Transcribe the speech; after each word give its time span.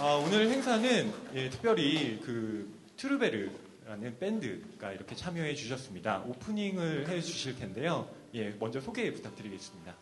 아, 0.00 0.22
오늘 0.24 0.48
행사는 0.50 1.12
예, 1.34 1.50
특별히 1.50 2.20
그 2.24 2.72
트루베르라는 2.96 4.18
밴드가 4.18 4.92
이렇게 4.92 5.14
참여해 5.14 5.54
주셨습니다. 5.54 6.22
오프닝을 6.26 7.08
해 7.08 7.20
주실 7.20 7.58
텐데요. 7.58 8.08
예, 8.34 8.54
먼저 8.58 8.80
소개 8.80 9.12
부탁드리겠습니다. 9.12 9.94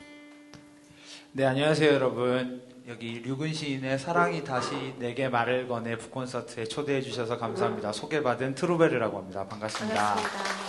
네, 1.33 1.45
안녕하세요, 1.45 1.93
여러분. 1.93 2.63
여기 2.89 3.21
류근 3.21 3.53
시인의 3.53 3.99
사랑이 3.99 4.45
다시 4.45 4.95
내게 4.99 5.29
말을 5.29 5.67
거네 5.67 5.99
북콘서트에 5.99 6.65
초대해 6.65 7.03
주셔서 7.03 7.37
감사합니다. 7.37 7.93
소개받은 7.93 8.55
트루베르라고 8.55 9.19
합니다. 9.19 9.47
반갑습니다. 9.47 10.15
반갑습니다. 10.15 10.66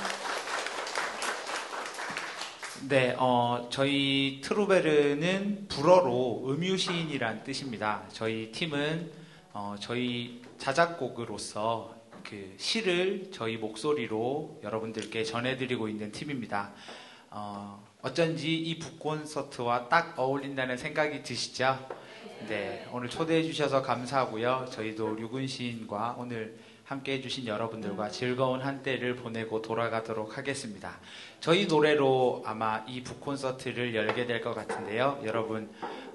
네, 2.89 3.13
어, 3.19 3.67
저희 3.69 4.39
트루베르는 4.41 5.67
불어로 5.67 6.45
음유시인이란 6.47 7.43
뜻입니다. 7.43 8.03
저희 8.13 8.49
팀은 8.53 9.11
어, 9.51 9.75
저희 9.77 10.41
자작곡으로서 10.57 11.93
그 12.23 12.55
시를 12.57 13.29
저희 13.33 13.57
목소리로 13.57 14.61
여러분들께 14.63 15.25
전해드리고 15.25 15.89
있는 15.89 16.13
팀입니다. 16.13 16.71
어, 17.29 17.85
어쩐지 18.01 18.55
이 18.55 18.79
북콘서트와 18.79 19.89
딱 19.89 20.17
어울린다는 20.17 20.77
생각이 20.77 21.23
드시죠? 21.23 21.89
네, 22.47 22.87
오늘 22.93 23.09
초대해 23.09 23.43
주셔서 23.43 23.81
감사하고요. 23.81 24.67
저희도 24.71 25.15
류근 25.15 25.45
시인과 25.45 26.15
오늘 26.17 26.57
함께 26.87 27.13
해주신 27.15 27.47
여러분들과 27.47 28.09
즐거운 28.09 28.61
한때를 28.61 29.17
보내고 29.17 29.61
돌아가도록 29.61 30.37
하겠습니다. 30.37 30.97
저희 31.41 31.65
노래로 31.67 32.43
아마 32.45 32.85
이 32.87 33.03
북콘서트를 33.03 33.93
열게 33.93 34.25
될 34.25 34.41
것 34.41 34.53
같은데요. 34.53 35.19
여러분, 35.25 35.69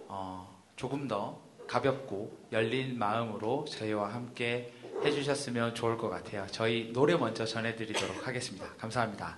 어, 0.08 0.48
조금 0.76 1.06
더 1.06 1.38
가볍고 1.68 2.46
열린 2.52 2.98
마음으로 2.98 3.66
저희와 3.66 4.14
함께 4.14 4.72
해주셨으면 5.04 5.74
좋을 5.74 5.98
것 5.98 6.08
같아요. 6.08 6.46
저희 6.50 6.90
노래 6.94 7.16
먼저 7.16 7.44
전해드리도록 7.44 8.26
하겠습니다. 8.26 8.66
감사합니다. 8.78 9.36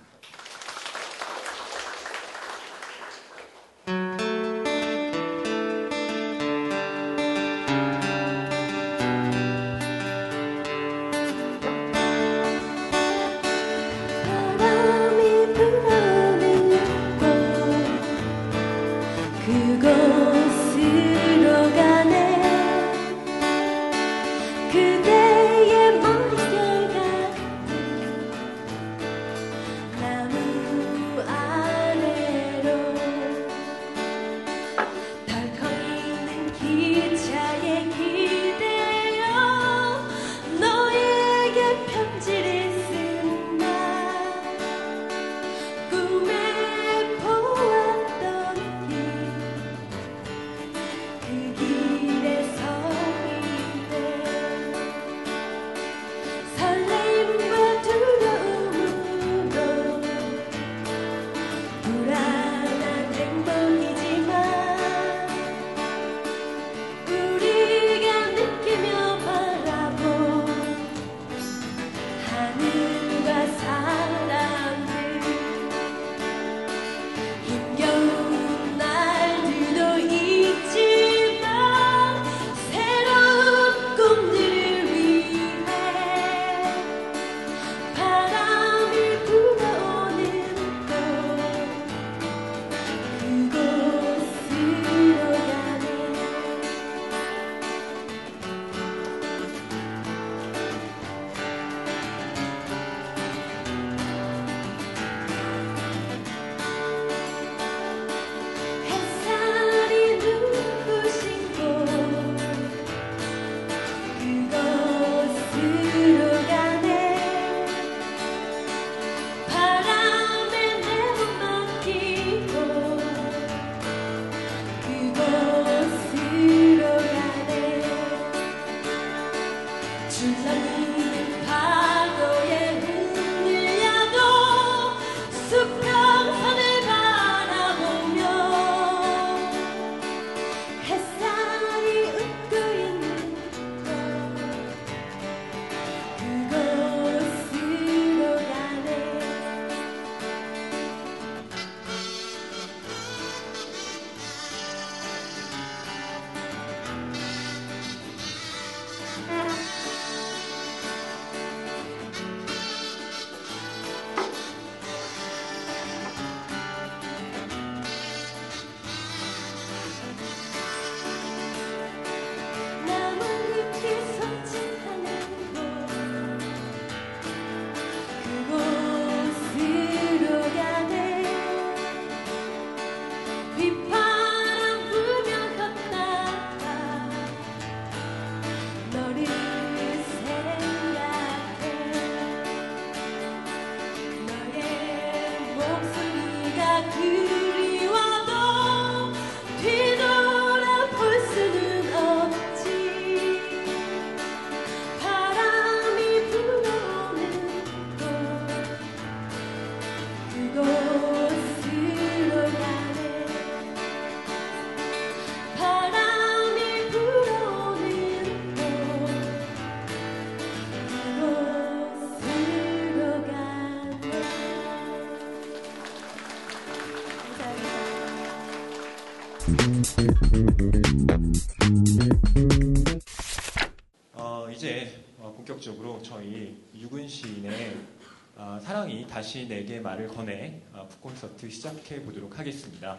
말을 239.95 240.07
거네 240.09 240.61
아, 240.73 240.83
북콘서트 240.87 241.49
시작해 241.49 242.01
보도록 242.01 242.37
하겠습니다. 242.37 242.97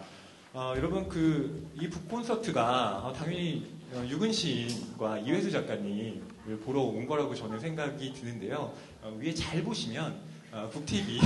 어, 0.52 0.72
여러분 0.76 1.08
그 1.08 1.69
이 1.75 1.88
북콘서트가 1.90 3.02
어, 3.04 3.12
당연히 3.12 3.66
어, 3.93 4.02
유근 4.08 4.32
시인과 4.32 5.19
이회수 5.19 5.50
작가님을 5.50 6.58
보러 6.64 6.81
온 6.81 7.06
거라고 7.06 7.34
저는 7.34 7.60
생각이 7.60 8.12
드는데요. 8.14 8.72
어, 9.02 9.14
위에 9.20 9.34
잘 9.34 9.62
보시면 9.62 10.16
어, 10.52 10.69
북TV 10.72 11.20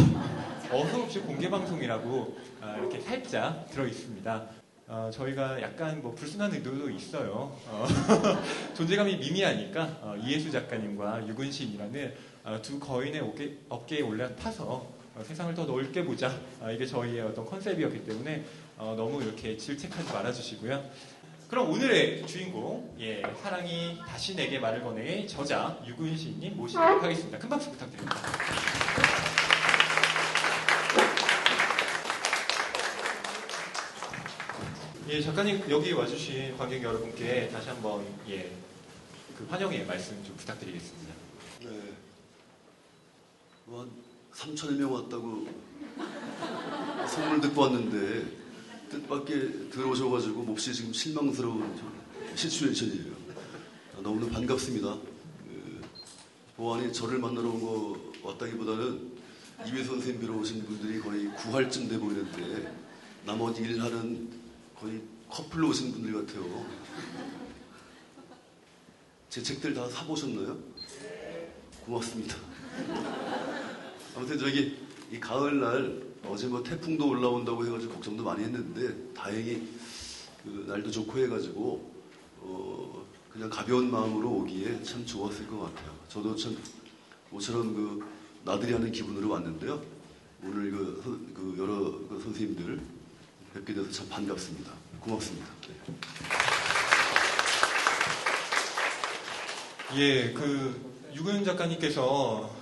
어서 0.73 1.03
없이 1.03 1.21
공개 1.21 1.49
방송이라고 1.49 2.37
아, 2.61 2.77
이렇게 2.77 3.01
살짝 3.01 3.69
들어 3.71 3.87
있습니다. 3.87 4.47
어, 4.89 5.11
저희가 5.13 5.63
약간 5.63 6.03
뭐 6.03 6.13
불순한 6.17 6.53
의도도 6.53 6.91
있어요. 6.91 7.57
어, 7.67 7.87
존재감이 8.75 9.17
미미하니까 9.19 9.83
어, 10.03 10.17
이예수 10.21 10.51
작가님과 10.51 11.29
유근신이라는 11.29 12.15
어, 12.43 12.59
두 12.61 12.81
거인의 12.81 13.21
어깨, 13.21 13.57
어깨에 13.69 14.01
올라 14.01 14.35
타서 14.35 14.65
어, 14.65 15.00
세상을 15.25 15.55
더 15.55 15.65
넓게 15.65 16.05
보자. 16.05 16.39
아, 16.61 16.71
이게 16.71 16.87
저희의 16.87 17.23
어떤 17.23 17.45
컨셉이었기 17.45 18.05
때문에 18.05 18.45
어, 18.79 18.95
너무 18.97 19.23
이렇게 19.23 19.57
질책하지 19.57 20.13
말아주시고요. 20.13 20.91
그럼 21.49 21.71
오늘의 21.71 22.27
주인공, 22.27 22.95
예, 23.01 23.23
사랑이 23.43 23.99
다시 24.07 24.37
내게 24.37 24.61
말을 24.61 24.83
거네의 24.83 25.27
저자 25.27 25.83
유근신님 25.85 26.57
모시도록 26.57 27.03
하겠습니다. 27.03 27.39
큰 27.39 27.49
박수 27.49 27.71
부탁드립니다. 27.73 28.17
예, 35.09 35.21
작가님 35.21 35.69
여기 35.69 35.93
와주신 35.93 36.57
관객 36.57 36.85
여러분께 36.85 37.49
다시 37.49 37.69
한번 37.69 38.07
예, 38.29 38.49
그 39.37 39.45
환영의 39.51 39.85
말씀 39.87 40.23
좀 40.23 40.37
부탁드리겠습니다. 40.37 41.15
네. 41.65 41.69
뭐 43.65 43.91
한 44.33 44.55
3천여 44.55 44.73
명 44.77 44.93
왔다고 44.93 45.47
소문을 47.09 47.41
듣고 47.41 47.61
왔는데 47.63 48.39
뜻밖의 48.91 49.71
들어오셔가지고 49.71 50.43
몹시 50.43 50.73
지금 50.75 50.93
실망스러운 50.93 51.79
시츄에이션이에요. 52.35 53.13
아, 53.97 54.01
너무나 54.03 54.29
반갑습니다. 54.33 54.95
그, 54.95 55.81
보안이 56.57 56.93
저를 56.93 57.19
만나러 57.19 57.49
온 57.49 57.61
거 57.61 58.11
왔다기보다는 58.23 59.11
이회 59.67 59.85
선생님 59.85 60.21
뵈러 60.21 60.35
오신 60.37 60.65
분들이 60.65 61.01
거의 61.01 61.27
구할쯤 61.37 61.89
돼 61.89 61.99
보이는데 61.99 62.75
나머지 63.27 63.63
일하는 63.63 64.31
거의 64.79 65.01
커플로 65.29 65.69
오신 65.69 65.93
분들 65.93 66.13
같아요. 66.27 66.67
제 69.29 69.43
책들 69.43 69.75
다 69.75 69.89
사보셨나요? 69.89 70.59
고맙습니다. 71.87 72.37
아무튼 74.21 74.39
저기 74.39 74.77
이 75.11 75.19
가을날 75.19 76.03
어제 76.27 76.47
뭐 76.47 76.63
태풍도 76.63 77.09
올라온다고 77.09 77.65
해가지고 77.65 77.95
걱정도 77.95 78.23
많이 78.23 78.45
했는데 78.45 78.95
다행히 79.15 79.67
그 80.45 80.67
날도 80.69 80.91
좋고 80.91 81.19
해가지고 81.21 81.91
어 82.43 83.07
그냥 83.33 83.49
가벼운 83.49 83.91
마음으로 83.91 84.29
오기에 84.29 84.83
참 84.83 85.07
좋았을 85.07 85.47
것 85.47 85.61
같아요. 85.61 85.97
저도 86.11 86.37
참 86.37 86.55
모처럼 87.31 87.75
그 87.75 88.05
나들이 88.45 88.75
하는 88.75 88.93
기분으로 88.93 89.31
왔는데요. 89.31 89.83
오늘 90.45 90.71
그, 90.71 91.01
선- 91.03 91.33
그 91.33 91.55
여러 91.59 91.77
그 92.07 92.21
선생님들 92.23 92.79
뵙게 93.55 93.73
돼서 93.73 93.91
참 93.91 94.07
반갑습니다. 94.11 94.71
고맙습니다. 95.01 95.47
네. 95.67 95.97
예, 99.97 100.33
그 100.35 100.91
유근 101.15 101.43
작가님께서 101.43 102.05
어, 102.07 102.60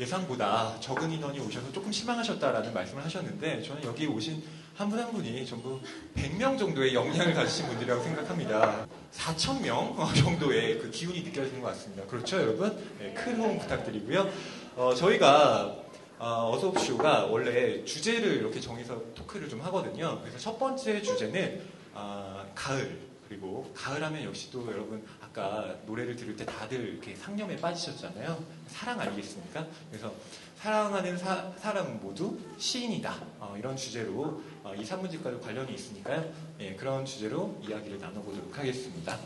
예상보다 0.00 0.80
적은 0.80 1.12
인원이 1.12 1.38
오셔서 1.40 1.70
조금 1.72 1.92
실망하셨다라는 1.92 2.72
말씀을 2.72 3.04
하셨는데 3.04 3.62
저는 3.62 3.84
여기 3.84 4.06
오신 4.06 4.42
한 4.76 4.88
분 4.88 4.98
한 4.98 5.12
분이 5.12 5.44
전부 5.44 5.78
100명 6.16 6.58
정도의 6.58 6.94
역량을 6.94 7.34
가지신 7.34 7.66
분들이라고 7.66 8.02
생각합니다. 8.02 8.86
4천 9.12 9.60
명 9.60 9.94
정도의 10.16 10.78
그 10.78 10.90
기운이 10.90 11.20
느껴지는 11.20 11.60
것 11.60 11.68
같습니다. 11.68 12.02
그렇죠, 12.06 12.38
여러분? 12.38 12.74
네, 12.98 13.12
큰 13.12 13.36
호응 13.38 13.58
부탁드리고요. 13.58 14.30
어, 14.76 14.94
저희가 14.94 15.76
어, 16.18 16.50
어서옵쇼가 16.54 17.26
원래 17.26 17.84
주제를 17.84 18.36
이렇게 18.38 18.58
정해서 18.58 19.02
토크를 19.14 19.50
좀 19.50 19.60
하거든요. 19.62 20.18
그래서 20.22 20.38
첫 20.38 20.58
번째 20.58 21.02
주제는 21.02 21.60
아, 21.94 22.46
가을 22.54 23.00
그리고 23.28 23.70
가을 23.76 24.02
하면 24.02 24.24
역시 24.24 24.50
또 24.50 24.66
여러분 24.72 25.04
아까 25.30 25.76
노래를 25.86 26.16
들을 26.16 26.34
때 26.36 26.44
다들 26.44 26.88
이렇게 26.88 27.14
상념에 27.14 27.56
빠지셨잖아요. 27.56 28.42
사랑 28.66 29.00
아니겠습니까? 29.00 29.64
그래서 29.88 30.12
사랑하는 30.56 31.16
사, 31.16 31.52
람 31.72 32.00
모두 32.02 32.36
시인이다. 32.58 33.14
어, 33.38 33.54
이런 33.56 33.76
주제로 33.76 34.42
어, 34.64 34.74
이 34.76 34.84
산문집과도 34.84 35.40
관련이 35.40 35.72
있으니까요. 35.72 36.32
예, 36.60 36.74
그런 36.74 37.04
주제로 37.04 37.58
이야기를 37.66 38.00
나눠보도록 38.00 38.58
하겠습니다. 38.58 39.18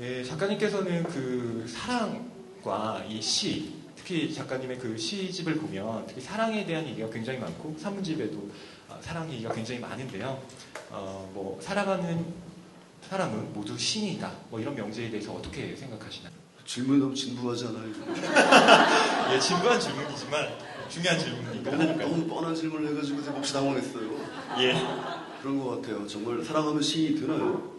예, 0.00 0.24
작가님께서는 0.24 1.04
그 1.04 1.66
사랑과 1.68 3.04
이 3.06 3.20
시, 3.20 3.76
특히 3.94 4.32
작가님의 4.32 4.78
그 4.78 4.96
시집을 4.96 5.56
보면 5.56 6.06
특히 6.06 6.20
사랑에 6.20 6.64
대한 6.64 6.86
얘기가 6.86 7.10
굉장히 7.10 7.38
많고 7.38 7.76
산문집에도 7.78 8.50
어, 8.88 8.98
사랑 9.02 9.30
얘기가 9.30 9.52
굉장히 9.52 9.80
많은데요. 9.80 10.42
어, 10.90 11.30
뭐 11.34 11.60
사랑하는 11.60 12.45
사람은 13.08 13.52
모두 13.52 13.78
신이다. 13.78 14.32
뭐 14.50 14.58
이런 14.60 14.74
명제에 14.74 15.10
대해서 15.10 15.32
어떻게 15.32 15.76
생각하시나요? 15.76 16.32
질문이 16.64 16.98
너무 16.98 17.14
진부하지 17.14 17.66
않아요? 17.66 17.84
예, 19.32 19.38
진부한 19.38 19.78
질문이지만 19.78 20.48
중요한 20.88 21.18
질문이니까 21.18 21.70
너무, 21.70 21.82
하니까요. 21.82 22.08
너무 22.08 22.26
뻔한 22.26 22.54
질문을 22.54 22.90
해가지고 22.90 23.22
제가 23.22 23.36
몹시 23.36 23.52
당황했어요. 23.52 24.10
예. 24.58 24.74
그런 25.40 25.58
것 25.60 25.76
같아요. 25.76 26.06
정말 26.08 26.44
사랑하면 26.44 26.82
시인이 26.82 27.20
되나요? 27.20 27.76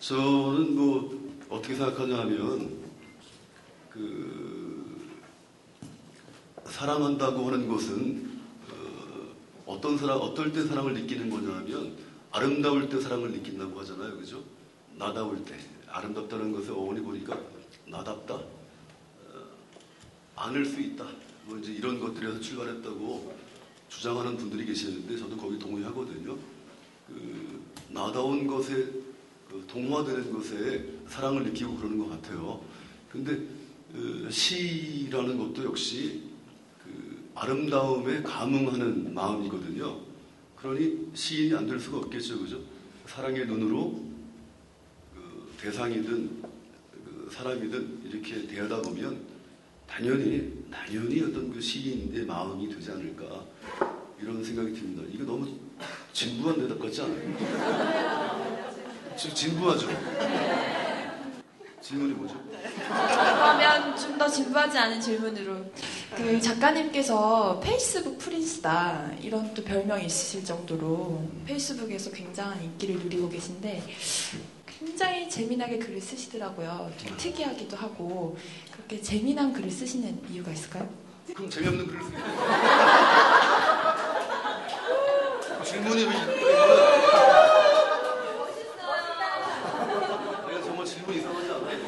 저는 0.00 0.74
뭐 0.74 1.34
어떻게 1.50 1.74
생각하냐 1.74 2.18
하면 2.20 2.78
그 3.90 5.04
사랑한다고 6.66 7.46
하는 7.46 7.68
것은 7.68 8.40
어, 9.66 9.78
떤 9.80 9.98
사람 9.98 10.18
어떨 10.20 10.52
때 10.52 10.64
사랑을 10.64 10.94
느끼는 10.94 11.28
거냐 11.28 11.56
하면 11.58 12.03
아름다울 12.34 12.88
때 12.88 13.00
사랑을 13.00 13.30
느낀다고 13.30 13.78
하잖아요. 13.80 14.16
그죠? 14.16 14.42
나다울 14.96 15.44
때 15.44 15.56
아름답다는 15.86 16.50
것의 16.50 16.70
어원이 16.70 17.00
보니까 17.00 17.38
나답다 17.86 18.34
어, 18.34 18.48
안을 20.34 20.66
수 20.66 20.80
있다 20.80 21.06
뭐 21.44 21.56
이제 21.58 21.72
이런 21.72 22.00
것들에서 22.00 22.40
출발했다고 22.40 23.36
주장하는 23.88 24.36
분들이 24.36 24.66
계시는데 24.66 25.16
저도 25.16 25.36
거기 25.36 25.60
동의하거든요. 25.60 26.36
그 27.06 27.62
나다운 27.90 28.48
것에 28.48 28.74
그 29.48 29.64
동화되는 29.68 30.32
것에 30.32 30.92
사랑을 31.06 31.44
느끼고 31.44 31.76
그러는 31.76 31.98
것 31.98 32.08
같아요. 32.10 32.64
근데 33.12 33.46
그 33.92 34.28
시라는 34.28 35.38
것도 35.38 35.66
역시 35.66 36.22
그 36.82 37.30
아름다움에 37.36 38.22
감흥하는 38.22 39.14
마음이거든요. 39.14 40.03
그러니 40.68 41.10
시인이 41.12 41.54
안 41.54 41.66
될 41.66 41.78
수가 41.78 41.98
없겠죠, 41.98 42.38
그죠? 42.38 42.58
사랑의 43.04 43.46
눈으로 43.46 44.00
그 45.14 45.52
대상이든 45.60 46.42
그 47.04 47.30
사람이든 47.30 48.00
이렇게 48.06 48.46
대하다 48.46 48.80
보면 48.80 49.20
당연히 49.86 50.64
당연히 50.72 51.20
어떤 51.20 51.52
그 51.52 51.60
시인의 51.60 52.24
마음이 52.24 52.66
되지 52.74 52.92
않을까 52.92 53.44
이런 54.18 54.42
생각이 54.42 54.72
듭니다. 54.72 55.02
이거 55.12 55.24
너무 55.24 55.46
진부한 56.14 56.56
대답 56.58 56.78
같지 56.80 57.02
않아요? 57.02 58.34
지금 59.18 59.34
진부하죠? 59.36 59.86
질문이 61.82 62.14
뭐죠? 62.14 62.42
그러면 62.88 63.94
좀 63.98 64.14
더 64.16 64.26
진부하지 64.26 64.78
않은 64.78 64.98
질문으로 64.98 65.70
그 66.16 66.40
작가님께서 66.40 67.60
페이스북 67.60 68.18
프린스다 68.18 69.10
이런 69.20 69.52
또 69.52 69.62
별명이 69.64 70.06
있으실 70.06 70.44
정도로 70.44 71.22
페이스북에서 71.44 72.10
굉장한 72.10 72.62
인기를 72.62 72.96
누리고 73.00 73.28
계신데 73.28 73.82
굉장히 74.66 75.28
재미나게 75.28 75.78
글을 75.78 76.00
쓰시더라고요. 76.00 76.92
좀 76.96 77.16
특이하기도 77.16 77.76
하고 77.76 78.36
그렇게 78.72 79.00
재미난 79.00 79.52
글을 79.52 79.70
쓰시는 79.70 80.20
이유가 80.30 80.52
있을까요? 80.52 80.88
그럼 81.34 81.50
재미없는 81.50 81.86
글을 81.86 82.02
쓰게 82.04 82.16
질문이 85.64 86.04
왜 86.04 86.10
내가 90.46 90.62
정말 90.62 90.86
질문 90.86 91.16
이상하지 91.16 91.50
않아요? 91.50 91.78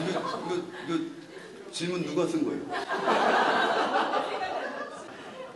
이거, 0.00 0.20
이거, 0.20 0.94
이거 0.94 1.20
질문 1.80 2.04
누가 2.04 2.26
쓴 2.26 2.44
거예요? 2.44 2.62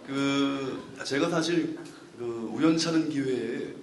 그 0.07 0.83
제가 1.05 1.29
사실 1.29 1.79
그 2.19 2.49
우연찮은 2.51 3.11
기회에 3.11 3.59
그, 3.59 3.77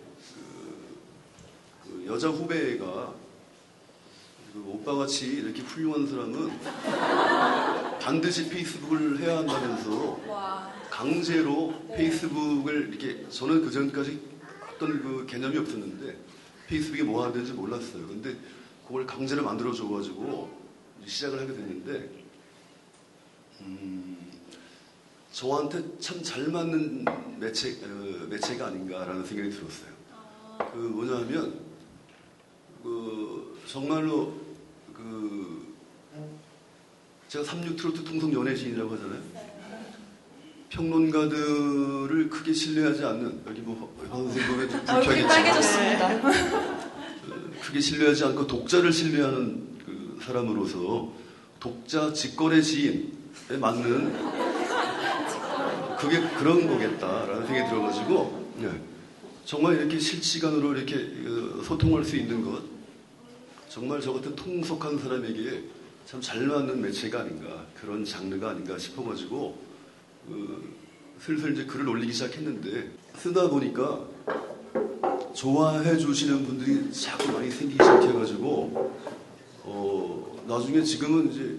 그 1.83 2.05
여자 2.07 2.29
후배가 2.29 3.13
그 4.53 4.63
오빠 4.65 4.95
같이 4.95 5.27
이렇게 5.27 5.62
훌륭한 5.62 6.07
사람은 6.07 8.00
반드시 8.00 8.50
페이스북을 8.50 9.19
해야 9.19 9.38
한다면서 9.38 10.19
와. 10.27 10.74
강제로 10.89 11.75
페이스북을 11.95 12.89
이렇게 12.89 13.29
저는 13.29 13.63
그 13.63 13.69
전까지 13.69 14.19
어떤 14.74 15.00
그 15.03 15.27
개념이 15.29 15.60
없었는데 15.60 16.17
페이스북이 16.65 17.03
뭐 17.03 17.24
하는지 17.24 17.53
몰랐어요. 17.53 18.07
근데 18.07 18.36
그걸 18.88 19.05
강제로 19.05 19.43
만들어 19.43 19.71
줘가지고 19.71 20.60
시작을 21.05 21.39
하게 21.39 21.53
됐는데 21.53 22.20
음, 23.65 24.17
저한테 25.31 25.83
참 25.99 26.21
잘 26.23 26.47
맞는 26.47 27.05
매체 27.39 27.71
어, 27.83 28.27
매체가 28.29 28.67
아닌가라는 28.67 29.25
생각이 29.25 29.49
들었어요. 29.49 29.91
그 30.73 30.77
뭐냐면 30.77 31.59
그 32.83 33.59
정말로 33.67 34.33
그 34.93 35.73
제가 37.27 37.43
36 37.45 37.77
트로트 37.77 38.03
통성 38.03 38.31
연예시인이라고 38.33 38.93
하잖아요. 38.93 39.21
평론가들을 40.69 42.29
크게 42.29 42.53
신뢰하지 42.53 43.03
않는 43.03 43.41
여기 43.47 43.61
뭐 43.61 43.93
선생님의 44.09 44.69
좀 44.69 44.79
얼굴이 44.87 45.21
불쾌하겠지만 45.21 45.27
빨개졌습니다. 45.27 46.31
크게 47.61 47.79
신뢰하지 47.79 48.23
않고 48.25 48.47
독자를 48.47 48.91
신뢰하는 48.91 49.77
그 49.85 50.19
사람으로서 50.23 51.11
독자 51.59 52.11
직거래 52.13 52.61
지인에 52.61 53.20
맞는 53.58 54.13
그게 55.98 56.20
그런 56.38 56.67
거겠다라는 56.67 57.46
생각이 57.48 57.70
들어가지고 57.70 58.51
예. 58.63 58.72
정말 59.46 59.75
이렇게 59.75 60.00
실시간으로 60.00 60.75
이렇게 60.75 60.96
어, 60.96 61.63
소통할 61.63 62.03
수 62.03 62.15
있는 62.15 62.43
것 62.43 62.62
정말 63.70 64.01
저 64.01 64.13
같은 64.13 64.36
통속한 64.36 64.98
사람에게 64.98 65.63
참 66.05 66.20
잘 66.20 66.46
맞는 66.46 66.81
매체가 66.81 67.22
아닌가 67.22 67.65
그런 67.79 68.03
장르가 68.03 68.50
아닌가 68.50 68.77
싶어가지고 68.77 69.58
그 70.27 70.74
슬슬 71.20 71.53
이제 71.53 71.65
글을 71.65 71.88
올리기 71.88 72.12
시작했는데 72.12 72.91
쓰다 73.15 73.50
보니까 73.50 74.01
좋아해 75.34 75.98
주시는 75.98 76.46
분들이 76.46 76.91
자꾸 76.91 77.31
많이 77.31 77.50
생기기 77.50 77.81
시작해가지고 77.84 78.91
어 79.63 80.43
나중에 80.48 80.81
지금은 80.81 81.31
이제 81.31 81.58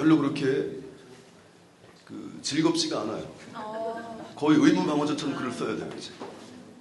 별로 0.00 0.16
그렇게 0.16 0.80
그 2.06 2.38
즐겁지가 2.40 3.02
않아요. 3.02 3.30
어, 3.54 4.32
거의 4.34 4.58
의문방어전처럼 4.58 5.36
글을 5.36 5.52
써야 5.52 5.76
돼요 5.76 5.90
이제 5.98 6.10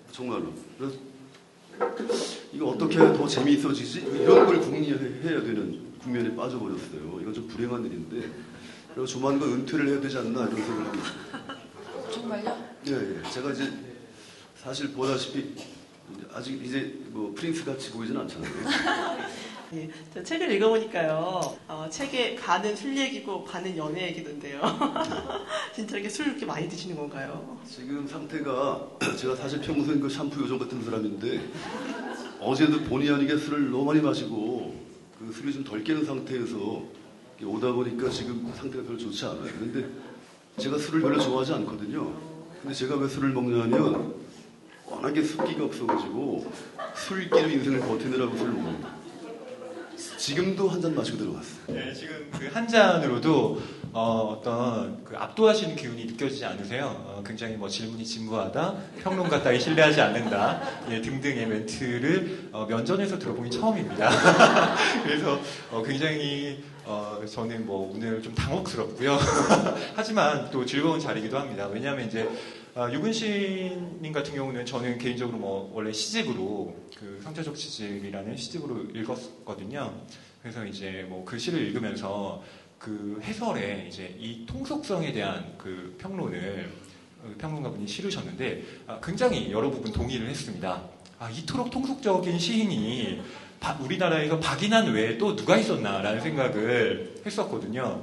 정말로. 0.09 0.53
그래서 0.77 0.95
이거 2.53 2.67
어떻게 2.67 2.97
더 2.97 3.27
재미있어지지? 3.27 3.99
이런 4.21 4.45
걸 4.45 4.61
궁리해야 4.61 5.41
되는 5.41 5.93
국면에 6.01 6.33
빠져버렸어요. 6.33 7.19
이건 7.21 7.33
좀 7.33 7.45
불행한 7.49 7.85
일인데 7.85 8.29
그리고 8.88 9.05
조만간 9.05 9.49
은퇴를 9.49 9.89
해야 9.89 9.99
되지 9.99 10.17
않나 10.17 10.45
이런 10.45 10.55
생각을 10.55 10.88
하고 10.88 10.97
있어요. 10.97 12.11
정말요? 12.11 12.65
예, 12.88 12.93
예. 12.93 13.29
제가 13.31 13.51
이제 13.51 13.69
사실 14.55 14.93
보다시피 14.93 15.55
아직 16.33 16.65
이제 16.65 16.97
뭐 17.09 17.33
프린스 17.35 17.65
같이 17.65 17.91
보이진 17.91 18.15
않잖아요. 18.17 18.51
예, 19.73 19.88
저 20.13 20.23
책을 20.23 20.51
읽어보니까요, 20.53 21.57
어, 21.67 21.88
책에 21.91 22.35
반은 22.35 22.75
술 22.75 22.97
얘기고 22.97 23.43
반은 23.43 23.77
연애 23.77 24.07
얘기던데요. 24.07 24.59
진짜 25.75 25.95
이렇게 25.97 26.09
술 26.09 26.27
이렇게 26.27 26.43
많이 26.45 26.67
드시는 26.67 26.95
건가요? 26.95 27.57
지금 27.67 28.07
상태가 28.07 28.88
제가 29.15 29.35
사실 29.35 29.61
평소에 29.61 29.99
그 29.99 30.09
샴푸 30.09 30.41
요정 30.41 30.57
같은 30.57 30.83
사람인데 30.83 31.41
어제도 32.39 32.79
본의 32.85 33.11
아니게 33.11 33.38
술을 33.38 33.69
너무 33.69 33.85
많이 33.85 34.01
마시고 34.01 34.75
그 35.19 35.31
술이 35.31 35.53
좀 35.53 35.63
덜 35.63 35.83
깨는 35.83 36.03
상태에서 36.03 36.83
오다 37.43 37.71
보니까 37.73 38.09
지금 38.09 38.51
상태가 38.55 38.83
별로 38.85 38.97
좋지 38.97 39.23
않아요. 39.25 39.43
근데 39.59 39.88
제가 40.57 40.79
술을 40.79 41.01
별로 41.01 41.19
좋아하지 41.19 41.53
않거든요. 41.53 42.11
근데 42.61 42.73
제가 42.73 42.95
왜 42.95 43.07
술을 43.07 43.29
먹냐면 43.29 44.15
워낙에 44.88 45.21
숫기가 45.21 45.65
없어가지고 45.65 46.51
술기로 46.95 47.47
인생을 47.49 47.79
버티느라고 47.81 48.35
술을 48.35 48.53
먹습니다. 48.53 48.99
지금도 50.18 50.70
한 50.70 50.82
잔 50.82 50.96
마시고 50.96 51.18
들어갔어요. 51.18 51.56
네, 51.68 51.94
지금 51.94 52.29
그 52.32 52.50
한 52.53 52.68
잔으로도 52.68 53.62
어, 53.91 54.39
떤 54.44 55.00
그 55.10 55.18
압도하시는 55.18 55.75
기운이 55.75 56.06
느껴지지 56.06 56.46
않으세요? 56.46 56.86
어, 56.86 57.24
굉장히 57.25 57.56
뭐 57.56 57.68
질문이 57.68 58.06
진부하다, 58.06 58.75
평론가 59.01 59.41
따위 59.41 59.60
신뢰하지 59.60 60.00
않는다 60.01 60.62
예, 60.91 61.01
등등의 61.01 61.48
멘트를 61.48 62.50
어, 62.51 62.65
면전에서 62.70 63.18
들어보기 63.18 63.50
처음입니다. 63.50 64.10
그래서 65.03 65.39
어, 65.72 65.82
굉장히 65.82 66.63
어, 66.86 67.20
저는 67.27 67.65
뭐 67.65 67.91
오늘 67.96 68.22
좀 68.22 68.34
당혹스럽고요. 68.36 69.18
하지만 69.96 70.50
또 70.51 70.63
즐거운 70.65 71.00
자리이기도 71.00 71.38
합니다. 71.39 71.68
왜냐하면 71.72 72.06
이제 72.08 72.29
아, 72.75 72.91
유근신님 72.91 74.11
같은 74.13 74.35
경우는 74.35 74.65
저는 74.65 74.97
개인적으로 74.99 75.38
뭐 75.38 75.71
원래 75.73 75.91
시집으로 75.91 76.75
그 76.95 77.19
상처적 77.23 77.57
시집이라는 77.57 78.38
시집으로 78.38 78.85
읽었거든요. 78.95 79.93
그래서 80.41 80.65
이제 80.65 81.05
뭐 81.09 81.25
그 81.25 81.38
시를 81.38 81.59
읽으면서 81.67 82.41
그 82.77 83.19
해설에 83.23 83.88
이제 83.89 84.15
이 84.19 84.45
통속성에 84.45 85.11
대한 85.11 85.53
그 85.57 85.95
평론을 85.99 86.71
어, 87.23 87.33
평론가분이 87.38 87.85
실으셨는데 87.88 88.63
아, 88.88 88.99
굉장히 89.03 89.51
여러 89.51 89.69
부분 89.69 89.91
동의를 89.91 90.29
했습니다. 90.29 90.83
아, 91.19 91.29
이토록 91.29 91.69
통속적인 91.71 92.39
시인이 92.39 93.21
바- 93.59 93.77
우리나라에서 93.81 94.39
박인환 94.39 94.93
외에 94.93 95.17
또 95.17 95.35
누가 95.35 95.57
있었나라는 95.57 96.21
생각을 96.21 97.15
했었거든요. 97.25 98.01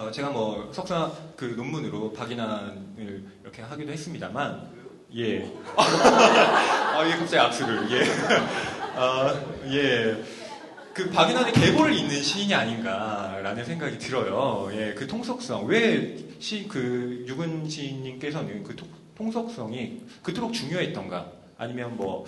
어, 0.00 0.10
제가 0.10 0.30
뭐 0.30 0.70
석사 0.72 1.12
그 1.36 1.44
논문으로 1.44 2.14
박인환을 2.14 3.22
이렇게 3.42 3.60
하기도 3.60 3.92
했습니다만, 3.92 4.70
예. 5.14 5.52
아, 5.76 7.04
예, 7.06 7.10
갑자기 7.10 7.36
악수를, 7.38 7.90
예. 7.92 8.04
아, 8.96 9.38
예. 9.66 10.24
그 10.94 11.10
박인환의 11.10 11.52
계보를 11.52 11.92
잇는 11.92 12.22
시인이 12.22 12.54
아닌가라는 12.54 13.62
생각이 13.62 13.98
들어요. 13.98 14.70
예, 14.72 14.94
그 14.94 15.06
통속성. 15.06 15.66
왜 15.66 16.16
시, 16.38 16.66
그, 16.66 17.22
유근 17.28 17.68
시인님께서는 17.68 18.64
그 18.64 18.74
통- 18.74 18.88
통속성이 19.18 20.00
그토록 20.22 20.54
중요했던가? 20.54 21.30
아니면 21.58 21.94
뭐, 21.98 22.24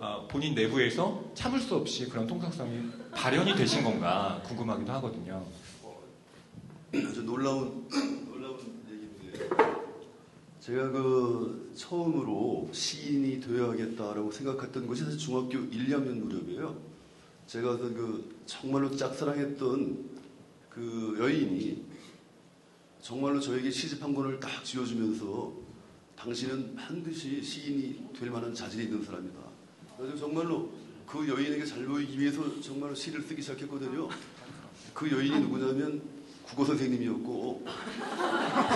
어, 0.00 0.26
본인 0.30 0.54
내부에서 0.54 1.22
참을 1.34 1.60
수 1.60 1.74
없이 1.76 2.08
그런 2.08 2.26
통속성이 2.26 2.88
발현이 3.14 3.54
되신 3.54 3.84
건가 3.84 4.40
궁금하기도 4.46 4.90
하거든요. 4.94 5.44
아주 6.94 7.22
놀라운 7.22 7.88
놀라운 8.26 8.58
얘기인데 8.86 9.48
제가 10.60 10.90
그 10.90 11.72
처음으로 11.74 12.68
시인이 12.70 13.40
되어야겠다라고 13.40 14.30
생각했던 14.30 14.86
것이 14.86 15.02
사실 15.02 15.18
중학교 15.18 15.58
1, 15.58 15.88
2학년 15.88 16.20
무렵이에요. 16.20 16.76
제가 17.46 17.72
어떤 17.72 17.94
그 17.94 18.36
정말로 18.44 18.94
짝사랑했던 18.94 20.10
그 20.68 21.16
여인이 21.18 21.82
정말로 23.00 23.40
저에게 23.40 23.70
시집 23.70 24.02
한 24.02 24.14
권을 24.14 24.38
딱 24.38 24.62
지어주면서 24.62 25.52
당신은 26.14 26.76
반드시 26.76 27.42
시인이 27.42 28.12
될 28.18 28.30
만한 28.30 28.54
자질이 28.54 28.84
있는 28.84 29.02
사람이다. 29.02 29.38
그래서 29.96 30.16
정말로 30.16 30.70
그 31.06 31.26
여인에게 31.26 31.64
잘 31.64 31.84
보이기 31.86 32.20
위해서 32.20 32.60
정말로 32.60 32.94
시를 32.94 33.22
쓰기 33.22 33.40
시작했거든요. 33.40 34.08
그 34.94 35.10
여인이 35.10 35.40
누구냐면 35.40 36.21
국어 36.52 36.66
선생님이었고 36.66 37.64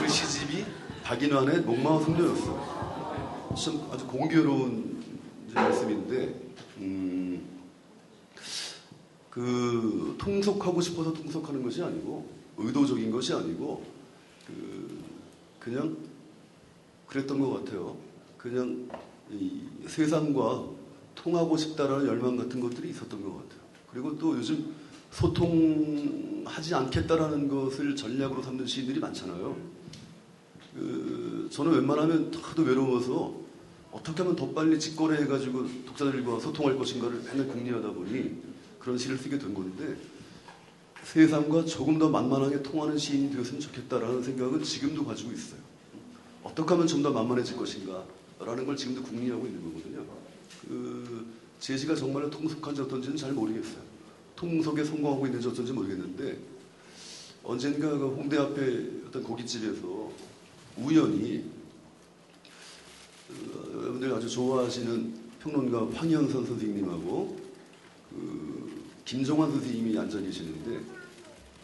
그 0.00 0.08
시집이 0.08 0.64
박인환의 1.04 1.60
목마와 1.60 2.02
숙녀였어요. 2.02 3.54
참 3.54 3.88
아주 3.92 4.06
공교로운 4.06 5.04
말씀인데 5.52 6.40
음, 6.78 7.46
그 9.28 10.16
통속하고 10.18 10.80
싶어서 10.80 11.12
통속하는 11.12 11.62
것이 11.62 11.82
아니고 11.82 12.26
의도적인 12.56 13.10
것이 13.10 13.34
아니고 13.34 13.84
그 14.46 15.04
그냥 15.60 15.98
그랬던 17.06 17.38
것 17.38 17.50
같아요. 17.64 17.98
그냥 18.38 18.88
이 19.30 19.60
세상과 19.86 20.64
통하고 21.14 21.58
싶다라는 21.58 22.06
열망 22.06 22.38
같은 22.38 22.58
것들이 22.58 22.88
있었던 22.88 23.22
것 23.22 23.34
같아요. 23.34 23.60
그리고 23.90 24.16
또 24.16 24.34
요즘 24.34 24.74
소통 25.10 26.35
하지 26.46 26.74
않겠다라는 26.74 27.48
것을 27.48 27.94
전략으로 27.96 28.42
삼는 28.42 28.66
시인들이 28.66 29.00
많잖아요. 29.00 29.56
그, 30.74 31.48
저는 31.50 31.72
웬만하면 31.72 32.32
하도 32.34 32.62
외로워서 32.62 33.34
어떻게 33.90 34.22
하면 34.22 34.36
더 34.36 34.48
빨리 34.50 34.78
직거래해가지고 34.78 35.66
독자들과 35.86 36.40
소통할 36.40 36.76
것인가를 36.76 37.22
맨날 37.24 37.48
궁리하다 37.48 37.92
보니 37.92 38.42
그런 38.78 38.98
시를 38.98 39.16
쓰게 39.16 39.38
된 39.38 39.54
건데 39.54 39.96
세상과 41.02 41.64
조금 41.64 41.98
더 41.98 42.08
만만하게 42.08 42.62
통하는 42.62 42.98
시인이 42.98 43.32
되었으면 43.32 43.60
좋겠다라는 43.60 44.22
생각은 44.22 44.62
지금도 44.62 45.04
가지고 45.04 45.32
있어요. 45.32 45.60
어떻게 46.42 46.68
하면 46.70 46.86
좀 46.86 47.02
더 47.02 47.10
만만해질 47.10 47.56
것인가 47.56 48.04
라는 48.38 48.66
걸 48.66 48.76
지금도 48.76 49.02
궁리하고 49.02 49.46
있는 49.46 49.62
거거든요. 49.64 50.04
그 50.68 51.26
제시가 51.60 51.94
정말로 51.94 52.28
통속한지 52.28 52.82
어떤지는 52.82 53.16
잘 53.16 53.32
모르겠어요. 53.32 53.95
통속에 54.36 54.84
성공하고 54.84 55.26
있는지 55.26 55.48
어떤지 55.48 55.72
모르겠는데 55.72 56.38
언젠가 57.42 57.96
그 57.96 58.06
홍대 58.08 58.36
앞에 58.36 58.90
어떤 59.08 59.22
고깃집에서 59.22 60.12
우연히 60.78 61.44
어, 63.30 63.70
여러분들 63.72 64.12
아주 64.12 64.28
좋아하시는 64.28 65.14
평론가 65.40 65.98
황현선 65.98 66.46
선생님하고 66.46 67.38
그 68.10 68.84
김종환 69.04 69.50
선생님이 69.50 69.98
앉아 69.98 70.20
계시는데 70.20 70.80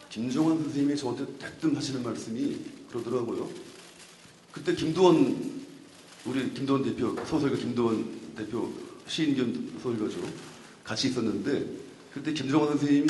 김종환 0.09 0.61
선생님이 0.63 0.95
저한테 0.95 1.25
대뜸 1.37 1.75
하시는 1.75 2.01
말씀이 2.01 2.57
그러더라고요. 2.89 3.49
그때 4.51 4.73
김도원 4.75 5.63
우리 6.25 6.53
김도원 6.53 6.83
대표 6.83 7.15
소설가 7.25 7.57
김도원 7.57 8.33
대표 8.35 8.71
시인 9.07 9.35
겸 9.35 9.79
소설가죠. 9.81 10.21
같이 10.83 11.09
있었는데 11.09 11.82
그때 12.13 12.33
김종환 12.33 12.69
선생님이 12.69 13.07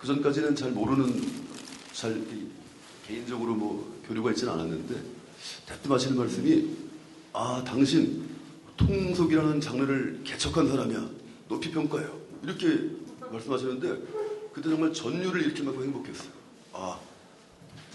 그 0.00 0.06
전까지는 0.06 0.54
잘 0.56 0.70
모르는 0.72 1.20
잘 1.92 2.16
이- 2.16 2.48
개인적으로 3.06 3.54
뭐 3.54 4.00
교류가 4.08 4.30
있지는 4.30 4.54
않았는데 4.54 4.94
대뜸 5.66 5.92
하시는 5.92 6.16
말씀이 6.16 6.70
아 7.32 7.62
당신 7.66 8.28
통속이라는 8.76 9.60
장르를 9.60 10.20
개척한 10.24 10.66
사람이야 10.68 11.10
높이 11.48 11.70
평가해요 11.70 12.18
이렇게 12.42 12.90
말씀하시는데 13.30 14.02
그때 14.54 14.68
정말 14.70 14.92
전율을 14.92 15.42
일으키만고 15.42 15.82
행복했어요. 15.82 16.28
아 16.72 16.98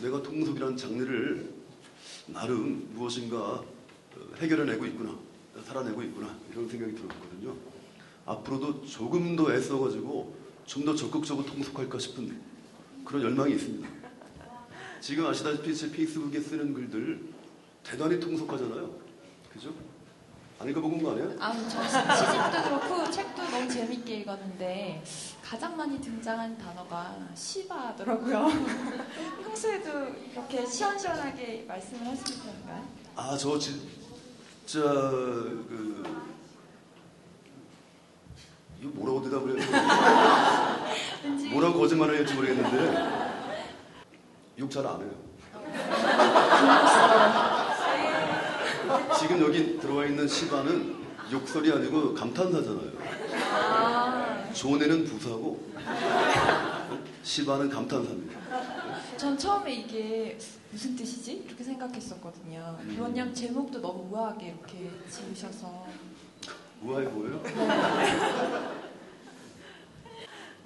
내가 0.01 0.21
통속이라는 0.21 0.77
장르를 0.77 1.49
나름 2.27 2.87
무엇인가 2.93 3.37
어, 3.37 3.65
해결해내고 4.37 4.85
있구나 4.85 5.17
살아내고 5.65 6.03
있구나 6.03 6.37
이런 6.51 6.69
생각이 6.69 6.93
들었거든요. 6.93 7.55
앞으로도 8.33 8.85
조금 8.85 9.35
더 9.35 9.51
애써가지고 9.53 10.37
좀 10.65 10.85
더 10.85 10.93
적극적으로 10.95 11.45
통속할까 11.47 11.97
싶은 11.97 12.39
그런 13.03 13.23
열망이 13.23 13.53
있습니다. 13.55 13.89
지금 15.01 15.25
아시다시피 15.25 15.75
제 15.75 15.89
페이스북에 15.91 16.39
쓰는 16.39 16.73
글들 16.75 17.19
대단히 17.83 18.19
통속하잖아요. 18.19 18.95
그죠? 19.51 19.73
안 20.59 20.69
읽어본 20.69 21.01
거 21.01 21.11
아니에요? 21.13 21.35
아, 21.39 21.53
저 21.53 21.81
시- 21.83 22.19
시집도 22.19 22.63
그렇고 22.79 23.09
책도 23.09 23.41
너무 23.49 23.67
재밌게 23.67 24.17
읽었는데 24.17 25.03
가장 25.43 25.75
많이 25.75 25.99
등장한 25.99 26.57
단어가 26.57 27.17
시바더라고요. 27.33 28.45
평소에도 29.43 29.89
이렇게 30.31 30.65
시원시원하게 30.67 31.65
말씀을 31.67 32.05
하시는 32.07 32.39
편인가요? 32.43 32.87
아, 33.15 33.35
저 33.37 33.57
진짜 33.57 34.81
그 34.83 36.03
이거 38.79 38.89
뭐라고 38.93 39.21
대답을 39.23 39.59
해야 39.59 40.85
뭐라고 41.51 41.79
거짓말을 41.79 42.17
할지 42.19 42.33
모르겠는데 42.33 43.29
욕 44.59 44.69
잘 44.69 44.85
안 44.87 45.01
해요. 45.01 45.11
지금 49.19 49.41
여기 49.41 49.77
들어와 49.79 50.05
있는 50.05 50.27
시바는 50.27 50.95
욕설이 51.31 51.71
아니고 51.71 52.13
감탄사잖아요. 52.13 52.91
아, 53.53 54.49
조네는 54.53 55.05
부사고 55.05 55.69
시바는 57.23 57.69
감탄사입니다. 57.69 58.39
전 59.17 59.37
처음에 59.37 59.73
이게 59.75 60.37
무슨 60.71 60.95
뜻이지? 60.95 61.43
이렇게 61.47 61.63
생각했었거든요. 61.63 62.79
왜냐면 62.87 63.33
제목도 63.33 63.79
너무 63.81 64.07
우아하게 64.11 64.47
이렇게 64.47 64.89
지으셔서 65.09 65.85
우아해 66.83 67.05
보여요? 67.09 67.41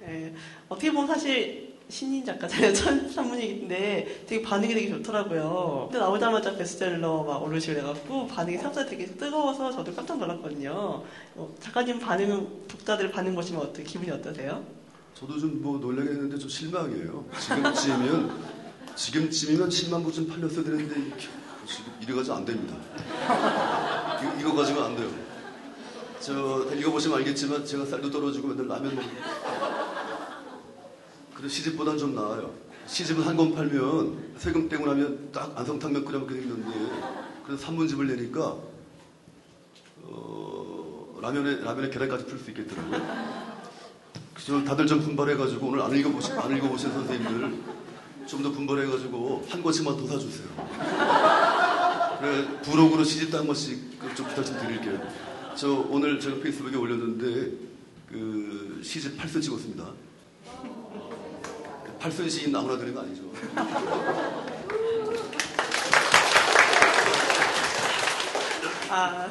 예, 0.06 0.34
어떻게 0.68 0.90
보면 0.92 1.06
사실 1.08 1.74
신인 1.88 2.24
작가잖아요. 2.24 2.72
첫 2.72 3.10
산문인데 3.12 4.24
되게 4.26 4.42
반응이 4.42 4.72
되게 4.74 4.88
좋더라고요. 4.90 5.88
근데 5.90 5.98
나오자마자 5.98 6.56
베스트셀러 6.56 7.22
막 7.24 7.42
오르시고 7.42 7.78
해갖고 7.78 8.26
반응이 8.26 8.56
생각보다 8.56 8.86
되게 8.86 9.06
뜨거워서 9.06 9.70
저도 9.72 9.94
깜짝 9.94 10.18
놀랐거든요. 10.18 11.02
어, 11.34 11.54
작가님 11.60 11.98
반응은 12.00 12.68
독자들 12.68 13.10
반응 13.10 13.34
보시면 13.34 13.62
어떻게 13.62 13.82
기분이 13.84 14.10
어떠세요? 14.10 14.64
저도 15.14 15.38
좀 15.38 15.60
뭐 15.62 15.78
놀라게 15.78 16.10
했는데 16.10 16.38
좀 16.38 16.48
실망이에요. 16.48 17.24
지금쯤이면 17.40 18.42
지금쯤이면 18.96 19.68
7만 19.68 20.02
부쯤 20.04 20.28
팔렸어야 20.28 20.64
되는데 20.64 20.94
지금 21.66 21.92
이래가지고 22.02 22.36
안 22.36 22.44
됩니다. 22.44 22.76
이거, 24.22 24.40
이거 24.40 24.54
가지고 24.54 24.82
안 24.82 24.96
돼요. 24.96 25.08
저 26.24 26.64
읽어보시면 26.74 27.18
알겠지만 27.18 27.66
제가 27.66 27.84
쌀도 27.84 28.10
떨어지고 28.10 28.48
맨날 28.48 28.66
라면 28.66 28.94
먹고 28.96 29.08
그래도 31.34 31.48
시집보단 31.48 31.98
좀 31.98 32.14
나아요. 32.14 32.50
시집은 32.86 33.24
한 33.24 33.36
권 33.36 33.54
팔면 33.54 34.34
세금 34.38 34.66
떼고 34.68 34.86
나면 34.86 35.30
딱 35.32 35.52
안성탕면 35.54 36.04
끓여 36.04 36.20
먹게 36.20 36.34
생겼는데 36.34 36.92
그래서 37.44 37.62
산문집을 37.62 38.06
내니까 38.06 38.56
어, 40.02 41.18
라면에 41.20 41.60
라면에 41.62 41.90
계란까지 41.90 42.24
풀 42.26 42.38
수 42.38 42.50
있겠더라고요. 42.52 43.34
그래서 44.32 44.64
다들 44.64 44.86
좀 44.86 45.00
분발해가지고 45.00 45.66
오늘 45.66 45.82
안 45.82 45.94
읽어보신 45.94 46.38
안 46.38 46.56
읽어보신 46.56 46.90
선생님들 46.90 47.74
좀 48.26 48.42
더 48.42 48.50
분발해가지고 48.50 49.44
한 49.50 49.62
권씩만 49.62 49.94
더 49.98 50.06
사주세요. 50.06 50.48
그래 52.20 52.60
부록으로 52.62 53.04
시집도 53.04 53.36
한 53.38 53.46
권씩 53.46 54.00
좀 54.16 54.26
부탁 54.26 54.42
좀 54.42 54.58
드릴게요. 54.58 55.33
저 55.56 55.86
오늘 55.88 56.18
제가 56.18 56.36
페이스북에 56.42 56.76
올렸는데 56.76 57.56
그 58.10 58.80
시집 58.82 59.16
8선 59.16 59.40
찍었습니다. 59.40 59.84
8선 62.00 62.28
시인 62.28 62.50
되는 62.76 62.92
거 62.92 63.00
아니죠. 63.00 63.22
아, 68.90 69.28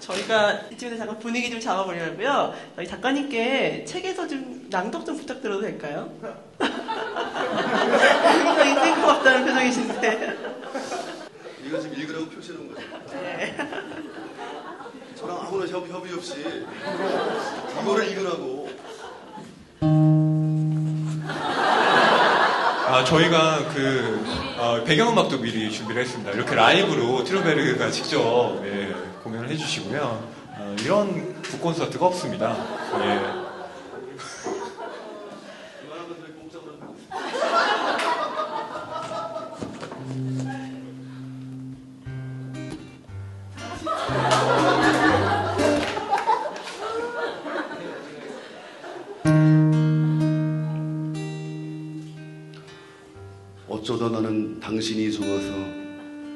저희가 0.00 0.52
이쯤에서 0.72 0.96
잠깐 0.98 1.18
분위기 1.18 1.50
좀 1.50 1.60
잡아보려고요. 1.60 2.54
저희 2.76 2.86
작가님께 2.86 3.84
책에서 3.84 4.26
좀 4.26 4.66
낭독 4.70 5.04
좀 5.04 5.16
부탁드려도 5.16 5.60
될까요? 5.62 6.12
굉장히 6.58 8.74
뜬금 8.82 9.04
없다는 9.04 9.44
표정이신데. 9.46 10.36
이거 11.66 11.80
지금 11.80 11.98
읽으라고 11.98 12.26
표시해 12.26 12.56
놓은 12.56 12.72
거죠. 12.72 12.86
네. 13.12 13.56
저랑 15.16 15.46
아무런 15.46 15.68
협의, 15.68 15.90
협의 15.90 16.12
없이 16.12 16.44
이거를 17.80 18.08
읽으라고. 18.10 18.68
아, 22.88 23.02
저희가 23.04 23.68
그 23.74 24.24
어, 24.58 24.84
배경음악도 24.84 25.38
미리 25.40 25.70
준비를 25.70 26.02
했습니다. 26.02 26.30
이렇게 26.32 26.54
라이브로 26.54 27.24
트루베르가 27.24 27.90
직접 27.90 28.60
예, 28.64 28.94
공연을 29.24 29.48
해주시고요. 29.50 30.28
어, 30.58 30.76
이런 30.80 31.42
북콘서트가 31.42 32.06
없습니다. 32.06 32.56
예. 33.00 33.45
당신이 54.76 55.10
좋아서 55.10 55.48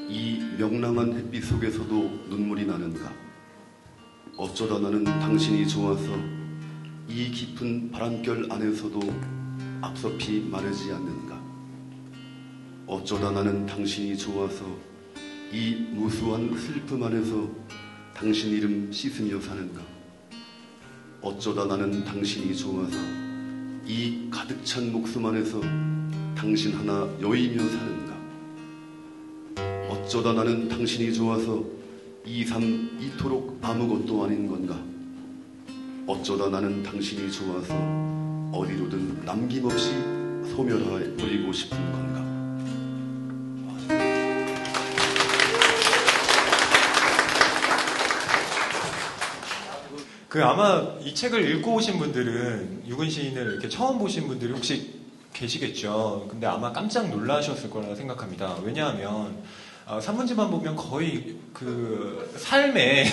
이 0.08 0.38
명랑한 0.56 1.12
햇빛 1.12 1.44
속에서도 1.44 1.92
눈물이 2.30 2.64
나는가? 2.64 3.12
어쩌다 4.34 4.78
나는 4.78 5.04
당신이 5.04 5.68
좋아서 5.68 6.06
이 7.06 7.30
깊은 7.30 7.90
바람결 7.90 8.50
안에서도 8.50 8.98
앞서피 9.82 10.40
마르지 10.50 10.90
않는가? 10.90 11.38
어쩌다 12.86 13.30
나는 13.30 13.66
당신이 13.66 14.16
좋아서 14.16 14.64
이 15.52 15.74
무수한 15.90 16.56
슬픔 16.56 17.02
안에서 17.02 17.46
당신 18.14 18.52
이름 18.52 18.90
씻으며 18.90 19.38
사는가? 19.38 19.82
어쩌다 21.20 21.66
나는 21.66 22.06
당신이 22.06 22.56
좋아서 22.56 22.96
이 23.84 24.28
가득 24.30 24.64
찬 24.64 24.90
목숨 24.90 25.26
안에서 25.26 25.60
당신 26.34 26.72
하나 26.72 27.06
여이며 27.20 27.68
사는가? 27.68 28.09
어쩌다 30.10 30.32
나는 30.32 30.68
당신이 30.68 31.14
좋아서 31.14 31.62
이삶 32.26 32.98
이토록 33.00 33.60
아무것도 33.62 34.24
아닌 34.24 34.48
건가? 34.48 34.76
어쩌다 36.04 36.48
나는 36.48 36.82
당신이 36.82 37.30
좋아서 37.30 37.72
어디로든 38.52 39.24
남김없이 39.24 39.92
소멸해 40.50 41.14
버리고 41.16 41.52
싶은 41.52 41.78
건가? 41.92 42.20
그 50.28 50.44
아마 50.44 50.98
이 51.04 51.14
책을 51.14 51.48
읽고 51.54 51.74
오신 51.74 52.00
분들은 52.00 52.82
유근 52.88 53.08
시인을 53.08 53.52
이렇게 53.52 53.68
처음 53.68 54.00
보신 54.00 54.26
분들이 54.26 54.52
혹시 54.52 54.92
계시겠죠. 55.32 56.26
근데 56.28 56.48
아마 56.48 56.72
깜짝 56.72 57.08
놀라셨을 57.08 57.70
거라 57.70 57.94
생각합니다. 57.94 58.56
왜냐하면 58.64 59.40
어, 59.90 60.00
산문지만 60.00 60.48
보면 60.52 60.76
거의 60.76 61.34
그 61.52 62.32
삶에 62.36 63.06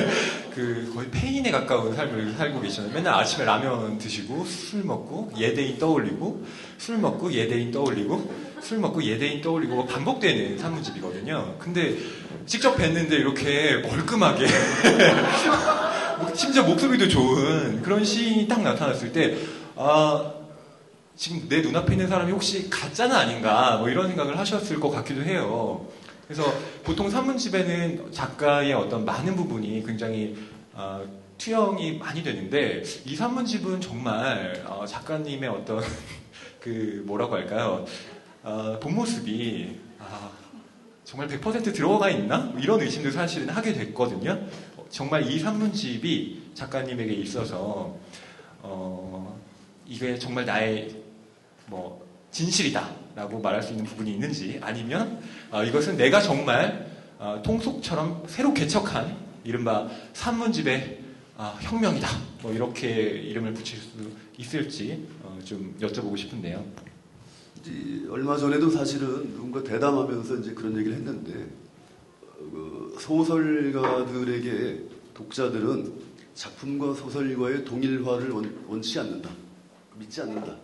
그 0.54 0.90
거의 0.94 1.10
페인에 1.10 1.50
가까운 1.50 1.94
삶을 1.94 2.32
살고 2.32 2.62
계시잖아요. 2.62 2.94
맨날 2.94 3.12
아침에 3.12 3.44
라면 3.44 3.98
드시고 3.98 4.42
술 4.46 4.82
먹고 4.82 5.30
예대인 5.36 5.78
떠올리고 5.78 6.42
술 6.78 6.96
먹고 6.96 7.30
예대인 7.34 7.70
떠올리고 7.70 8.32
술 8.62 8.78
먹고 8.78 9.02
예대인 9.02 9.42
떠올리고 9.42 9.84
반복되는 9.84 10.56
산문집이거든요. 10.56 11.56
근데 11.58 11.98
직접 12.46 12.76
뵀는데 12.76 13.12
이렇게 13.12 13.82
멀끔하게 13.86 14.46
뭐 16.18 16.34
심지어 16.34 16.62
목소리도 16.62 17.08
좋은 17.08 17.82
그런 17.82 18.02
시인이 18.02 18.48
딱 18.48 18.62
나타났을 18.62 19.12
때, 19.12 19.36
아, 19.76 20.32
지금 21.14 21.46
내 21.46 21.60
눈앞에 21.60 21.92
있는 21.92 22.08
사람이 22.08 22.32
혹시 22.32 22.70
가짜는 22.70 23.14
아닌가, 23.14 23.76
뭐 23.76 23.90
이런 23.90 24.08
생각을 24.08 24.38
하셨을 24.38 24.80
것 24.80 24.88
같기도 24.90 25.22
해요. 25.22 25.86
그래서 26.32 26.50
보통 26.82 27.10
산문집에는 27.10 28.10
작가의 28.10 28.72
어떤 28.72 29.04
많은 29.04 29.36
부분이 29.36 29.84
굉장히 29.84 30.34
아, 30.72 31.04
투영이 31.36 31.98
많이 31.98 32.22
되는데, 32.22 32.82
이 33.04 33.14
산문집은 33.14 33.82
정말 33.82 34.64
어, 34.66 34.86
작가님의 34.86 35.50
어떤 35.50 35.82
그 36.58 37.02
뭐라고 37.06 37.34
할까요? 37.34 37.84
어, 38.42 38.78
본 38.80 38.94
모습이 38.94 39.78
아, 39.98 40.30
정말 41.04 41.28
100% 41.28 41.74
들어가 41.74 42.08
있나? 42.08 42.38
뭐 42.38 42.58
이런 42.58 42.80
의심도 42.80 43.10
사실은 43.10 43.50
하게 43.50 43.74
됐거든요. 43.74 44.32
어, 44.78 44.86
정말 44.88 45.30
이 45.30 45.38
산문집이 45.38 46.52
작가님에게 46.54 47.12
있어서 47.12 47.94
어, 48.62 49.38
이게 49.86 50.18
정말 50.18 50.46
나의 50.46 50.96
뭐 51.66 52.06
진실이다 52.30 53.01
라고 53.14 53.40
말할 53.40 53.62
수 53.62 53.72
있는 53.72 53.84
부분이 53.84 54.12
있는지 54.12 54.58
아니면 54.62 55.20
어, 55.50 55.62
이것은 55.62 55.96
내가 55.96 56.20
정말 56.20 56.90
어, 57.18 57.40
통속처럼 57.44 58.24
새로 58.26 58.54
개척한 58.54 59.16
이른바 59.44 59.88
산문집의 60.12 61.00
아, 61.36 61.58
혁명이다. 61.60 62.08
뭐 62.42 62.52
이렇게 62.52 62.88
이름을 62.88 63.54
붙일 63.54 63.78
수 63.78 63.88
있을지 64.38 65.06
어, 65.22 65.38
좀 65.44 65.74
여쭤보고 65.80 66.16
싶은데요. 66.16 66.64
얼마 68.10 68.36
전에도 68.36 68.68
사실은 68.70 69.32
누군가 69.34 69.62
대담하면서 69.62 70.36
이제 70.36 70.52
그런 70.52 70.76
얘기를 70.76 70.96
했는데 70.96 71.48
어, 72.22 72.36
그 72.38 72.96
소설가들에게 73.00 74.80
독자들은 75.14 75.92
작품과 76.34 76.94
소설과의 76.94 77.64
동일화를 77.64 78.30
원, 78.30 78.64
원치 78.66 78.98
않는다. 78.98 79.30
믿지 79.98 80.20
않는다. 80.22 80.56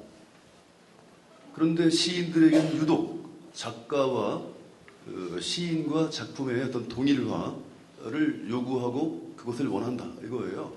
그런데 1.54 1.90
시인들에게는 1.90 2.76
유독 2.76 3.28
작가와 3.52 4.34
어, 4.36 5.40
시인과 5.40 6.10
작품의 6.10 6.64
어떤 6.64 6.86
동일화를 6.88 8.46
요구하고 8.50 9.32
그것을 9.36 9.66
원한다. 9.68 10.06
이거예요. 10.24 10.72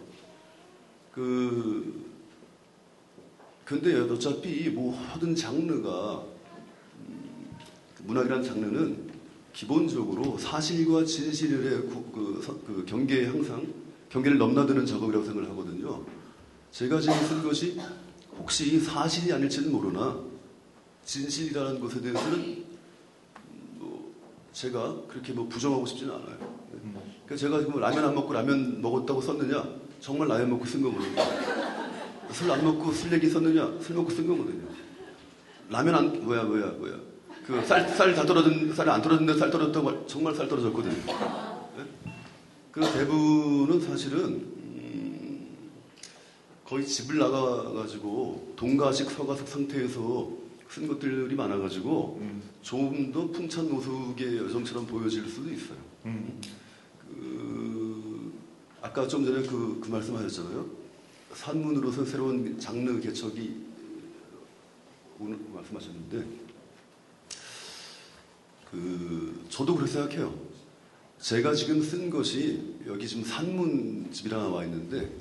그 1.14 2.10
근데 3.66 3.96
어차피 4.00 4.70
모든 4.70 5.36
장르가 5.36 6.24
음, 7.08 7.50
그 7.98 8.04
문학이라는 8.04 8.44
장르는 8.44 9.12
기본적으로 9.54 10.38
사실과 10.38 11.04
진실의 11.06 11.82
구- 11.88 12.04
그, 12.12 12.42
서- 12.44 12.58
그 12.66 12.84
경계에 12.86 13.28
항상 13.28 13.66
경계를 14.10 14.38
넘나드는 14.38 14.86
작업이라고 14.86 15.26
생각을 15.26 15.50
하거든요. 15.52 16.04
제가 16.72 17.00
지금 17.00 17.16
쓴 17.28 17.44
것이 17.44 17.80
혹시 18.38 18.80
사실이 18.80 19.32
아닐지는 19.34 19.72
모르나 19.72 20.18
진실이라는 21.12 21.80
것에 21.82 22.00
대해서는 22.00 22.40
음, 22.40 22.66
뭐 23.78 24.14
제가 24.54 24.96
그렇게 25.10 25.34
뭐 25.34 25.46
부정하고 25.50 25.86
싶지는 25.86 26.14
않아요. 26.14 26.38
그러니까 27.26 27.36
제가 27.36 27.60
지금 27.60 27.82
라면 27.82 28.06
안 28.06 28.16
먹고 28.16 28.32
라면 28.32 28.82
먹었다고 28.82 29.20
썼느냐? 29.20 29.62
정말 30.00 30.30
라면 30.30 30.52
먹고 30.52 30.64
쓴 30.66 30.82
거거든요. 30.82 31.22
술 32.32 32.50
안 32.50 32.64
먹고 32.64 32.94
술 32.94 33.12
얘기 33.12 33.28
썼느냐? 33.30 33.78
술 33.82 33.98
먹고 33.98 34.10
쓴 34.10 34.26
거거든요. 34.26 34.70
라면 35.70 35.96
안 35.96 36.24
뭐야 36.26 36.44
뭐야 36.44 36.68
뭐야 36.80 36.94
그 37.46 37.62
쌀 37.66 37.90
쌀 37.90 38.16
다 38.16 38.26
떨어진 38.26 38.74
쌀이 38.74 38.90
안 38.90 39.02
떨어졌는데 39.02 39.38
쌀 39.38 39.52
떨어졌다고 39.52 39.86
말- 39.92 40.08
정말 40.08 40.34
쌀 40.34 40.48
떨어졌거든요. 40.48 40.94
네? 40.96 41.84
그 42.72 42.80
대부분은 42.80 43.82
사실은 43.82 44.24
음, 44.24 45.58
거의 46.66 46.86
집을 46.88 47.18
나가가지고 47.18 48.54
동가식 48.56 49.12
서가식 49.12 49.46
상태에서 49.50 50.40
쓴 50.72 50.88
것들이 50.88 51.36
많아가지고 51.36 52.20
음, 52.22 52.42
조금 52.62 53.12
더 53.12 53.28
풍찬 53.28 53.68
노숙의 53.68 54.38
여정처럼 54.38 54.88
보여질 54.88 55.28
수도 55.28 55.52
있어요. 55.52 55.78
음, 56.06 56.40
그 56.98 58.34
아까 58.82 59.06
좀 59.06 59.26
전에 59.26 59.46
그, 59.46 59.82
그 59.84 59.90
말씀하셨잖아요. 59.90 60.66
산문으로서 61.34 62.06
새로운 62.06 62.58
장르 62.58 63.02
개척이 63.02 63.54
오늘 65.20 65.38
말씀하셨는데 65.54 66.26
그 68.72 69.46
저도 69.50 69.76
그렇게 69.76 69.92
생각해요. 69.92 70.34
제가 71.20 71.54
지금 71.54 71.82
쓴 71.82 72.10
것이 72.10 72.78
여기 72.88 73.06
지금 73.06 73.26
산문집이라 73.26 74.38
나와 74.38 74.64
있는데 74.64 75.14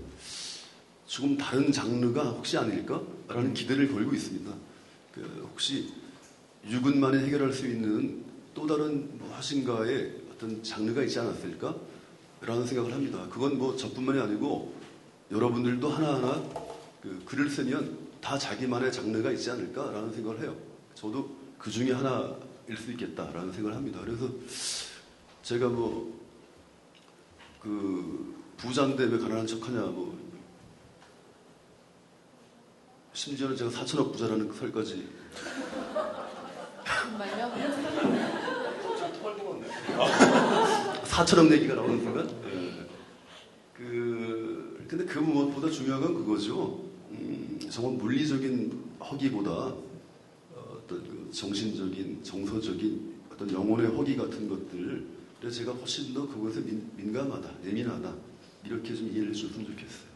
조금 1.06 1.36
다른 1.36 1.72
장르가 1.72 2.30
혹시 2.30 2.56
아닐까라는 2.56 3.52
기대를 3.52 3.92
걸고 3.92 4.14
있습니다. 4.14 4.69
그 5.12 5.49
혹시 5.51 5.92
유근만이 6.66 7.25
해결할 7.25 7.53
수 7.53 7.66
있는 7.66 8.25
또 8.55 8.66
다른 8.66 9.18
뭐 9.18 9.33
화신가의 9.35 10.23
어떤 10.33 10.62
장르가 10.62 11.03
있지 11.03 11.18
않았을까? 11.18 11.77
라는 12.42 12.66
생각을 12.66 12.92
합니다. 12.92 13.27
그건 13.31 13.59
뭐 13.59 13.77
저뿐만이 13.77 14.20
아니고 14.20 14.75
여러분들도 15.31 15.88
하나하나 15.88 16.42
그 17.03 17.23
글을 17.25 17.51
쓰면 17.51 17.99
다 18.20 18.38
자기만의 18.38 18.92
장르가 18.92 19.31
있지 19.33 19.51
않을까라는 19.51 20.12
생각을 20.12 20.42
해요. 20.42 20.57
저도 20.94 21.37
그 21.59 21.70
중에 21.70 21.92
하나일 21.92 22.77
수 22.77 22.90
있겠다라는 22.92 23.53
생각을 23.53 23.77
합니다. 23.77 24.01
그래서 24.03 24.31
제가 25.42 25.68
뭐 25.68 26.20
그 27.61 28.35
부자인데 28.57 29.05
왜 29.05 29.18
가난한 29.18 29.46
척하냐 29.46 29.81
뭐 29.81 30.18
심지어는 33.20 33.54
제가 33.54 33.70
4천억 33.70 34.12
부자라는 34.12 34.48
그 34.48 34.56
설까지 34.56 35.06
정말요? 36.87 37.52
4천억 41.04 41.50
내기가 41.50 41.74
나오는 41.74 42.00
순간 42.00 42.26
예. 42.50 42.88
그 43.74 44.87
근데 44.88 45.04
그 45.04 45.18
무엇보다 45.18 45.68
중요한 45.68 46.00
건 46.00 46.14
그거죠. 46.14 46.83
음, 47.11 47.61
정말 47.70 47.92
물리적인 47.98 48.85
허기보다 49.00 49.50
어, 49.50 49.76
어떤 50.54 51.02
그 51.02 51.30
정신적인 51.30 52.24
정서적인 52.24 53.16
어떤 53.30 53.52
영혼의 53.52 53.88
허기 53.88 54.16
같은 54.16 54.48
것들을 54.48 55.06
제가 55.52 55.72
훨씬 55.72 56.14
더 56.14 56.26
그것에 56.26 56.61
민, 56.61 56.90
민감하다, 56.96 57.50
예민하다 57.66 58.14
이렇게 58.64 58.94
좀 58.94 59.11
이해를 59.12 59.35
줬으면 59.35 59.66
좋겠어요. 59.66 60.10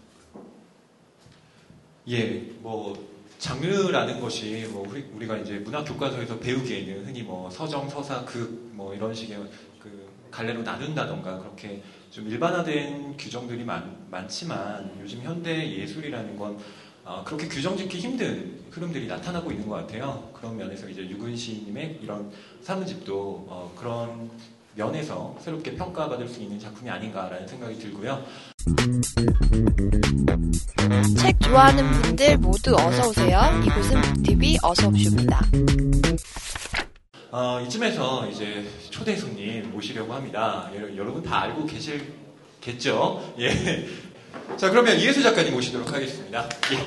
예, 2.08 2.52
뭐 2.60 2.94
장르라는 3.38 4.20
것이 4.20 4.68
뭐 4.70 4.86
우리, 4.88 5.02
우리가 5.14 5.38
이제 5.38 5.58
문학 5.58 5.84
교과서에서 5.84 6.38
배우기에는 6.38 7.06
흔히 7.06 7.22
뭐 7.22 7.50
서정, 7.50 7.88
서사, 7.88 8.24
극 8.24 8.64
뭐 8.74 8.92
이런 8.92 9.14
식의 9.14 9.38
그 9.78 10.08
갈래로 10.30 10.62
나눈다던가 10.62 11.38
그렇게 11.38 11.82
좀 12.10 12.28
일반화된 12.28 13.16
규정들이 13.16 13.64
많, 13.64 14.06
많지만 14.10 14.96
요즘 15.00 15.22
현대 15.22 15.70
예술이라는 15.78 16.36
건 16.36 16.58
어, 17.04 17.22
그렇게 17.24 17.46
규정 17.48 17.76
짓기 17.76 17.98
힘든 17.98 18.64
흐름들이 18.70 19.06
나타나고 19.06 19.52
있는 19.52 19.68
것 19.68 19.76
같아요. 19.76 20.30
그런 20.32 20.56
면에서 20.56 20.88
이제 20.88 21.02
유근 21.02 21.36
시인님의 21.36 22.00
이런 22.02 22.32
사문집도 22.62 23.46
어, 23.48 23.72
그런 23.76 24.30
면에서 24.76 25.36
새롭게 25.40 25.74
평가받을 25.76 26.28
수 26.28 26.40
있는 26.40 26.58
작품이 26.58 26.90
아닌가라는 26.90 27.46
생각이 27.46 27.78
들고요. 27.78 28.24
책 31.18 31.40
좋아하는 31.40 31.90
분들 31.90 32.38
모두 32.38 32.74
어서 32.76 33.08
오세요. 33.08 33.40
이곳은 33.64 34.00
북TV 34.00 34.58
어서 34.62 34.88
옵쇼입니다. 34.88 35.40
어, 37.30 37.60
이쯤에서 37.66 38.28
이제 38.28 38.64
초대 38.90 39.16
손님 39.16 39.70
모시려고 39.72 40.12
합니다. 40.14 40.70
여- 40.76 40.96
여러분 40.96 41.22
다 41.22 41.42
알고 41.42 41.66
계실겠죠? 41.66 43.34
예. 43.40 43.86
자, 44.56 44.70
그러면 44.70 44.98
이혜수 44.98 45.22
작가님 45.22 45.52
모시도록 45.54 45.92
하겠습니다. 45.92 46.48
예. 46.72 46.78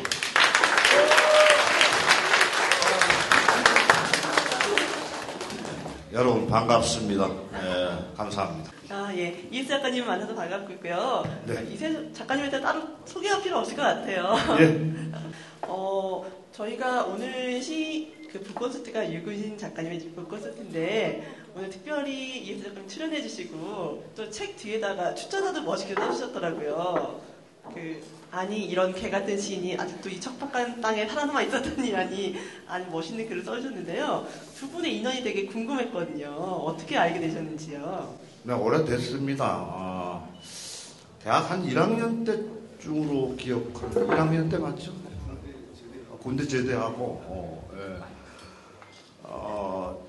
여러분 6.13 6.47
반갑습니다. 6.47 7.27
예, 7.63 7.76
감사합니다. 8.17 8.71
아, 8.89 9.13
예. 9.15 9.47
이수 9.51 9.69
작가님 9.69 10.05
만나서 10.05 10.33
반갑고요. 10.33 11.41
네. 11.45 11.67
이세 11.71 12.11
작가님에 12.13 12.49
대해 12.49 12.61
따로 12.61 12.81
소개할 13.05 13.41
필요 13.43 13.57
없을 13.59 13.75
것 13.75 13.83
같아요. 13.83 14.35
예. 14.59 14.91
어, 15.61 16.25
저희가 16.51 17.03
오늘 17.05 17.61
시, 17.61 18.13
그 18.31 18.39
북콘서트가 18.41 19.11
유근신 19.13 19.57
작가님의 19.57 19.99
북콘서트인데, 20.15 21.35
오늘 21.55 21.69
특별히 21.69 22.39
이수 22.39 22.63
작가님 22.63 22.87
출연해 22.87 23.21
주시고, 23.21 24.11
또 24.15 24.29
책 24.31 24.57
뒤에다가 24.57 25.13
추천사도 25.13 25.61
멋있게 25.61 25.93
써주셨더라고요. 25.93 27.21
그, 27.73 28.01
아니, 28.31 28.65
이런 28.65 28.93
개 28.93 29.09
같은 29.09 29.37
시인이 29.39 29.77
아직도 29.77 30.09
이 30.09 30.19
척박한 30.19 30.81
땅에 30.81 31.07
살아남아 31.07 31.41
있었더니라니, 31.43 32.35
아니, 32.67 32.85
멋있는 32.87 33.27
글을 33.27 33.43
써주셨는데요. 33.43 34.27
두 34.55 34.69
분의 34.69 34.97
인연이 34.97 35.23
되게 35.23 35.45
궁금했거든요. 35.45 36.29
어떻게 36.29 36.97
알게 36.97 37.19
되셨는지요? 37.19 38.17
네, 38.43 38.53
오래됐습니다. 38.53 39.45
아, 39.45 40.27
대학 41.23 41.49
한 41.51 41.65
1학년 41.65 42.25
때쯤으로 42.25 43.35
기억합니다. 43.35 44.01
1학년 44.01 44.49
때 44.49 44.57
맞죠? 44.57 44.93
군대 46.21 46.45
제대하고, 46.45 47.03
어, 47.25 47.69
예. 47.77 48.03
어, 49.23 50.05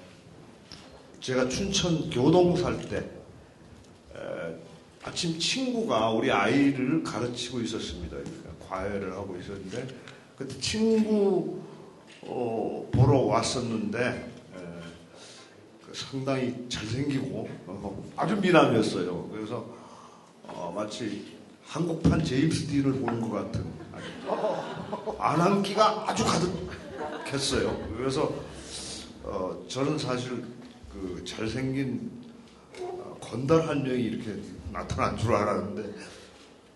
제가 1.20 1.48
춘천 1.48 2.10
교동 2.10 2.56
살 2.56 2.80
때, 2.88 2.98
에, 4.16 4.67
아침 5.02 5.38
친구가 5.38 6.10
우리 6.10 6.30
아이를 6.30 7.02
가르치고 7.02 7.60
있었습니다. 7.60 8.16
과외를 8.68 9.12
하고 9.12 9.36
있었는데, 9.36 9.86
그때 10.36 10.58
친구 10.60 11.60
어, 12.22 12.88
보러 12.92 13.20
왔었는데, 13.20 13.98
에, 14.00 14.58
그 15.86 15.94
상당히 15.94 16.66
잘생기고 16.68 17.48
어, 17.66 18.12
아주 18.16 18.36
미남이었어요. 18.36 19.28
그래서 19.32 19.64
어, 20.44 20.72
마치 20.74 21.36
한국판 21.64 22.24
제임스 22.24 22.66
딘을 22.66 22.94
보는 22.94 23.20
것 23.28 23.30
같은 23.30 23.64
안한기가 25.18 26.04
아주 26.08 26.24
가득했어요. 26.24 27.94
그래서 27.96 28.34
어, 29.22 29.64
저는 29.68 29.98
사실 29.98 30.44
그 30.92 31.22
잘생긴 31.24 32.10
어, 32.80 33.16
건달 33.20 33.66
한 33.68 33.82
명이 33.82 34.02
이렇게 34.02 34.40
나타난 34.72 35.16
줄 35.16 35.34
알았는데 35.34 35.94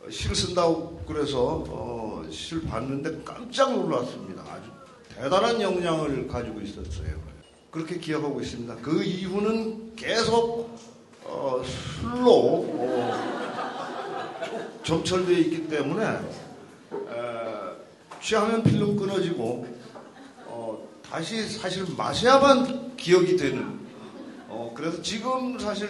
어, 0.04 0.10
시를 0.10 0.34
쓴다고 0.34 1.02
그래서 1.06 1.64
어, 1.68 2.24
시를 2.30 2.62
봤는데 2.64 3.22
깜짝 3.24 3.72
놀랐습니다. 3.74 4.42
아주 4.42 4.70
대단한 5.14 5.60
역량을 5.60 6.26
가지고 6.28 6.60
있었어요. 6.60 7.20
그렇게 7.70 7.98
기억하고 7.98 8.40
있습니다. 8.40 8.76
그 8.76 9.02
이후는 9.02 9.96
계속 9.96 10.76
어, 11.24 11.62
술로 11.64 12.66
어, 12.68 13.42
점철되어 14.84 15.38
있기 15.38 15.68
때문에 15.68 16.04
에, 16.04 16.18
취하면 18.20 18.62
필름 18.62 18.96
끊어지고 18.96 19.66
어, 20.46 20.88
다시 21.08 21.48
사실 21.48 21.86
마셔야만 21.96 22.96
기억이 22.96 23.36
되는 23.36 23.80
어, 24.48 24.72
그래서 24.76 25.00
지금 25.00 25.58
사실 25.58 25.88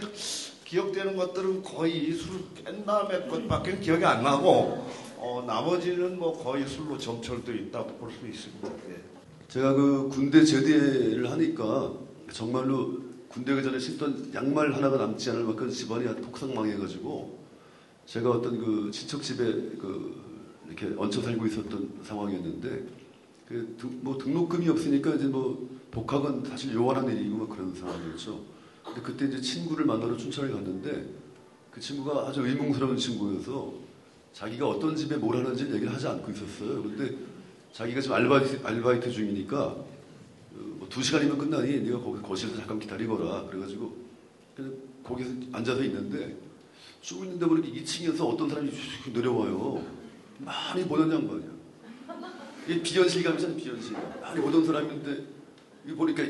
기억되는 0.72 1.16
것들은 1.16 1.62
거의 1.62 2.14
술깬 2.14 2.86
다음에 2.86 3.28
것밖에 3.28 3.78
기억이 3.78 4.02
안 4.06 4.22
나고 4.22 4.86
어, 5.18 5.44
나머지는 5.46 6.18
뭐 6.18 6.32
거의 6.42 6.66
술로 6.66 6.96
점철되어 6.96 7.54
있다고 7.54 7.98
볼 7.98 8.10
수 8.10 8.26
있습니다. 8.26 8.68
예. 8.88 9.02
제가 9.48 9.74
그 9.74 10.08
군대 10.08 10.42
제대를 10.42 11.30
하니까 11.30 11.92
정말로 12.32 13.02
군대 13.28 13.54
그 13.54 13.62
전에 13.62 13.78
신던 13.78 14.32
양말 14.32 14.72
하나가 14.72 14.96
남지 14.96 15.28
않을 15.30 15.44
만큼 15.44 15.68
집안이 15.68 16.06
폭삭망해가지고 16.22 17.38
제가 18.06 18.30
어떤 18.30 18.58
그 18.58 18.90
친척 18.90 19.22
집에 19.22 19.44
그 19.44 20.22
이렇게 20.66 20.86
얹혀 20.96 21.20
살고 21.20 21.46
있었던 21.48 22.00
상황이었는데 22.02 22.86
그뭐 23.46 24.16
등록금이 24.16 24.70
없으니까 24.70 25.16
이제 25.16 25.26
뭐 25.26 25.68
복학은 25.90 26.44
사실 26.46 26.72
요원한 26.72 27.06
일이고 27.14 27.36
막 27.36 27.50
그런 27.50 27.74
상황이었죠. 27.74 28.51
근데 28.84 29.00
그때 29.00 29.26
이제 29.26 29.40
친구를 29.40 29.84
만나러 29.84 30.16
춘천을 30.16 30.52
갔는데 30.52 31.06
그 31.70 31.80
친구가 31.80 32.28
아주 32.28 32.46
의문스러운 32.46 32.96
친구여서 32.96 33.72
자기가 34.32 34.68
어떤 34.68 34.96
집에 34.96 35.16
뭘 35.16 35.36
하는지 35.36 35.64
얘기를 35.64 35.92
하지 35.92 36.06
않고 36.06 36.30
있었어요. 36.30 36.82
근데 36.82 37.16
자기가 37.72 38.00
지금 38.00 38.16
알바이트, 38.16 38.66
알바이트 38.66 39.10
중이니까 39.10 39.64
어, 39.64 39.84
뭐두 40.54 41.02
시간이면 41.02 41.38
끝나니 41.38 41.80
네가 41.80 42.00
거기 42.00 42.20
거실에서 42.22 42.56
잠깐 42.56 42.78
기다리거라. 42.78 43.46
그래가지고 43.46 43.96
그냥 44.54 44.74
거기서 45.02 45.30
앉아서 45.52 45.82
있는데 45.84 46.36
쭉 47.00 47.24
있는데 47.24 47.46
보니까 47.46 47.68
2층에서 47.68 48.28
어떤 48.28 48.48
사람이 48.48 48.70
쭉 48.70 49.12
내려와요. 49.12 49.84
많이 50.38 50.84
보던 50.84 51.10
양반이야. 51.10 51.52
이게 52.68 52.82
비현실감이잖아 52.82 53.54
비현실감. 53.56 54.20
많이 54.20 54.40
보던 54.40 54.64
사람인데 54.66 55.24
이거 55.86 55.96
보니까 55.96 56.22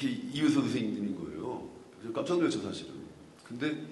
이효서 0.00 0.60
선생님인 0.60 1.16
거예요. 1.16 1.25
그래서 2.06 2.12
깜짝 2.14 2.38
놀랐죠 2.38 2.62
사실은. 2.62 2.92
근데 3.46 3.84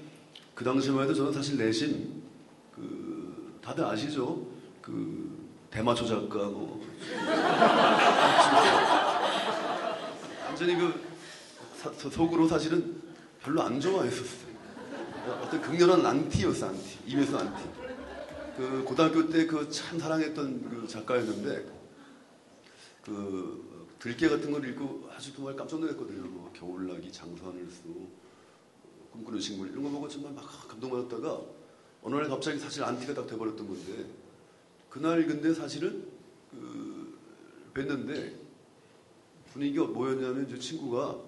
그 0.54 0.64
당시만 0.64 1.04
해도 1.04 1.14
저는 1.14 1.32
사실 1.32 1.56
내심 1.58 2.22
그 2.74 3.58
다들 3.62 3.84
아시죠? 3.84 4.46
그 4.80 5.44
대마초 5.70 6.06
작가 6.06 6.38
뭐 6.48 6.84
완전히 10.46 10.76
그 10.76 10.94
사- 11.76 11.92
서- 11.92 12.10
속으로 12.10 12.46
사실은 12.46 13.02
별로 13.42 13.62
안 13.62 13.80
좋아했었어요. 13.80 14.54
어떤 15.42 15.60
극렬한 15.60 16.04
안티였어 16.04 16.68
안티 16.68 16.98
입에서 17.06 17.38
안티. 17.38 17.62
그 18.56 18.84
고등학교 18.86 19.28
때 19.28 19.46
그 19.46 19.68
참 19.70 19.98
사랑했던 19.98 20.70
그 20.70 20.86
작가였는데 20.86 21.66
그 23.04 23.83
들개 23.98 24.28
같은 24.28 24.50
걸 24.52 24.68
읽고 24.68 25.08
아주 25.14 25.34
정말 25.34 25.56
깜짝 25.56 25.80
놀랐거든요. 25.80 26.22
뭐 26.28 26.52
겨울나기 26.54 27.10
쓰고 27.70 28.10
꿈꾸는 29.12 29.40
식물 29.40 29.70
이런 29.70 29.82
거 29.84 29.90
보고 29.90 30.08
정말 30.08 30.32
막 30.32 30.44
감동받았다가 30.68 31.40
어느 32.02 32.14
날 32.16 32.28
갑자기 32.28 32.58
사실 32.58 32.82
안티가 32.84 33.14
딱 33.14 33.26
돼버렸던 33.26 33.66
건데 33.66 34.06
그날 34.90 35.26
근데 35.26 35.54
사실은 35.54 36.06
그 36.50 37.18
뵀는데 37.74 38.34
분위기가 39.52 39.84
뭐였냐면 39.86 40.48
제 40.48 40.58
친구가 40.58 41.18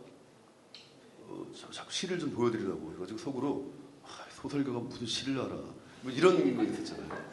어, 1.29 1.47
자- 1.59 1.71
자꾸 1.71 1.93
시를 1.93 2.19
좀 2.19 2.31
보여드리라고 2.31 2.93
해가지고 2.95 3.19
속으로 3.19 3.73
아, 4.05 4.09
소설가가 4.31 4.79
무슨 4.81 5.07
시를 5.07 5.41
알아 5.41 5.55
뭐 6.03 6.13
이런 6.13 6.57
거 6.57 6.63
있었잖아요. 6.63 7.27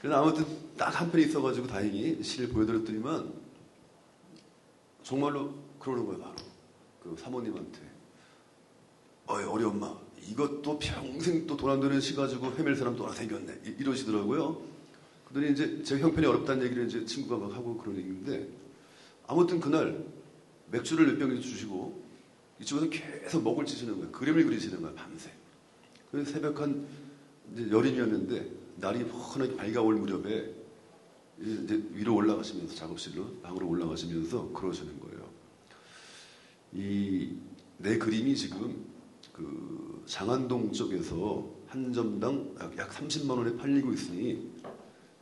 그래서 0.00 0.22
아무튼 0.22 0.44
딱 0.76 0.90
한 1.00 1.10
편이 1.10 1.24
있어가지고 1.24 1.66
다행히 1.66 2.22
시를 2.22 2.48
보여드렸더니만 2.50 3.32
정말로 5.14 5.52
그러는 5.80 6.06
거예요 6.06 6.20
바로 6.20 6.36
그 7.02 7.16
사모님한테 7.18 7.80
어이 9.26 9.42
어리 9.44 9.64
엄마 9.64 9.98
이것도 10.28 10.78
평생 10.78 11.46
또 11.48 11.56
돈 11.56 11.70
안 11.70 11.80
되는 11.80 12.00
시 12.00 12.14
가지고 12.14 12.52
헤맬 12.52 12.76
사람 12.76 12.94
또 12.94 13.06
하나 13.06 13.14
생겼네 13.16 13.60
이- 13.66 13.74
이러시더라고요. 13.80 14.62
그러더니 15.28 15.52
이제 15.52 15.82
제 15.82 15.98
형편이 15.98 16.24
어렵다는 16.26 16.62
얘기를 16.64 16.86
이제 16.86 17.04
친구가 17.04 17.38
막 17.44 17.52
하고 17.56 17.76
그런 17.76 17.96
얘기인데 17.96 18.48
아무튼 19.26 19.58
그날 19.58 20.04
맥주를 20.70 21.16
몇 21.16 21.26
병 21.28 21.40
주시고 21.40 22.04
이쪽에서 22.60 22.88
계속 22.90 23.42
먹을 23.42 23.64
치시는 23.66 23.94
거예요. 23.98 24.12
그림을 24.12 24.44
그리시는 24.44 24.80
거예요 24.80 24.94
밤새. 24.94 25.32
그래서 26.12 26.30
새벽 26.30 26.60
한 26.60 26.86
이제 27.52 27.68
여름이었는데 27.68 28.48
날이 28.76 29.02
환하게 29.02 29.56
밝아올 29.56 29.96
무렵에 29.96 30.54
이제 31.40 31.82
위로 31.92 32.16
올라가시면서 32.16 32.74
작업실로 32.74 33.24
방으로 33.42 33.68
올라가시면서 33.68 34.48
그러시는 34.52 34.98
거예요. 35.00 35.20
이 36.74 37.36
내 37.82 37.96
그림이 37.96 38.36
지금 38.36 38.84
그 39.32 40.02
장안동 40.04 40.70
쪽에서 40.70 41.48
한 41.66 41.90
점당 41.94 42.54
약- 42.60 42.76
약 42.76 42.90
30만 42.90 43.30
원에 43.30 43.56
팔리고 43.56 43.90
있으니 43.94 44.50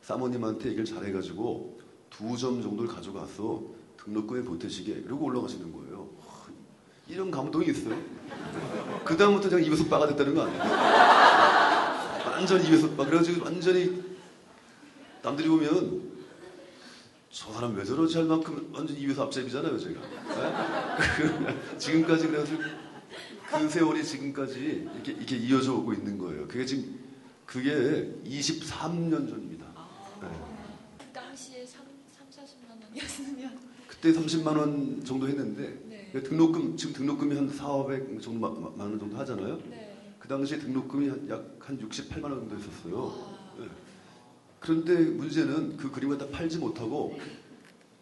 사모님한테 0.01 0.65
얘기를 0.67 0.83
잘해가지고 0.83 1.79
두 2.09 2.35
점 2.35 2.61
정도를 2.61 2.89
가져가서 2.93 3.63
등록금에 4.03 4.41
보태시게 4.41 5.03
그러고 5.03 5.27
올라가시는 5.27 5.71
거예요. 5.71 6.09
하, 6.19 6.49
이런 7.07 7.31
감동이 7.31 7.67
있어요. 7.69 7.95
그 9.05 9.15
다음부터 9.15 9.47
제가 9.47 9.61
입에서 9.61 9.85
빠가 9.85 10.05
됐다는 10.07 10.35
거 10.35 10.41
아니에요? 10.41 10.63
완전히 12.29 12.67
입에서 12.67 12.89
빠. 12.91 13.05
그래가지고 13.05 13.45
완전히 13.45 14.03
남들이 15.23 15.47
보면 15.47 16.08
저 17.31 17.53
사람 17.53 17.75
왜 17.75 17.83
저러지 17.85 18.17
할 18.17 18.25
만큼 18.25 18.69
완전 18.73 18.97
입에서 18.97 19.23
앞잡이잖아요, 19.23 19.77
제가. 19.77 20.01
네? 20.01 21.57
지금까지 21.77 22.27
그래가지고 22.27 22.61
그 23.51 23.69
세월이 23.69 24.03
지금까지 24.03 24.89
이렇게, 24.95 25.11
이렇게 25.11 25.37
이어져 25.37 25.75
오고 25.75 25.93
있는 25.93 26.17
거예요. 26.17 26.47
그게 26.47 26.65
지금 26.65 26.99
그게 27.45 27.71
23년 28.25 29.29
전입니다. 29.29 29.65
네. 30.21 30.27
그 30.97 31.05
당시에 31.13 31.65
3, 31.65 31.83
3 32.31 32.45
40만 32.45 32.83
원이었으면 32.85 33.59
그때 33.87 34.11
30만 34.11 34.57
원 34.57 35.03
정도 35.03 35.27
했는데 35.27 35.79
네. 35.87 36.09
그 36.11 36.23
등록금 36.23 36.77
지금 36.77 36.93
등록금이 36.93 37.35
한 37.35 37.49
4, 37.49 37.67
500 37.73 38.21
정도 38.21 38.39
마- 38.39 38.49
마- 38.59 38.69
만원 38.75 38.99
정도 38.99 39.17
하잖아요. 39.17 39.59
네. 39.69 39.95
그 40.19 40.27
당시에 40.27 40.57
등록금이 40.59 41.29
약 41.29 41.59
한 41.59 41.77
68만 41.77 42.23
원 42.23 42.49
정도 42.49 42.55
했었어요. 42.57 43.13
예. 43.35 43.38
그런데 44.59 44.93
문제는 44.93 45.77
그 45.77 45.91
그림을 45.91 46.17
다 46.17 46.25
팔지 46.31 46.57
못하고 46.57 47.17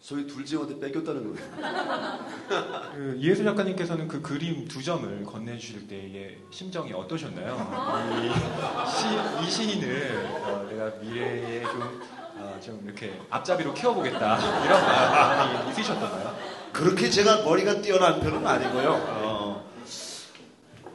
저희 0.00 0.26
둘째한테 0.26 0.78
뺏겼다는 0.78 1.34
거예요. 1.34 1.48
그 2.94 3.16
이혜수 3.18 3.44
작가님께서는 3.44 4.08
그 4.08 4.22
그림 4.22 4.66
두 4.66 4.82
점을 4.82 5.24
건네주실 5.24 5.88
때의 5.88 6.38
심정이 6.50 6.92
어떠셨나요? 6.92 8.10
이, 8.22 9.44
시, 9.44 9.46
이 9.46 9.50
시인을 9.50 10.40
어, 10.44 10.68
내가 10.70 10.90
미래에 11.00 11.62
좀, 11.62 12.00
어, 12.36 12.58
좀 12.60 12.80
이렇게 12.84 13.20
앞잡이로 13.28 13.74
키워보겠다 13.74 14.64
이런 14.64 14.80
마음이 14.82 15.70
있으셨던가요? 15.70 16.36
그렇게 16.72 17.10
제가 17.10 17.42
머리가 17.42 17.80
뛰어난 17.80 18.20
편은 18.20 18.46
아니고요. 18.46 18.92
어, 19.08 19.68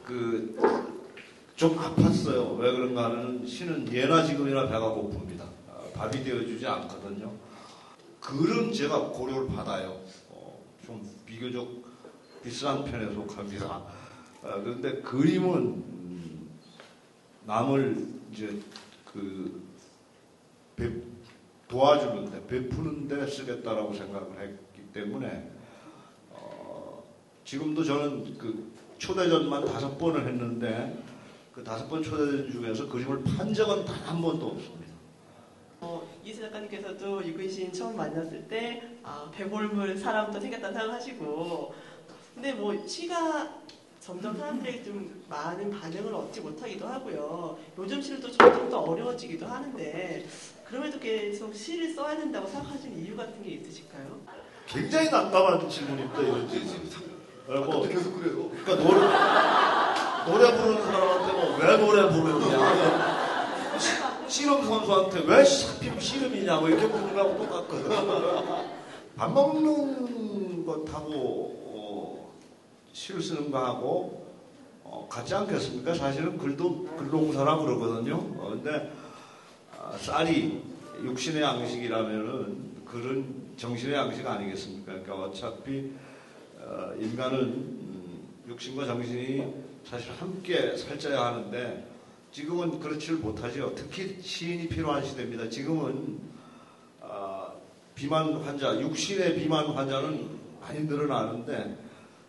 그, 0.04 0.83
좀 1.56 1.76
아팠어요. 1.76 2.58
왜 2.58 2.72
그런가 2.72 3.04
하면 3.04 3.46
시는 3.46 3.90
예나 3.92 4.24
지금이나 4.24 4.64
배가 4.66 4.80
고픕니다. 4.90 5.42
어, 5.68 5.90
밥이 5.94 6.24
되어주지 6.24 6.66
않거든요. 6.66 7.32
글은 8.20 8.72
제가 8.72 9.08
고려를 9.10 9.46
받아요. 9.48 10.00
어, 10.30 10.60
좀 10.84 11.08
비교적 11.24 11.68
비싼 12.42 12.84
편에 12.84 13.12
속합니다. 13.14 13.66
어, 13.66 14.60
그런데 14.64 15.00
그림은 15.00 15.54
음, 15.54 16.48
남을 17.46 18.08
이제 18.32 18.60
그 19.12 19.62
배- 20.74 20.90
도와주는데 21.68 22.46
베푸는데 22.48 23.26
쓰겠다라고 23.28 23.94
생각을 23.94 24.40
했기 24.40 24.82
때문에 24.92 25.50
어, 26.30 27.04
지금도 27.44 27.84
저는 27.84 28.36
그 28.38 28.72
초대전만 28.98 29.64
다섯 29.66 29.96
번을 29.98 30.26
했는데 30.26 31.03
그 31.54 31.62
다섯 31.62 31.88
번 31.88 32.02
초대전 32.02 32.50
중에서 32.50 32.88
그림을 32.88 33.22
판 33.22 33.54
적은 33.54 33.84
단 33.84 33.94
한 34.04 34.20
번도 34.20 34.46
없습니다. 34.48 34.92
어, 35.80 36.06
이수 36.24 36.40
작가님께서도 36.42 37.24
유근 37.26 37.48
시인 37.48 37.72
처음 37.72 37.96
만났을 37.96 38.46
때 38.48 38.82
아, 39.02 39.30
배골물 39.32 39.96
사람도 39.96 40.40
생겼다는 40.40 40.78
생각하시고 40.80 41.74
근데 42.34 42.52
뭐 42.54 42.86
시가 42.86 43.54
점점 44.00 44.36
사람들에게 44.36 44.82
좀 44.84 45.24
많은 45.28 45.70
반응을 45.70 46.12
얻지 46.14 46.40
못하기도 46.42 46.86
하고요. 46.86 47.58
요즘 47.78 48.02
시도 48.02 48.30
점점 48.30 48.68
더 48.68 48.80
어려워지기도 48.80 49.46
하는데 49.46 50.26
그럼에도 50.66 50.98
계속 50.98 51.54
시를 51.54 51.94
써야 51.94 52.16
된다고 52.16 52.46
생각하시는 52.46 52.98
이유 53.04 53.16
같은 53.16 53.42
게 53.42 53.50
있으실까요? 53.52 54.20
굉장히 54.66 55.08
난감한 55.10 55.68
질문입니다. 55.68 56.20
이런 56.20 56.48
질문. 56.48 56.90
어, 57.46 57.60
뭐, 57.60 57.86
계속 57.86 58.18
그래요. 58.18 58.50
그러니까 58.50 58.76
노래, 58.76 59.06
노래 60.26 60.56
부르는 60.56 60.82
사람한테 60.84 61.32
뭐 61.32 61.56
왜 61.58 61.76
노래 61.76 62.08
부르느냐. 62.08 63.78
시- 63.78 64.32
씨름 64.42 64.64
선수한테 64.64 65.20
왜 65.20 65.36
하필 65.36 66.00
씨름이냐고 66.00 66.68
이렇게 66.68 66.88
부르는 66.88 67.14
거하고 67.14 67.38
똑같거든. 67.46 68.64
밥 69.16 69.32
먹는 69.32 70.64
것하고 70.66 71.12
어, 71.66 72.32
시를 72.92 73.22
쓰는 73.22 73.50
거하고 73.50 74.24
어, 74.82 75.06
같지 75.10 75.34
않겠습니까? 75.34 75.94
사실은 75.94 76.36
글도 76.38 76.84
글농사라 76.96 77.58
그러거든요. 77.58 78.16
어, 78.16 78.50
근데 78.52 78.90
아, 79.78 79.96
쌀이 79.98 80.62
육신의 81.02 81.42
양식이라면은 81.42 82.84
글은 82.86 83.44
정신의 83.56 83.94
양식 83.96 84.26
아니겠습니까? 84.26 84.92
그러니까 84.92 85.14
어차피 85.14 85.92
어, 86.60 86.92
인간은 86.98 87.38
음, 87.40 88.28
육신과 88.48 88.86
정신이 88.86 89.63
사실 89.84 90.12
함께 90.12 90.76
살쪄야 90.76 91.26
하는데 91.26 91.86
지금은 92.32 92.80
그렇지를 92.80 93.18
못하죠. 93.18 93.72
특히 93.76 94.20
시인이 94.20 94.68
필요한 94.68 95.04
시대입니다. 95.04 95.48
지금은 95.48 96.18
아, 97.00 97.52
비만 97.94 98.34
환자, 98.42 98.80
육신의 98.80 99.36
비만 99.36 99.66
환자는 99.66 100.28
많이 100.60 100.80
늘어나는데 100.80 101.76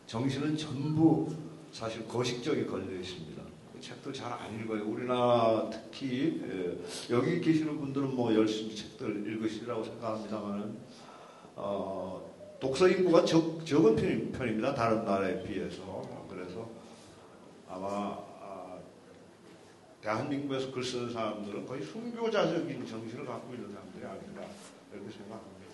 정신은 0.06 0.58
전부 0.58 1.34
사실 1.72 2.08
거식적에 2.08 2.66
걸려 2.66 3.00
있습니다. 3.00 3.42
그 3.74 3.82
책도 3.82 4.12
잘 4.12 4.32
안 4.32 4.60
읽어요. 4.60 4.86
우리나라 4.86 5.70
특히 5.72 6.42
예, 6.48 7.14
여기 7.14 7.42
계시는 7.42 7.80
분들은 7.80 8.16
뭐 8.16 8.34
열심히 8.34 8.76
책들 8.76 9.26
읽으시리라고 9.28 9.84
생각합니다만은 9.84 10.78
어, 11.56 12.58
독서 12.60 12.88
인구가 12.88 13.26
적, 13.26 13.66
적은 13.66 13.96
편, 13.96 14.32
편입니다. 14.32 14.76
다른 14.76 15.04
나라에 15.04 15.42
비해서. 15.44 16.05
아마 17.76 17.88
아, 18.42 18.80
대한민국에서 20.02 20.72
글 20.72 20.82
쓰는 20.82 21.12
사람들은 21.12 21.66
거의 21.66 21.84
순교자적인 21.84 22.88
정신을 22.88 23.26
갖고 23.26 23.54
있는 23.54 23.70
사람들이 23.70 24.06
아닌가 24.06 24.44
이렇게 24.94 25.12
생각합니다. 25.12 25.66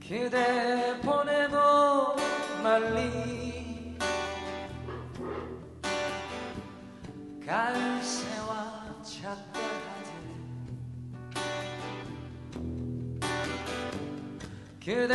그대 0.00 0.98
보내고 1.02 2.16
멀리 2.62 3.43
그 14.84 15.08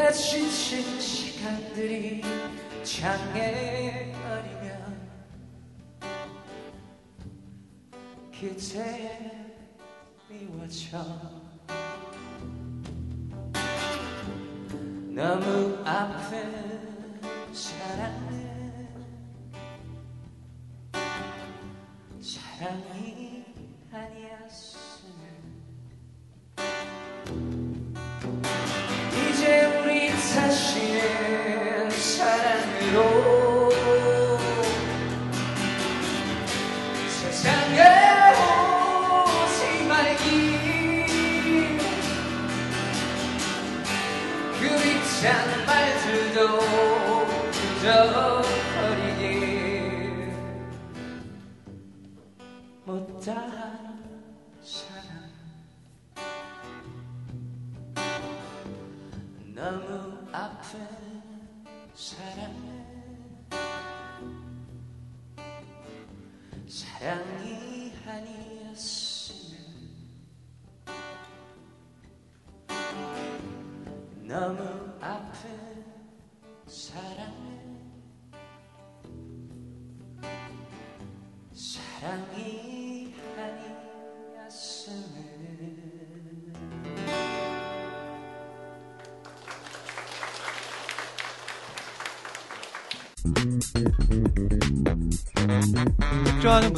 내치친 0.00 0.98
시간들이 0.98 2.22
장애 2.82 4.14
아니면 4.24 5.10
기체에 8.32 9.30
미워져. 10.26 11.04
너무 15.14 15.82
아픈 15.84 17.52
사랑은 17.52 18.88
사랑이 22.22 23.44
아니었어. 23.92 24.69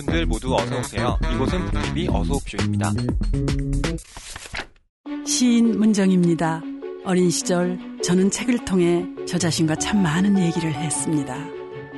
책 0.03 0.07
좋아하는 0.07 0.07
분들 0.07 0.27
모두 0.27 0.55
어서 0.55 0.79
오세요. 0.79 1.19
이곳은 1.33 1.65
북TV 1.67 2.09
어서옵쇼입니다. 2.11 2.93
시인 5.27 5.79
문정입니다. 5.79 6.63
어린 7.05 7.31
시절 7.31 7.79
저는 8.03 8.31
책을 8.31 8.65
통해 8.65 9.05
저 9.27 9.39
자신과 9.39 9.77
참 9.77 10.03
많은 10.03 10.39
얘기를 10.39 10.73
했습니다. 10.75 11.37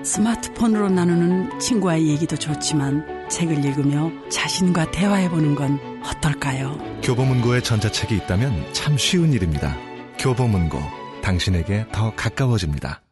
스마트폰으로 0.03 0.91
나누는 0.91 1.59
친구와의 1.59 2.09
얘기도 2.09 2.37
좋지만 2.37 3.29
책을 3.29 3.65
읽으며 3.65 4.11
자신과 4.31 4.91
대화해보는 4.91 5.55
건 5.55 5.79
어떨까요? 6.05 6.79
교보문고에 7.03 7.63
전자책이 7.63 8.17
있다면 8.17 8.73
참 8.73 8.99
쉬운 8.99 9.33
일입니다. 9.33 9.75
교보문고, 10.19 10.79
당신에게 11.23 11.87
더 11.91 12.15
가까워집니다. 12.15 13.03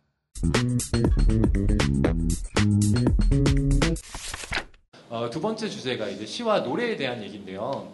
어, 5.12 5.28
두 5.28 5.42
번째 5.42 5.68
주제가 5.68 6.08
이제 6.08 6.24
시와 6.24 6.60
노래에 6.60 6.96
대한 6.96 7.22
얘기인데요. 7.22 7.92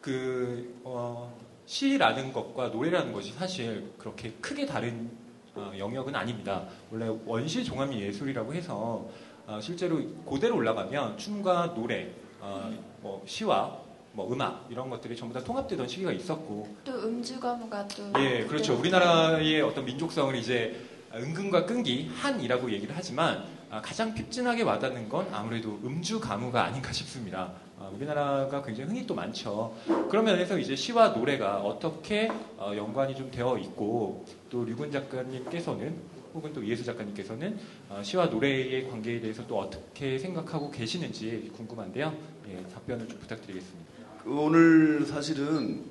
그 0.00 0.80
어, 0.82 1.32
시라는 1.66 2.32
것과 2.32 2.70
노래라는 2.70 3.12
것이 3.12 3.30
사실 3.32 3.92
그렇게 3.96 4.32
크게 4.40 4.66
다른 4.66 5.08
어, 5.54 5.72
영역은 5.78 6.16
아닙니다. 6.16 6.66
원래 6.90 7.08
원시 7.24 7.62
종합 7.62 7.94
예술이라고 7.94 8.52
해서 8.52 9.08
어, 9.46 9.60
실제로 9.62 10.02
고대로 10.24 10.56
올라가면 10.56 11.16
춤과 11.16 11.74
노래, 11.74 12.10
어, 12.40 12.76
뭐 13.02 13.22
시와 13.24 13.78
뭐 14.10 14.32
음악 14.32 14.66
이런 14.68 14.90
것들이 14.90 15.14
전부 15.14 15.32
다 15.32 15.44
통합되던 15.44 15.86
시기가 15.86 16.10
있었고 16.10 16.76
또 16.82 16.92
음주가무가 17.04 17.86
또 17.86 18.12
예, 18.20 18.44
그렇죠. 18.46 18.76
우리나라의 18.76 19.62
어떤 19.62 19.84
민족성을 19.84 20.34
이제 20.34 20.74
은근과 21.14 21.66
끈기 21.66 22.08
한이라고 22.16 22.72
얘기를 22.72 22.92
하지만 22.96 23.38
아, 23.38 23.59
가장 23.78 24.12
핍진하게 24.12 24.64
와닿는 24.64 25.08
건 25.08 25.28
아무래도 25.32 25.78
음주 25.84 26.18
가무가 26.18 26.64
아닌가 26.64 26.92
싶습니다. 26.92 27.52
아, 27.78 27.88
우리나라가 27.94 28.62
굉장히 28.62 28.90
흥이 28.90 29.06
또 29.06 29.14
많죠. 29.14 29.76
그런 30.10 30.24
면에서 30.24 30.58
이제 30.58 30.74
시와 30.74 31.10
노래가 31.10 31.60
어떻게 31.60 32.28
어, 32.58 32.72
연관이 32.76 33.14
좀 33.14 33.30
되어 33.30 33.56
있고 33.58 34.26
또 34.50 34.64
류근 34.64 34.90
작가님께서는 34.90 35.96
혹은 36.34 36.52
또 36.52 36.62
이예수 36.62 36.84
작가님께서는 36.84 37.58
어, 37.88 38.00
시와 38.02 38.26
노래의 38.26 38.88
관계에 38.88 39.20
대해서 39.20 39.46
또 39.46 39.58
어떻게 39.58 40.18
생각하고 40.18 40.70
계시는지 40.70 41.52
궁금한데요. 41.56 42.12
예, 42.48 42.62
답변을 42.74 43.08
좀 43.08 43.18
부탁드리겠습니다. 43.20 43.90
그 44.24 44.36
오늘 44.36 45.06
사실은 45.06 45.84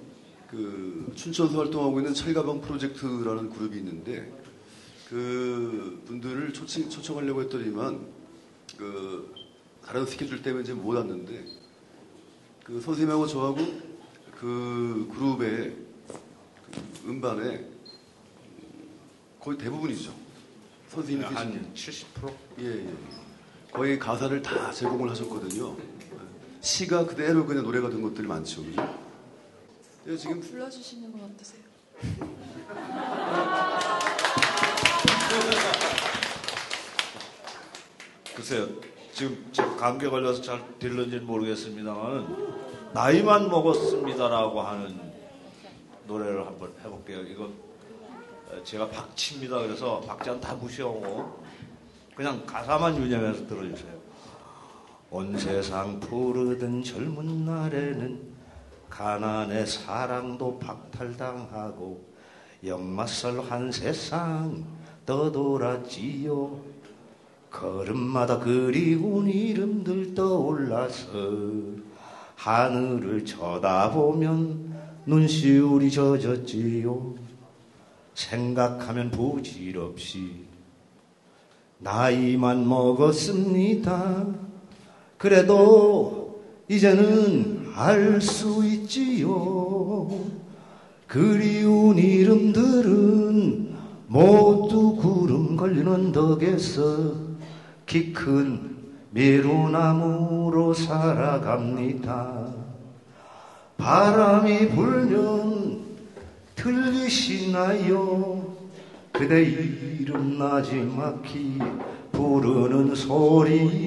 그 0.49 1.11
춘천에서 1.15 1.57
활동하고 1.57 1.99
있는 1.99 2.13
철가방 2.13 2.59
프로젝트라는 2.61 3.49
그룹이 3.49 3.77
있는데 3.77 4.31
그 5.09 6.03
분들을 6.05 6.53
초청, 6.53 6.87
초청하려고 6.87 7.41
했더니만 7.41 8.05
그 8.77 9.33
다른 9.83 10.05
스케줄 10.05 10.43
때문에 10.43 10.61
이제 10.63 10.73
못 10.73 10.95
왔는데 10.95 11.45
그 12.63 12.79
선생님하고 12.79 13.25
저하고 13.25 13.57
그 14.37 15.09
그룹의 15.15 15.75
그 16.71 17.09
음반에 17.09 17.65
거의 19.39 19.57
대부분이죠. 19.57 20.13
선생님이 20.89 21.27
네, 21.27 21.29
계신 21.29 21.47
한 21.47 21.73
70%? 21.73 22.33
예, 22.59 22.85
예. 22.85 22.93
거의 23.71 23.97
가사를 23.97 24.39
다 24.43 24.71
제공을 24.71 25.09
하셨거든요. 25.09 25.75
시가 26.61 27.07
그대로 27.07 27.45
그냥 27.47 27.63
노래가 27.63 27.89
된 27.89 28.01
것들이 28.01 28.27
많죠. 28.27 28.63
그죠? 28.63 28.99
예, 30.07 30.15
지금 30.15 30.39
불러주시는 30.39 31.11
건 31.11 31.31
어떠세요? 31.31 31.63
글쎄요, 38.35 38.67
지금 39.13 39.49
제가 39.51 39.75
감기에 39.75 40.09
걸려서 40.09 40.41
잘 40.41 40.61
들는지는 40.79 41.25
모르겠습니다만 41.25 42.59
나이만 42.93 43.49
먹었습니다라고 43.49 44.61
하는 44.61 44.99
노래를 46.07 46.45
한번 46.45 46.73
해볼게요. 46.83 47.21
이거 47.21 47.49
어, 48.49 48.63
제가 48.63 48.89
박치입니다. 48.89 49.59
그래서 49.59 49.99
박자는 50.01 50.39
다 50.41 50.55
무시하고 50.55 51.43
그냥 52.15 52.45
가사만 52.45 52.97
유념해서 52.97 53.45
들어주세요. 53.47 53.99
온 55.11 55.37
세상 55.37 55.99
푸르던 55.99 56.83
젊은 56.83 57.45
날에는 57.45 58.29
가난의 58.89 59.65
사랑도 59.67 60.59
박탈당하고 60.59 62.09
역마살 62.63 63.39
한 63.39 63.71
세상 63.71 64.65
떠돌았지요. 65.05 66.68
걸음마다 67.51 68.39
그리운 68.39 69.27
이름들 69.27 70.13
떠올라서 70.13 71.09
하늘을 72.35 73.25
쳐다보면 73.25 74.73
눈시울이 75.05 75.91
젖었지요. 75.91 77.15
생각하면 78.13 79.11
부질없이 79.11 80.45
나이만 81.79 82.67
먹었습니다. 82.67 84.27
그래도 85.17 86.41
이제는 86.67 87.71
알 87.75 88.21
수 88.21 88.65
있지요. 88.65 90.09
그리운 91.07 91.97
이름들은 91.97 93.75
모두 94.07 94.95
구름 94.95 95.55
걸리는 95.55 96.11
덕에서 96.11 97.28
키 97.89 98.13
큰 98.13 98.77
미루나무로 99.09 100.75
살아갑니다. 100.75 102.53
바람이 103.77 104.69
불면 104.69 105.79
들리시나요? 106.55 107.97
그대 109.11 109.41
이름 109.41 110.37
나지막히 110.37 111.57
부르는 112.11 112.93
소리 112.93 113.79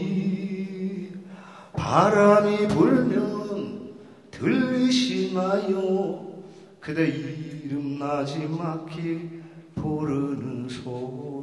바람이 1.75 2.67
불면 2.67 3.93
들리시나요? 4.33 5.83
그대 6.81 7.07
이름 7.07 8.01
나지막히 8.01 9.43
부르는 9.77 10.69
소리 10.69 11.42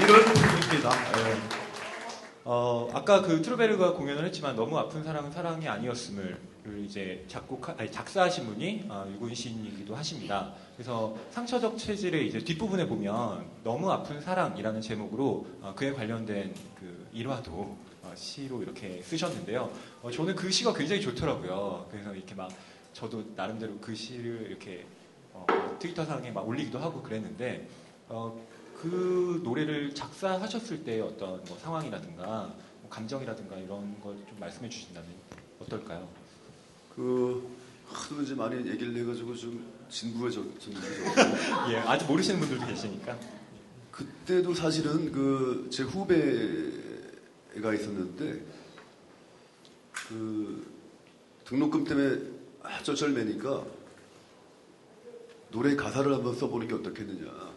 이런 0.00 0.24
분입니다. 0.24 0.90
예. 0.90 1.62
어, 2.44 2.88
아까 2.92 3.20
그 3.20 3.42
트루베르가 3.42 3.92
공연을 3.92 4.24
했지만 4.26 4.56
너무 4.56 4.78
아픈 4.78 5.04
사랑은 5.04 5.30
사랑이 5.30 5.68
아니었음을 5.68 6.40
이제 6.82 7.24
작곡 7.28 7.68
아니 7.78 7.92
작사하신 7.92 8.46
분이 8.46 8.86
어, 8.88 9.06
유고인 9.12 9.34
시인이기도 9.34 9.94
하십니다. 9.94 10.54
그래서 10.76 11.14
상처적 11.30 11.76
체질의 11.76 12.26
이제 12.26 12.38
뒷부분에 12.38 12.86
보면 12.86 13.44
너무 13.62 13.90
아픈 13.90 14.20
사랑이라는 14.20 14.80
제목으로 14.80 15.46
어, 15.60 15.74
그에 15.76 15.92
관련된 15.92 16.54
그 16.80 17.08
일화도 17.12 17.52
어, 18.02 18.12
시로 18.14 18.62
이렇게 18.62 19.02
쓰셨는데요. 19.02 19.70
어, 20.02 20.10
저는 20.10 20.34
그 20.34 20.50
시가 20.50 20.72
굉장히 20.72 21.02
좋더라고요. 21.02 21.86
그래서 21.90 22.14
이렇게 22.14 22.34
막 22.34 22.50
저도 22.94 23.24
나름대로 23.36 23.76
그 23.78 23.94
시를 23.94 24.46
이렇게 24.48 24.86
어, 25.34 25.46
트위터상에 25.78 26.30
막 26.30 26.48
올리기도 26.48 26.78
하고 26.78 27.02
그랬는데 27.02 27.68
어, 28.08 28.38
그 28.82 29.40
노래를 29.44 29.94
작사하셨을 29.94 30.82
때 30.82 31.00
어떤 31.00 31.42
뭐 31.44 31.56
상황이라든가 31.58 32.52
뭐 32.80 32.90
감정이라든가 32.90 33.56
이런 33.56 34.00
걸 34.00 34.12
좀 34.28 34.36
말씀해 34.40 34.68
주신다면 34.68 35.08
어떨까요? 35.60 36.08
그 36.96 37.48
하도 37.86 38.22
이제 38.22 38.34
많이 38.34 38.56
얘기를 38.68 38.96
해가지고 38.96 39.34
좀 39.36 39.64
진부해져 39.88 40.42
예, 41.70 41.76
아직 41.76 42.06
모르시는 42.06 42.40
분들도 42.40 42.66
계시니까. 42.66 43.16
그때도 43.92 44.52
사실은 44.54 45.12
그 45.12 45.68
제 45.70 45.84
후배가 45.84 47.74
있었는데 47.74 48.44
그 49.92 50.66
등록금 51.44 51.84
때문에 51.84 52.20
쩔쩔매니까 52.82 53.64
노래 55.50 55.76
가사를 55.76 56.12
한번 56.12 56.34
써보는 56.34 56.66
게 56.66 56.74
어떻겠느냐. 56.74 57.51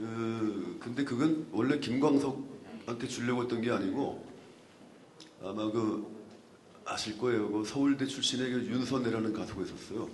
그 0.00 0.78
근데 0.80 1.04
그건 1.04 1.46
원래 1.52 1.78
김광석한테 1.78 3.06
주려고 3.06 3.42
했던 3.42 3.60
게 3.60 3.70
아니고 3.70 4.26
아마 5.42 5.70
그 5.70 6.06
아실 6.86 7.18
거예요. 7.18 7.50
그 7.50 7.64
서울대 7.66 8.06
출신의 8.06 8.50
그 8.50 8.64
윤선혜라는 8.64 9.34
가수가 9.34 9.62
있었어요. 9.62 10.08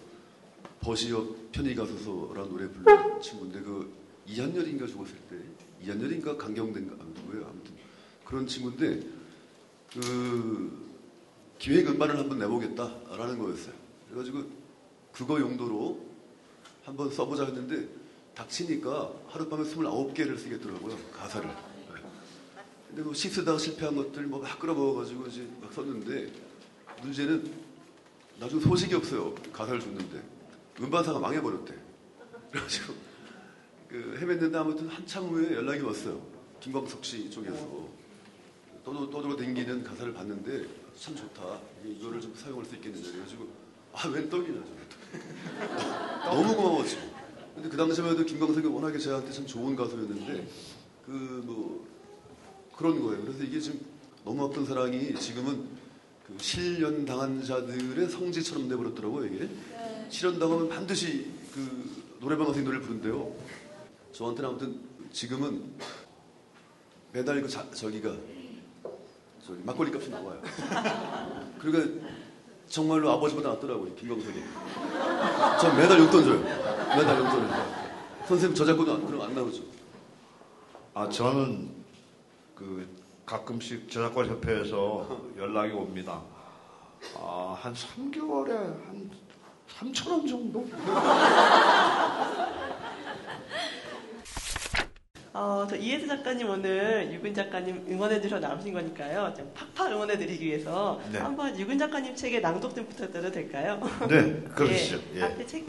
버시업 0.80 1.52
편의가수소라는 1.52 2.50
노래 2.50 2.68
부르는 2.68 3.20
친구인데 3.20 3.60
그 3.60 3.92
이한열인가 4.26 4.88
죽었을 4.88 5.14
때 5.30 5.36
이한열인가 5.84 6.32
아무튼 6.32 7.26
뭐예요 7.26 7.46
아무튼 7.46 7.74
그런 8.24 8.44
친구인데 8.44 9.08
그 9.94 10.84
기획 11.60 11.88
음반을 11.88 12.18
한번 12.18 12.40
내보겠다라는 12.40 13.38
거였어요. 13.38 13.74
그래가지고 14.08 14.42
그거 15.12 15.40
용도로 15.40 16.04
한번 16.84 17.08
써보자 17.08 17.44
했는데 17.44 17.88
닥치니까 18.36 19.12
하룻밤에 19.28 19.64
29개를 19.64 20.38
쓰겠더라고요 20.38 20.96
가사를. 21.10 21.48
네. 21.48 21.54
근데 22.88 23.02
뭐 23.02 23.14
시 23.14 23.23
쓰다가 23.23 23.58
실패한 23.58 23.96
것들 23.96 24.24
뭐 24.24 24.44
막 24.44 24.58
긁어모아가지고 24.58 25.26
이제 25.28 25.48
막 25.60 25.72
썼는데 25.72 26.30
문제는 27.02 27.50
나중에 28.38 28.60
소식이 28.60 28.94
없어요 28.94 29.34
가사를 29.52 29.80
줬는데 29.80 30.22
음반사가 30.80 31.18
망해버렸대. 31.18 31.74
그래가지고 32.50 32.94
그 33.88 34.18
헤맸는데 34.20 34.54
아무튼 34.54 34.88
한참 34.88 35.24
후에 35.24 35.54
연락이 35.54 35.80
왔어요. 35.80 36.20
김광석 36.60 37.04
씨 37.04 37.30
쪽에서 37.30 37.88
떠돌, 38.84 39.10
떠돌아 39.10 39.36
댕기는 39.36 39.82
가사를 39.82 40.12
봤는데 40.12 40.66
참 40.98 41.16
좋다. 41.16 41.58
이거를 41.84 42.20
좀 42.20 42.34
사용할 42.36 42.64
수 42.66 42.74
있겠느냐. 42.76 43.10
그래가지고 43.12 43.48
아 43.94 44.08
웬 44.08 44.28
떡이냐. 44.28 44.62
저 44.62 46.28
너무 46.30 46.54
고마웠죠. 46.54 47.15
근데 47.56 47.68
그 47.68 47.76
당시만 47.76 48.12
해도 48.12 48.24
김광석이 48.24 48.66
워낙에 48.68 48.98
저한테 48.98 49.32
참 49.32 49.46
좋은 49.46 49.74
가수였는데 49.74 50.46
그 51.06 51.10
뭐 51.44 51.86
그런 52.76 53.02
거예요. 53.02 53.22
그래서 53.22 53.42
이게 53.42 53.58
지금 53.58 53.80
너무 54.24 54.44
아픈 54.44 54.64
사랑이 54.66 55.14
지금은 55.14 55.66
그 56.26 56.34
실연 56.38 57.04
당한 57.06 57.42
자들의 57.42 58.08
성지처럼 58.08 58.68
돼버렸더라고요 58.68 59.24
이게. 59.26 59.48
실연 60.10 60.38
당하면 60.38 60.68
반드시 60.68 61.30
그 61.54 62.04
노래방 62.20 62.46
가서 62.46 62.60
이 62.60 62.62
노래를 62.62 62.84
부른대요. 62.84 63.34
저한테는 64.12 64.50
아무튼 64.50 64.80
지금은 65.10 65.64
매달 67.12 67.40
그 67.40 67.48
자, 67.48 67.68
저기가 67.70 68.14
저기 69.44 69.62
막걸리 69.64 69.90
값이 69.90 70.10
나와요. 70.10 70.42
그러니까 71.58 72.08
정말로 72.68 73.10
아버지보다 73.12 73.50
낫더라고요 73.50 73.94
김광석이. 73.94 74.42
전 75.60 75.76
매달 75.76 75.98
용돈 76.00 76.24
줘요. 76.24 76.40
매달 76.96 77.18
용돈을. 77.18 77.48
선생님 78.26 78.54
저작권은 78.56 78.92
안- 78.94 79.06
그럼 79.06 79.22
안 79.22 79.34
나오죠. 79.34 79.62
아 80.94 81.08
저는 81.08 81.70
그 82.54 82.88
가끔씩 83.24 83.90
저작권 83.90 84.26
협회에서 84.28 85.20
연락이 85.36 85.72
옵니다. 85.72 86.20
아 87.16 87.56
한 87.60 87.72
3개월에 87.74 88.50
한 88.50 89.10
3천 89.78 90.10
원 90.10 90.26
정도? 90.26 90.64
어, 95.36 95.66
저 95.68 95.76
이혜수 95.76 96.06
작가님 96.06 96.48
오늘 96.48 97.12
유근 97.12 97.34
작가님 97.34 97.84
응원해 97.90 98.22
주셔 98.22 98.38
나오신 98.38 98.72
거니까요. 98.72 99.34
좀 99.36 99.52
팍팍 99.52 99.92
응원해 99.92 100.16
드리기 100.16 100.46
위해서 100.46 100.98
네. 101.12 101.18
한번 101.18 101.58
유근 101.60 101.78
작가님 101.78 102.16
책의 102.16 102.40
낭독 102.40 102.74
좀 102.74 102.86
부탁드려도 102.86 103.30
될까요? 103.30 103.78
네, 104.08 104.40
그러시죠. 104.54 104.98
예, 105.14 105.18
예. 105.18 105.22
앞에 105.24 105.46
책 105.46 105.66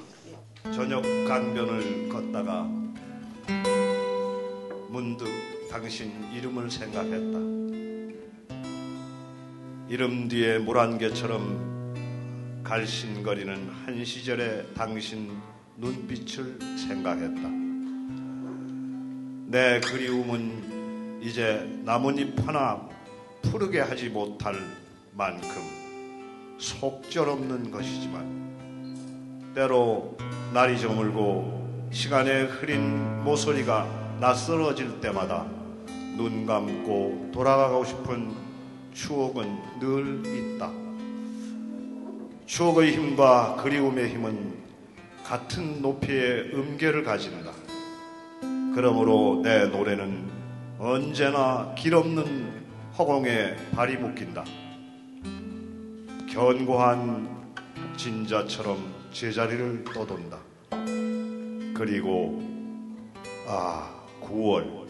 저녁 0.73 1.01
강변을 1.01 2.07
걷다가 2.07 2.63
문득 4.87 5.27
당신 5.69 6.13
이름을 6.33 6.71
생각했다. 6.71 7.37
이름 9.89 10.29
뒤에 10.29 10.59
물안개처럼 10.59 12.63
갈신거리는 12.63 13.69
한 13.85 14.05
시절의 14.05 14.67
당신 14.75 15.29
눈빛을 15.75 16.57
생각했다. 16.87 17.66
내 19.49 19.79
그리움은 19.79 21.21
이제 21.21 21.65
나뭇잎 21.85 22.45
하나 22.45 22.85
푸르게 23.41 23.79
하지 23.79 24.09
못할 24.09 24.55
만큼 25.13 25.61
속절없는 26.57 27.71
것이지만 27.71 29.53
때로 29.55 30.17
날이 30.53 30.77
저물고 30.77 31.87
시간의 31.91 32.47
흐린 32.47 33.23
모서리가 33.23 34.17
낯설어질 34.19 34.99
때마다 34.99 35.45
눈 36.17 36.45
감고 36.45 37.31
돌아가고 37.33 37.85
싶은 37.85 38.33
추억은 38.93 39.79
늘 39.79 40.23
있다. 40.25 40.69
추억의 42.45 42.91
힘과 42.91 43.55
그리움의 43.63 44.09
힘은 44.09 44.57
같은 45.23 45.81
높이의 45.81 46.53
음계를 46.53 47.05
가진다. 47.05 47.56
그러므로 48.77 49.41
내 49.43 49.65
노래는 49.65 50.29
언제나 50.77 51.73
길 51.75 51.95
없는 51.95 52.61
허공에 52.95 53.55
발이 53.71 53.97
묶인다. 53.97 54.43
견고한 56.29 57.27
진자처럼 57.97 58.77
제자리를 59.11 59.83
떠돈다. 59.83 60.37
그리고 61.73 62.39
아 63.47 63.89
9월 64.21 64.85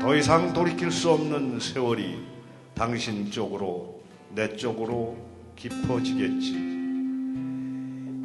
더 0.00 0.16
이상 0.16 0.54
돌이킬 0.54 0.90
수 0.90 1.10
없는 1.10 1.60
세월이 1.60 2.18
당신 2.72 3.30
쪽으로 3.30 4.00
내 4.34 4.56
쪽으로 4.56 5.18
깊어지겠지. 5.54 6.54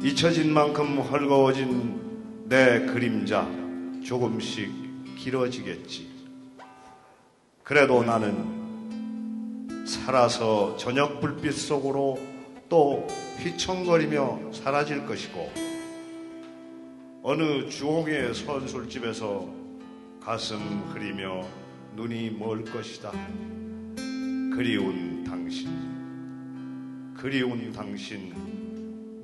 잊혀진 0.02 0.54
만큼 0.54 0.98
헐거워진 0.98 2.46
내 2.48 2.86
그림자 2.86 3.67
조금씩 4.08 4.72
길어지겠지. 5.18 6.08
그래도 7.62 8.02
나는 8.02 8.56
살아서 9.86 10.78
저녁 10.78 11.20
불빛 11.20 11.52
속으로 11.52 12.18
또 12.70 13.06
휘청거리며 13.38 14.54
사라질 14.54 15.04
것이고 15.04 15.52
어느 17.22 17.68
주홍의 17.68 18.34
선술집에서 18.34 19.46
가슴 20.22 20.58
흐리며 20.90 21.46
눈이 21.94 22.30
멀 22.30 22.64
것이다. 22.64 23.12
그리운 24.56 25.22
당신, 25.22 25.68
그리운 27.14 27.70
당신, 27.74 28.32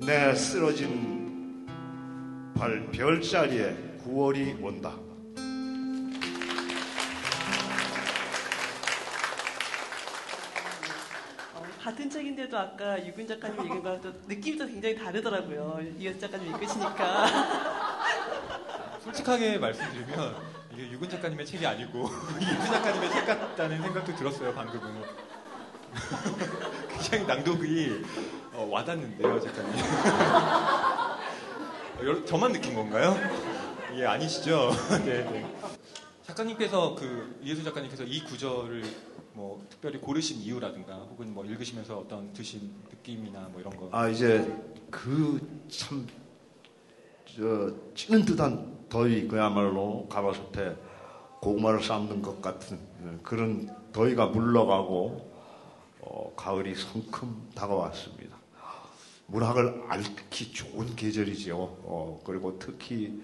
내 0.05 0.35
쓰러진 0.35 1.65
발 2.53 2.85
별자리에 2.91 3.84
9월이 4.05 4.63
온다. 4.63 4.93
어, 11.55 11.63
같은 11.81 12.07
책인데도 12.09 12.55
아까 12.55 13.03
유근 13.03 13.27
작가님 13.27 13.65
읽은 13.65 13.81
거랑 13.81 14.01
또 14.01 14.13
느낌이 14.27 14.57
또 14.59 14.67
굉장히 14.67 14.95
다르더라고요. 14.95 15.79
이혜수 15.97 16.19
작가님 16.19 16.53
읽으시니까. 16.53 17.25
솔직하게 19.03 19.57
말씀드리면 19.57 20.35
이게 20.73 20.91
유근 20.91 21.09
작가님의 21.09 21.45
책이 21.45 21.65
아니고 21.65 22.07
이유 22.39 22.65
작가님의 22.67 23.11
책 23.11 23.25
같다는 23.25 23.81
생각도 23.81 24.15
들었어요 24.15 24.53
방금은. 24.53 25.01
굉장히 26.89 27.25
낭독이 27.25 28.05
어, 28.53 28.67
와닿는데요, 28.69 29.39
작가님. 29.39 29.83
어, 31.97 32.25
저만 32.25 32.51
느낀 32.51 32.75
건가요? 32.75 33.15
예, 33.97 34.05
아니시죠? 34.05 34.71
네, 35.05 35.23
네. 35.23 35.45
작가님께서 36.23 36.95
그 36.95 37.39
이예수 37.41 37.63
작가님께서 37.63 38.03
이 38.03 38.25
구절을 38.25 38.83
뭐 39.33 39.65
특별히 39.69 39.99
고르신 39.99 40.41
이유라든가 40.41 40.95
혹은 40.95 41.33
뭐 41.33 41.45
읽으시면서 41.45 41.99
어떤 41.99 42.33
드신 42.33 42.73
느낌이나 42.91 43.47
뭐 43.51 43.61
이런 43.61 43.75
거. 43.77 43.87
아 43.93 44.09
이제 44.09 44.53
그참저 44.91 46.13
찌는 47.95 48.25
듯한 48.25 48.87
더위 48.89 49.29
그야말로 49.29 50.07
가마솥에 50.09 50.75
고구마를 51.39 51.81
삶는 51.81 52.21
것 52.21 52.41
같은 52.41 52.77
예, 53.05 53.17
그런 53.23 53.73
더위가 53.93 54.27
물러가고 54.27 55.33
어, 56.01 56.33
가을이 56.35 56.75
성큼 56.75 57.51
다가왔습니다. 57.55 58.35
문학을 59.27 59.85
앓기 59.87 60.51
좋은 60.51 60.95
계절이지요. 60.95 61.55
어, 61.57 62.21
그리고 62.25 62.59
특히 62.59 63.21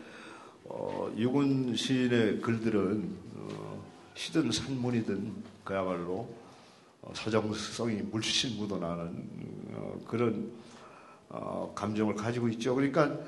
어, 0.73 1.11
유군 1.17 1.75
시인의 1.75 2.39
글들은 2.39 3.13
어, 3.35 3.83
시든 4.15 4.49
산문이든 4.53 5.43
그야말로 5.65 6.33
어, 7.01 7.11
서정성이 7.13 8.03
물씬 8.03 8.55
묻어나는 8.57 9.29
어, 9.73 9.99
그런 10.07 10.49
어, 11.27 11.73
감정을 11.75 12.15
가지고 12.15 12.47
있죠. 12.49 12.73
그러니까 12.73 13.19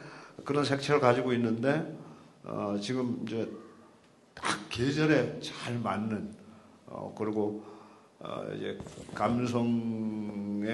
그런 0.46 0.64
색채를 0.64 1.02
가지고 1.02 1.34
있는데 1.34 1.94
어, 2.46 2.78
지금 2.82 3.22
이제 3.26 3.52
딱 4.34 4.46
계절에 4.70 5.42
잘 5.42 5.78
맞는 5.80 6.34
어, 6.88 7.14
그리고 7.18 7.66
어, 8.20 8.46
이제 8.56 8.80
감성의 9.14 10.70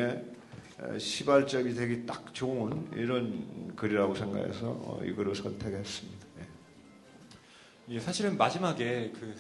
에, 0.82 1.00
시발점이 1.00 1.74
되기 1.74 2.06
딱 2.06 2.32
좋은 2.32 2.90
이런 2.94 3.74
글이라고 3.76 4.14
생각해서 4.14 4.68
어, 4.70 5.02
이 5.04 5.12
글을 5.14 5.34
선택했습니다. 5.34 6.19
예. 7.90 7.96
예, 7.96 8.00
사실은 8.00 8.38
마지막에 8.38 9.12
그 9.20 9.36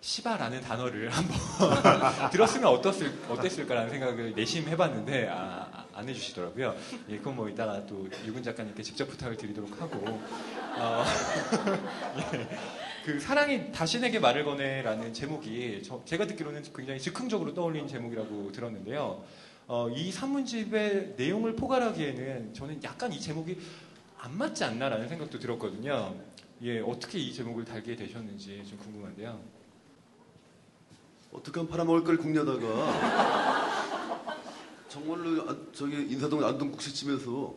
시바라는 0.00 0.60
단어를 0.60 1.08
한번 1.10 1.36
들었으면 2.30 2.68
어떻을, 2.68 3.12
어땠을까라는 3.28 3.90
생각을 3.90 4.34
내심 4.34 4.68
해봤는데 4.68 5.28
아, 5.28 5.68
아, 5.72 5.84
안 5.94 6.08
해주시더라고요. 6.08 6.74
예, 7.08 7.18
그건 7.18 7.36
뭐 7.36 7.48
이따가 7.48 7.84
또 7.86 8.08
유근 8.24 8.42
작가님께 8.42 8.82
직접 8.82 9.06
부탁을 9.08 9.36
드리도록 9.36 9.80
하고 9.80 10.20
어, 10.78 11.04
예, 12.34 12.48
그 13.04 13.18
사랑이 13.20 13.72
다신에게 13.72 14.18
말을 14.18 14.44
거네라는 14.44 15.12
제목이 15.12 15.82
저- 15.84 16.02
제가 16.04 16.26
듣기로는 16.26 16.64
굉장히 16.74 17.00
즉흥적으로 17.00 17.54
떠올린 17.54 17.88
제목이라고 17.88 18.52
들었는데요. 18.52 19.24
어, 19.68 19.88
이 19.90 20.12
산문집의 20.12 21.14
내용을 21.16 21.56
포괄하기에는 21.56 22.54
저는 22.54 22.82
약간 22.84 23.12
이 23.12 23.20
제목이 23.20 23.58
안 24.18 24.36
맞지 24.36 24.64
않나라는 24.64 25.08
생각도 25.08 25.38
들었거든요. 25.38 26.14
예, 26.62 26.80
어떻게 26.80 27.18
이 27.18 27.32
제목을 27.32 27.64
달게 27.64 27.94
되셨는지 27.96 28.64
좀 28.68 28.78
궁금한데요. 28.78 29.38
어떻게 31.32 31.60
하면 31.60 31.70
팔아먹을 31.70 32.02
걸 32.04 32.16
궁려다가 32.16 33.76
정말로 34.88 35.48
아- 35.50 35.56
저기 35.72 35.96
인사동 35.96 36.42
안동국시집에서 36.42 37.54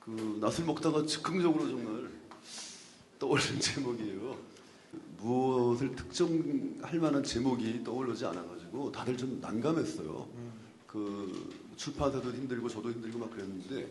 그 0.00 0.38
낯을 0.40 0.64
먹다가 0.66 1.06
즉흥적으로 1.06 1.68
정말 1.68 2.10
떠올린 3.18 3.60
제목이에요. 3.60 4.36
무엇을 5.18 5.94
특정할 5.94 6.98
만한 6.98 7.22
제목이 7.22 7.84
떠오르지 7.84 8.24
않아가지고 8.26 8.90
다들 8.90 9.16
좀 9.16 9.38
난감했어요. 9.40 10.28
그 10.86 11.72
출판사도 11.76 12.32
힘들고 12.32 12.68
저도 12.68 12.90
힘들고 12.90 13.18
막 13.18 13.30
그랬는데 13.30 13.88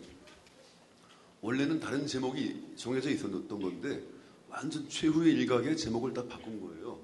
원래는 1.41 1.79
다른 1.79 2.05
제목이 2.07 2.73
정해져 2.75 3.09
있었던 3.09 3.47
건데 3.47 4.03
완전 4.49 4.87
최후의 4.89 5.33
일각에 5.33 5.75
제목을 5.75 6.13
딱 6.13 6.27
바꾼 6.27 6.59
거예요. 6.61 6.99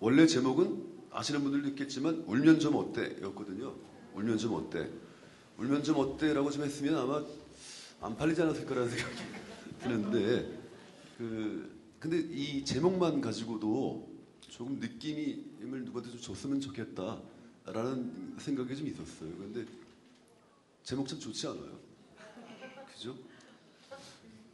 원래 0.00 0.26
제목은 0.26 0.98
아시는 1.10 1.42
분들도 1.42 1.68
있겠지만 1.70 2.24
울면 2.26 2.60
좀 2.60 2.76
어때 2.76 3.16
였거든요. 3.22 3.74
울면 4.14 4.38
좀 4.38 4.54
어때. 4.54 4.90
울면 5.56 5.82
좀 5.82 5.96
어때 5.98 6.32
라고 6.32 6.50
좀 6.50 6.64
했으면 6.64 6.96
아마 6.96 7.24
안 8.00 8.16
팔리지 8.16 8.42
않았을 8.42 8.66
거라는 8.66 8.90
생각이 8.90 9.16
드는데 9.82 10.58
그 11.16 11.78
근데 11.98 12.18
이 12.18 12.64
제목만 12.64 13.20
가지고도 13.20 14.08
조금 14.40 14.78
느낌을 14.78 15.84
누구한테 15.84 16.10
좀 16.12 16.20
줬으면 16.20 16.60
좋겠다라는 16.60 18.36
생각이 18.38 18.76
좀 18.76 18.86
있었어요. 18.86 19.30
근데 19.36 19.64
제목 20.84 21.08
참 21.08 21.18
좋지 21.18 21.46
않아요? 21.48 21.87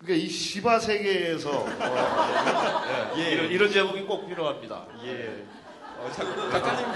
그러니까 0.04 0.26
이 0.26 0.28
시바 0.28 0.78
세계에서 0.80 1.50
어, 1.64 1.66
예, 3.16 3.32
이런, 3.32 3.50
이런 3.50 3.70
제목이 3.72 4.02
꼭 4.02 4.28
필요합니다. 4.28 4.86
예. 5.04 5.46
어, 5.98 6.10
작, 6.12 6.24
작가님, 6.50 6.86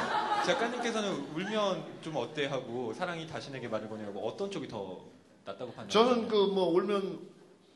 작가님께서는 0.45 1.13
울면 1.35 1.85
좀 2.03 2.17
어때 2.17 2.47
하고 2.47 2.93
사랑이 2.93 3.27
다신에게 3.27 3.69
말을 3.69 3.89
거냐고 3.89 4.21
어떤 4.29 4.51
쪽이 4.51 4.69
더 4.69 5.07
낫다고 5.47 5.73
판단하세요? 5.73 5.89
저는 5.89 6.29
그 6.29 6.37
뭐 6.53 6.69
울면 6.69 7.21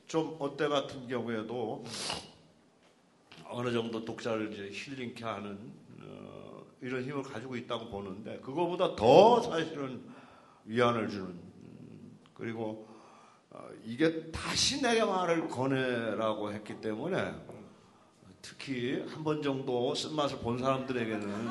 좀 0.06 0.36
어때 0.38 0.68
같은 0.68 1.08
경우에도 1.08 1.82
어느 3.48 3.72
정도 3.72 4.04
독자를 4.04 4.52
이제 4.52 4.68
힐링케 4.70 5.24
하는 5.24 5.58
어, 6.02 6.62
이런 6.82 7.02
힘을 7.04 7.22
가지고 7.22 7.56
있다고 7.56 7.86
보는데 7.88 8.38
그거보다 8.40 8.94
더 8.96 9.40
사실은 9.40 10.02
위안을 10.66 11.08
주는 11.08 11.26
음, 11.28 12.18
그리고 12.34 12.86
어, 12.88 12.91
이게 13.84 14.30
다시 14.30 14.80
내게 14.80 15.04
말을 15.04 15.48
거네라고 15.48 16.52
했기 16.52 16.80
때문에 16.80 17.34
특히 18.40 19.04
한 19.08 19.22
번 19.22 19.42
정도 19.42 19.94
쓴맛을 19.94 20.38
본 20.38 20.58
사람들에게는 20.58 21.48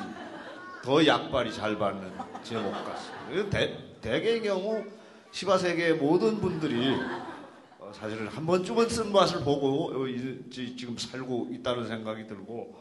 더 0.84 1.06
약발이 1.06 1.54
잘 1.54 1.78
받는 1.78 2.12
제목 2.44 2.72
같습니다. 2.72 3.50
대, 3.50 3.78
대개의 4.02 4.42
경우 4.42 4.84
시바세계의 5.32 5.96
모든 5.96 6.40
분들이 6.42 6.96
어, 7.80 7.92
사실은 7.94 8.28
한 8.28 8.46
번쯤은 8.46 8.90
쓴맛을 8.90 9.44
보고 9.44 9.92
어, 9.92 10.06
지금 10.50 10.98
살고 10.98 11.50
있다는 11.52 11.88
생각이 11.88 12.28
들고 12.28 12.76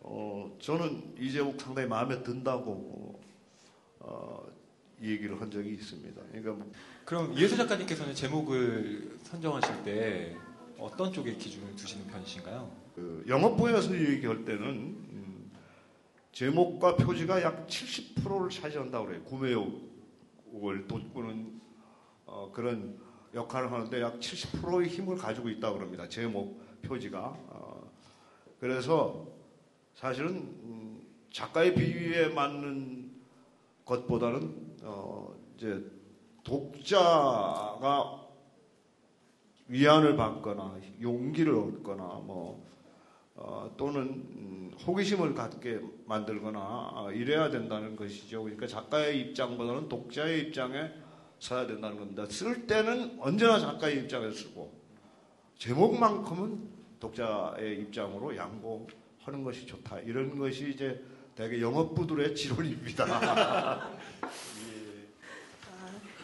어, 0.00 0.56
저는 0.60 1.14
이 1.18 1.30
제목 1.30 1.60
상당히 1.60 1.88
마음에 1.88 2.22
든다고 2.22 3.20
어, 4.00 4.44
이 5.00 5.10
얘기를 5.10 5.40
한 5.40 5.50
적이 5.50 5.74
있습니다. 5.74 6.20
그러니까 6.30 6.52
뭐 6.52 6.72
그럼 7.04 7.32
이예수 7.36 7.56
작가님께서는 7.56 8.14
제목을 8.14 9.18
선정하실 9.24 9.82
때 9.82 10.36
어떤 10.78 11.12
쪽에 11.12 11.34
기준을 11.34 11.74
두시는 11.74 12.06
편이신가요? 12.06 12.70
그 12.94 13.24
영업부에서 13.26 13.94
얘기할 13.98 14.44
때는 14.44 14.66
음, 14.68 15.50
제목과 16.30 16.96
표지가 16.96 17.42
약 17.42 17.66
70%를 17.66 18.50
차지한다고 18.50 19.06
그래요. 19.06 19.22
구매욕을 19.24 20.86
돋구는 20.86 21.60
어, 22.26 22.50
그런 22.52 22.98
역할을 23.34 23.72
하는데 23.72 24.00
약 24.00 24.20
70%의 24.20 24.88
힘을 24.88 25.16
가지고 25.16 25.48
있다고 25.48 25.78
그럽니다. 25.78 26.08
제목, 26.08 26.60
표지가. 26.82 27.18
어, 27.20 27.90
그래서 28.60 29.26
사실은 29.94 30.36
음, 30.36 31.02
작가의 31.32 31.74
비위에 31.74 32.28
맞는 32.28 33.10
것보다는 33.84 34.76
어, 34.82 35.34
이제 35.56 35.84
독자가 36.44 38.20
위안을 39.68 40.16
받거나 40.16 40.78
용기를 41.00 41.54
얻거나 41.54 42.04
뭐 42.24 42.66
어, 43.34 43.72
또는 43.76 44.02
음, 44.02 44.70
호기심을 44.86 45.34
갖게 45.34 45.80
만들거나 46.06 46.60
어, 46.60 47.12
이래야 47.12 47.50
된다는 47.50 47.96
것이죠. 47.96 48.42
그러니까 48.42 48.66
작가의 48.66 49.20
입장보다는 49.20 49.88
독자의 49.88 50.40
입장에 50.42 50.90
서야 51.38 51.66
된다는 51.66 51.98
겁니다. 51.98 52.26
쓸 52.26 52.66
때는 52.66 53.18
언제나 53.20 53.58
작가의 53.58 54.00
입장에 54.00 54.30
쓰고 54.30 54.72
제목만큼은 55.58 56.70
독자의 57.00 57.80
입장으로 57.80 58.36
양보하는 58.36 59.42
것이 59.42 59.66
좋다. 59.66 60.00
이런 60.00 60.38
것이 60.38 60.70
이제 60.70 61.02
대개 61.34 61.60
영업부들의 61.60 62.34
지론입니다. 62.36 63.90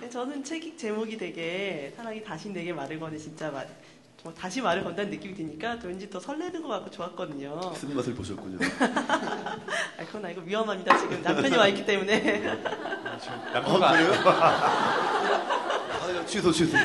네, 0.01 0.09
저는 0.09 0.45
책 0.45 0.79
제목이 0.79 1.19
되게 1.19 1.93
사랑이 1.97 2.23
다시 2.23 2.51
내게 2.51 2.73
말을 2.73 3.01
거네 3.01 3.19
진짜 3.19 3.51
말, 3.51 3.69
뭐 4.23 4.33
다시 4.33 4.61
말을 4.61 4.85
건다는 4.85 5.11
느낌이 5.11 5.35
드니까 5.35 5.79
또 5.79 5.89
왠지 5.89 6.09
더 6.09 6.21
설레는 6.21 6.63
것 6.63 6.69
같고 6.69 6.91
좋았거든요. 6.91 7.73
쓴 7.75 7.95
맛을 7.97 8.15
보셨군요. 8.15 8.59
아, 8.81 10.05
그건 10.07 10.25
아니고 10.25 10.43
위험합니다. 10.43 10.97
지금 10.99 11.21
남편이 11.23 11.57
와 11.57 11.67
있기 11.69 11.85
때문에. 11.85 12.43
남편과 13.53 13.93
그래요? 13.93 14.13
아, 14.27 16.25
취소, 16.27 16.53
취소. 16.53 16.77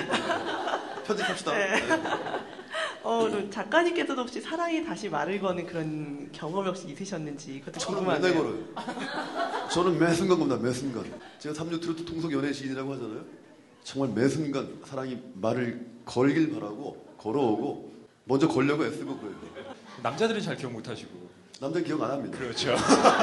편집합시다. 1.06 1.52
네. 1.54 2.43
어, 3.04 3.28
작가님께서도 3.50 4.22
혹시 4.22 4.40
사랑이 4.40 4.84
다시 4.86 5.10
말을 5.10 5.40
거는 5.42 5.66
그런 5.66 6.30
경험이 6.32 6.68
혹시 6.70 6.88
있으셨는지 6.90 7.60
그것도 7.60 7.80
저는 7.80 8.02
맨날 8.08 8.22
궁금하네요. 8.34 8.66
걸어요. 8.76 9.70
저는 9.70 10.00
매 10.00 10.14
순간 10.14 10.40
겁니다. 10.40 10.62
매 10.62 10.72
순간. 10.72 11.04
제가 11.40 11.54
3년 11.54 11.82
트로트 11.82 12.06
통속 12.06 12.32
연애 12.32 12.54
시인이라고 12.54 12.94
하잖아요. 12.94 13.26
정말 13.84 14.10
매 14.16 14.28
순간 14.30 14.80
사랑이 14.86 15.18
말을 15.36 15.86
걸길 16.06 16.54
바라고 16.54 17.06
걸어오고 17.18 17.92
먼저 18.26 18.48
걸려고 18.48 18.86
애쓰고 18.86 19.18
그래요. 19.18 19.36
남자들은 20.02 20.42
잘 20.42 20.56
기억 20.56 20.72
못하시고. 20.72 21.34
남자 21.60 21.82
기억 21.82 22.02
안 22.04 22.12
합니다. 22.12 22.38
그렇죠. 22.38 22.76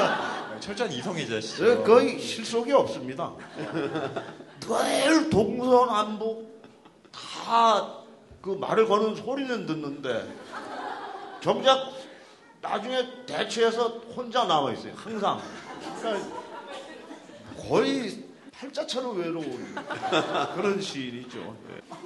철저한 0.59 0.91
이성애자시죠. 0.93 1.65
저 1.65 1.83
거의 1.83 2.19
실속이 2.19 2.71
없습니다. 2.71 3.33
늘 4.61 5.29
동서남북 5.31 6.61
다 7.11 8.00
그 8.41 8.49
말을 8.49 8.87
거는 8.87 9.15
소리는 9.15 9.65
듣는데 9.65 10.27
정작 11.41 11.91
나중에 12.61 13.25
대체해서 13.25 13.87
혼자 14.15 14.45
남아 14.45 14.73
있어요. 14.73 14.93
항상 14.95 15.41
그러니까 15.99 16.41
거의 17.57 18.25
팔자처럼 18.51 19.19
외로운 19.19 19.75
그런 20.55 20.81
시인이죠. 20.81 21.55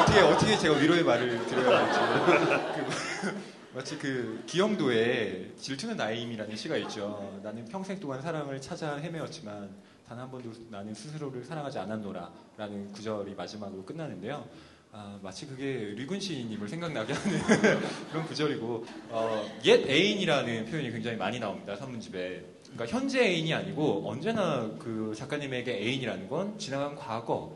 어떻게 0.00 0.20
어떻게 0.20 0.56
제가 0.56 0.76
위로의 0.76 1.02
말을 1.04 1.46
드려야 1.46 1.86
할지. 1.86 2.80
그, 2.80 3.40
마치 3.74 3.98
그 3.98 4.42
기영도에 4.46 5.52
질투는 5.58 5.96
나의 5.96 6.22
힘이라는 6.22 6.56
시가 6.56 6.76
있죠. 6.78 7.38
나는 7.42 7.64
평생 7.66 8.00
동안 8.00 8.20
사랑을 8.22 8.60
찾아 8.60 8.96
헤매었지만 8.96 9.70
단 10.08 10.18
한 10.18 10.30
번도 10.30 10.50
나는 10.70 10.94
스스로를 10.94 11.44
사랑하지 11.44 11.78
않았노라라는 11.80 12.92
구절이 12.92 13.34
마지막으로 13.34 13.84
끝나는데요. 13.84 14.48
아, 14.90 15.18
마치 15.22 15.46
그게 15.46 15.92
류근 15.96 16.18
시인님을 16.18 16.66
생각나게 16.66 17.12
하는 17.12 17.38
그런 18.10 18.26
구절이고 18.26 18.84
어, 19.10 19.46
옛 19.64 19.86
애인이라는 19.86 20.64
표현이 20.64 20.90
굉장히 20.90 21.16
많이 21.16 21.38
나옵니다 21.38 21.76
산문집에. 21.76 22.44
그러니까 22.72 22.86
현재 22.86 23.22
애인이 23.22 23.52
아니고 23.52 24.08
언제나 24.08 24.70
그 24.78 25.12
작가님에게 25.14 25.72
애인이라는 25.72 26.28
건 26.28 26.58
지나간 26.58 26.96
과거 26.96 27.54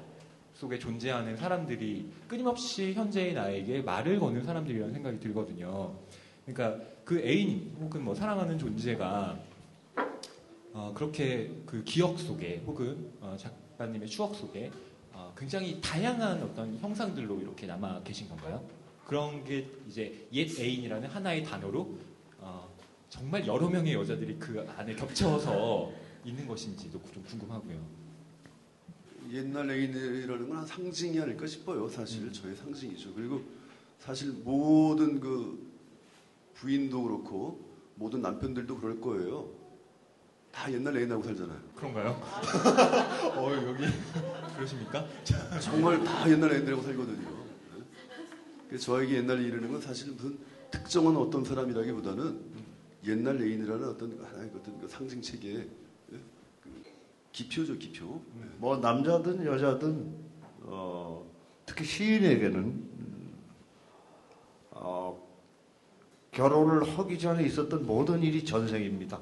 속에 0.55 0.79
존재하는 0.79 1.37
사람들이 1.37 2.11
끊임없이 2.29 2.93
현재의 2.93 3.33
나에게 3.33 3.81
말을 3.81 4.21
거는 4.21 4.45
사람들이라는 4.45 4.93
생각이 4.93 5.19
들거든요. 5.19 5.97
그러니까 6.45 6.85
그 7.05 7.19
애인 7.19 7.77
혹은 7.81 8.05
뭐 8.05 8.15
사랑하는 8.15 8.59
존재가 8.59 9.39
어, 10.75 10.93
그렇게 10.95 11.51
그 11.67 11.83
기억 11.85 12.19
속에 12.19 12.63
혹은 12.67 13.11
어, 13.21 13.37
작가님의 13.39 14.09
추억 14.09 14.35
속에 14.35 14.71
어, 15.13 15.33
굉장히 15.37 15.81
다양한 15.81 16.43
어떤 16.43 16.77
형상들로 16.79 17.41
이렇게 17.41 17.67
남아 17.67 18.03
계신 18.03 18.29
건가요? 18.29 18.63
그런 19.07 19.45
게 19.45 19.69
이제 19.89 20.27
옛 20.33 20.49
애인이라는 20.59 21.09
하나의 21.09 21.45
단어로 21.45 21.99
어, 22.39 22.69
정말 23.09 23.47
여러 23.47 23.69
명의 23.69 23.95
여자들이 23.95 24.37
그 24.39 24.67
안에 24.77 24.95
겹쳐서 24.95 25.93
있는 26.25 26.47
것인지도 26.47 27.01
좀 27.13 27.23
궁금하고요. 27.25 28.03
옛날 29.31 29.71
애인이라는 29.71 30.49
건 30.49 30.59
한 30.59 30.67
상징이 30.67 31.19
아닐까 31.21 31.47
싶어요. 31.47 31.89
사실 31.89 32.33
저의 32.33 32.55
상징이죠. 32.57 33.15
그리고 33.15 33.41
사실 33.99 34.33
모든 34.33 35.21
그 35.21 35.71
부인도 36.55 37.03
그렇고 37.03 37.61
모든 37.97 38.23
남편들도 38.23 38.79
그럴 38.79 39.01
거예요. 39.01 39.49
다 40.51 40.71
옛날 40.73 40.97
애인하고 40.97 41.23
살잖아요. 41.23 41.59
그런가요? 41.77 42.11
어 43.37 43.53
여기 43.69 43.85
그러십니까? 44.63 45.07
정말 45.61 46.03
다 46.05 46.31
옛날 46.31 46.53
애인들하고 46.53 46.83
살거든요. 46.83 47.29
네. 47.77 47.85
그래서 48.69 48.85
저에게 48.85 49.17
옛날 49.17 49.41
이르는 49.41 49.71
건 49.73 49.81
사실 49.81 50.13
무슨 50.13 50.39
특정한 50.71 51.17
어떤 51.17 51.45
사람이라기보다는 51.45 52.41
옛날 53.07 53.41
애인이라는 53.41 53.89
어떤 53.89 54.19
하나의 54.25 54.51
어떤 54.55 54.81
그 54.81 54.89
상징 54.89 55.21
체계의 55.21 55.69
예? 56.13 56.17
그 56.63 56.83
기표죠, 57.33 57.77
기표. 57.77 58.23
뭐 58.59 58.77
남자든 58.77 59.45
여자든 59.45 60.15
어, 60.63 61.29
특히 61.67 61.85
시인에게는 61.85 62.59
음, 62.59 63.33
어, 64.71 65.21
결혼을 66.31 66.97
하기 66.97 67.19
전에 67.19 67.45
있었던 67.45 67.85
모든 67.85 68.23
일이 68.23 68.45
전생입니다. 68.45 69.19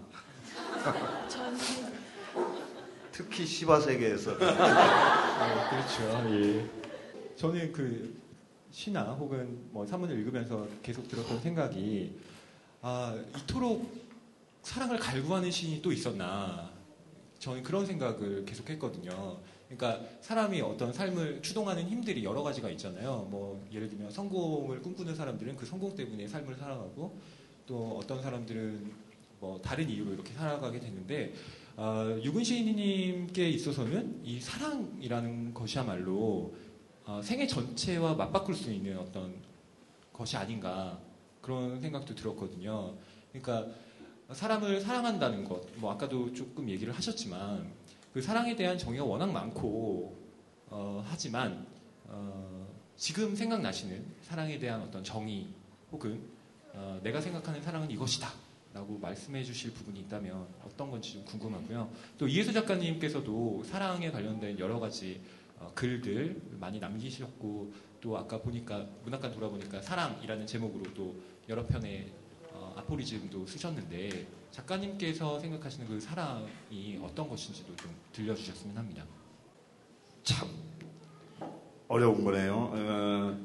특히 3.20 3.44
시바 3.46 3.80
세계에서 3.80 4.38
네, 4.38 4.46
그렇죠. 5.68 6.30
예. 6.30 6.70
저는 7.36 7.70
그 7.70 8.18
시나 8.70 9.12
혹은 9.12 9.58
뭐 9.70 9.86
사문을 9.86 10.18
읽으면서 10.20 10.66
계속 10.82 11.06
들었던 11.06 11.38
생각이 11.38 12.18
아 12.80 13.14
이토록 13.36 14.08
사랑을 14.62 14.98
갈구하는 14.98 15.50
시인이 15.50 15.82
또 15.82 15.92
있었나 15.92 16.70
저는 17.38 17.62
그런 17.62 17.84
생각을 17.84 18.46
계속 18.46 18.70
했거든요. 18.70 19.38
그러니까 19.68 20.02
사람이 20.22 20.62
어떤 20.62 20.90
삶을 20.90 21.42
추동하는 21.42 21.86
힘들이 21.86 22.24
여러 22.24 22.42
가지가 22.42 22.70
있잖아요. 22.70 23.28
뭐 23.30 23.66
예를 23.70 23.90
들면 23.90 24.10
성공을 24.10 24.80
꿈꾸는 24.80 25.14
사람들은 25.14 25.56
그 25.56 25.66
성공 25.66 25.94
때문에 25.94 26.26
삶을 26.26 26.56
살아가고 26.56 27.18
또 27.66 27.98
어떤 28.02 28.22
사람들은 28.22 29.10
뭐 29.40 29.60
다른 29.60 29.90
이유로 29.90 30.14
이렇게 30.14 30.32
살아가게 30.32 30.80
되는데 30.80 31.34
아, 31.82 32.04
유근 32.22 32.44
시인님께 32.44 33.48
있어서는 33.48 34.20
이 34.22 34.38
사랑이라는 34.38 35.54
것이야말로 35.54 36.54
아, 37.06 37.22
생애 37.22 37.46
전체와 37.46 38.16
맞바꿀 38.16 38.54
수 38.54 38.70
있는 38.70 38.98
어떤 38.98 39.34
것이 40.12 40.36
아닌가 40.36 41.00
그런 41.40 41.80
생각도 41.80 42.14
들었거든요. 42.14 42.98
그러니까 43.32 43.66
사람을 44.30 44.82
사랑한다는 44.82 45.42
것, 45.42 45.62
뭐 45.76 45.90
아까도 45.90 46.30
조금 46.34 46.68
얘기를 46.68 46.92
하셨지만 46.92 47.72
그 48.12 48.20
사랑에 48.20 48.54
대한 48.54 48.76
정의가 48.76 49.02
워낙 49.02 49.32
많고 49.32 50.18
어, 50.66 51.02
하지만 51.08 51.66
어, 52.04 52.68
지금 52.98 53.34
생각나시는 53.34 54.04
사랑에 54.20 54.58
대한 54.58 54.82
어떤 54.82 55.02
정의 55.02 55.46
혹은 55.90 56.28
어, 56.74 57.00
내가 57.02 57.22
생각하는 57.22 57.62
사랑은 57.62 57.90
이것이다. 57.90 58.49
라고 58.72 58.98
말씀해 58.98 59.42
주실 59.42 59.72
부분이 59.72 60.00
있다면 60.00 60.46
어떤 60.64 60.90
건지 60.90 61.14
좀 61.14 61.24
궁금하고요. 61.24 61.90
또 62.16 62.28
이혜수 62.28 62.52
작가님께서도 62.52 63.64
사랑에 63.64 64.10
관련된 64.10 64.58
여러 64.60 64.78
가지 64.78 65.20
어, 65.58 65.70
글들 65.74 66.40
많이 66.58 66.78
남기셨고 66.78 67.72
또 68.00 68.16
아까 68.16 68.40
보니까 68.40 68.86
문학관 69.04 69.32
돌아보니까 69.32 69.82
사랑이라는 69.82 70.46
제목으로 70.46 70.94
또 70.94 71.16
여러 71.48 71.66
편의 71.66 72.12
어, 72.52 72.74
아포리즘도 72.76 73.46
쓰셨는데 73.46 74.26
작가님께서 74.52 75.38
생각하시는 75.40 75.86
그 75.86 76.00
사랑이 76.00 76.98
어떤 77.02 77.28
것인지도 77.28 77.74
좀 77.76 77.94
들려주셨으면 78.12 78.76
합니다. 78.76 79.04
참 80.22 80.48
어려운 81.88 82.24
거네요. 82.24 82.70
어, 82.72 83.38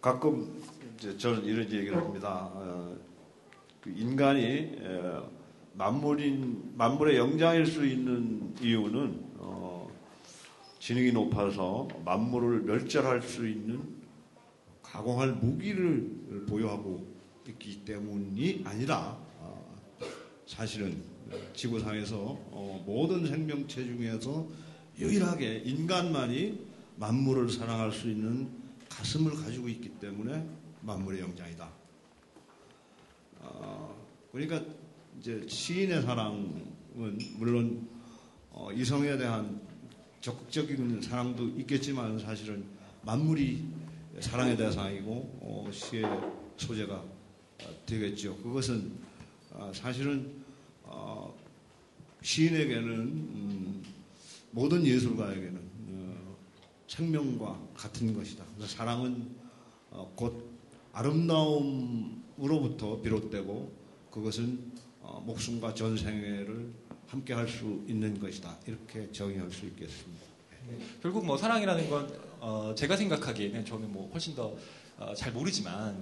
가끔 0.00 0.62
저는 1.18 1.44
이런 1.44 1.70
얘기를 1.70 1.96
합니다. 1.96 2.50
어, 2.54 2.96
그 3.86 3.92
인간이 3.96 4.42
에, 4.42 5.20
만물인 5.74 6.72
만물의 6.76 7.16
영장일 7.16 7.64
수 7.66 7.86
있는 7.86 8.52
이유는 8.60 9.36
어, 9.36 9.88
지능이 10.80 11.12
높아서 11.12 11.86
만물을 12.04 12.62
멸절할 12.62 13.22
수 13.22 13.46
있는 13.46 13.80
가공할 14.82 15.34
무기를 15.34 16.46
보유하고 16.48 17.06
있기 17.46 17.84
때문이 17.84 18.62
아니라 18.64 19.16
어, 19.38 19.76
사실은 20.46 21.00
지구상에서 21.54 22.16
어, 22.18 22.82
모든 22.84 23.24
생명체 23.24 23.84
중에서 23.84 24.48
유일하게 24.98 25.58
인간만이 25.64 26.66
만물을 26.96 27.50
사랑할 27.50 27.92
수 27.92 28.10
있는 28.10 28.48
가슴을 28.88 29.36
가지고 29.36 29.68
있기 29.68 29.90
때문에 30.00 30.44
만물의 30.80 31.20
영장이다. 31.20 31.85
어, 33.54 33.96
그러니까 34.32 34.62
이제 35.18 35.44
시인의 35.48 36.02
사랑은 36.02 36.74
물론 37.36 37.88
어, 38.50 38.70
이성에 38.72 39.16
대한 39.16 39.60
적극적인 40.20 41.00
사랑도 41.02 41.48
있겠지만 41.60 42.18
사실은 42.18 42.64
만물이 43.02 43.64
사랑의 44.20 44.56
대상이고 44.56 45.10
어, 45.42 45.70
시의 45.70 46.04
소재가 46.56 46.94
어, 46.94 47.86
되겠죠. 47.86 48.36
그것은 48.38 48.92
어, 49.52 49.70
사실은 49.74 50.42
어, 50.82 51.34
시인에게는 52.22 52.88
음, 52.88 53.82
모든 54.50 54.84
예술가에게는 54.84 55.60
어, 55.88 56.36
생명과 56.88 57.60
같은 57.74 58.14
것이다. 58.14 58.44
그러니까 58.44 58.66
사랑은 58.66 59.36
어, 59.90 60.12
곧 60.16 60.50
아름다움 60.92 62.25
으로부터 62.40 63.00
비롯되고 63.00 63.72
그것은 64.10 64.72
어, 65.00 65.22
목숨과 65.24 65.74
전생애를 65.74 66.70
함께 67.08 67.32
할 67.32 67.46
수 67.48 67.84
있는 67.86 68.18
것이다. 68.18 68.56
이렇게 68.66 69.10
정의할 69.12 69.50
수 69.50 69.64
있겠습니다. 69.66 70.26
결국 71.00 71.24
뭐 71.24 71.36
사랑이라는 71.36 71.88
건 71.88 72.20
어, 72.40 72.74
제가 72.76 72.96
생각하기에는 72.96 73.64
저는 73.64 73.92
뭐 73.92 74.10
훨씬 74.12 74.34
더 74.34 74.54
어, 74.98 75.14
잘 75.14 75.32
모르지만 75.32 75.96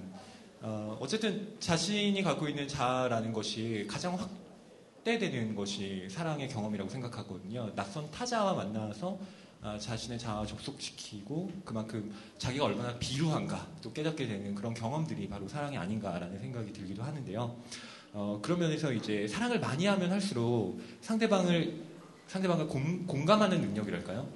어, 0.61 0.97
어쨌든 0.99 1.55
자신이 1.59 2.21
갖고 2.23 2.47
있는 2.49 2.67
자아라는 2.67 3.31
것이 3.31 3.85
가장 3.87 4.17
확대되는 4.17 5.53
것이 5.55 6.07
사랑의 6.09 6.49
경험이라고 6.49 6.89
생각하거든요. 6.89 7.71
낯선 7.75 8.09
타자와 8.09 8.53
만나서 8.55 9.19
아, 9.19 9.44
자신의 9.79 10.19
자아 10.19 10.45
접속시키고 10.45 11.51
그만큼 11.65 12.13
자기가 12.37 12.65
얼마나 12.65 12.97
비루한가 12.99 13.67
또 13.81 13.91
깨닫게 13.91 14.27
되는 14.27 14.53
그런 14.53 14.73
경험들이 14.73 15.27
바로 15.27 15.47
사랑이 15.47 15.77
아닌가라는 15.77 16.39
생각이 16.39 16.71
들기도 16.71 17.03
하는데요. 17.03 17.55
어, 18.13 18.39
그런 18.41 18.59
면에서 18.59 18.93
이제 18.93 19.27
사랑을 19.27 19.59
많이 19.59 19.85
하면 19.87 20.11
할수록 20.11 20.79
상대방을 21.01 21.83
상대방을 22.27 22.67
공, 22.67 23.05
공감하는 23.05 23.59
능력이랄까요? 23.61 24.27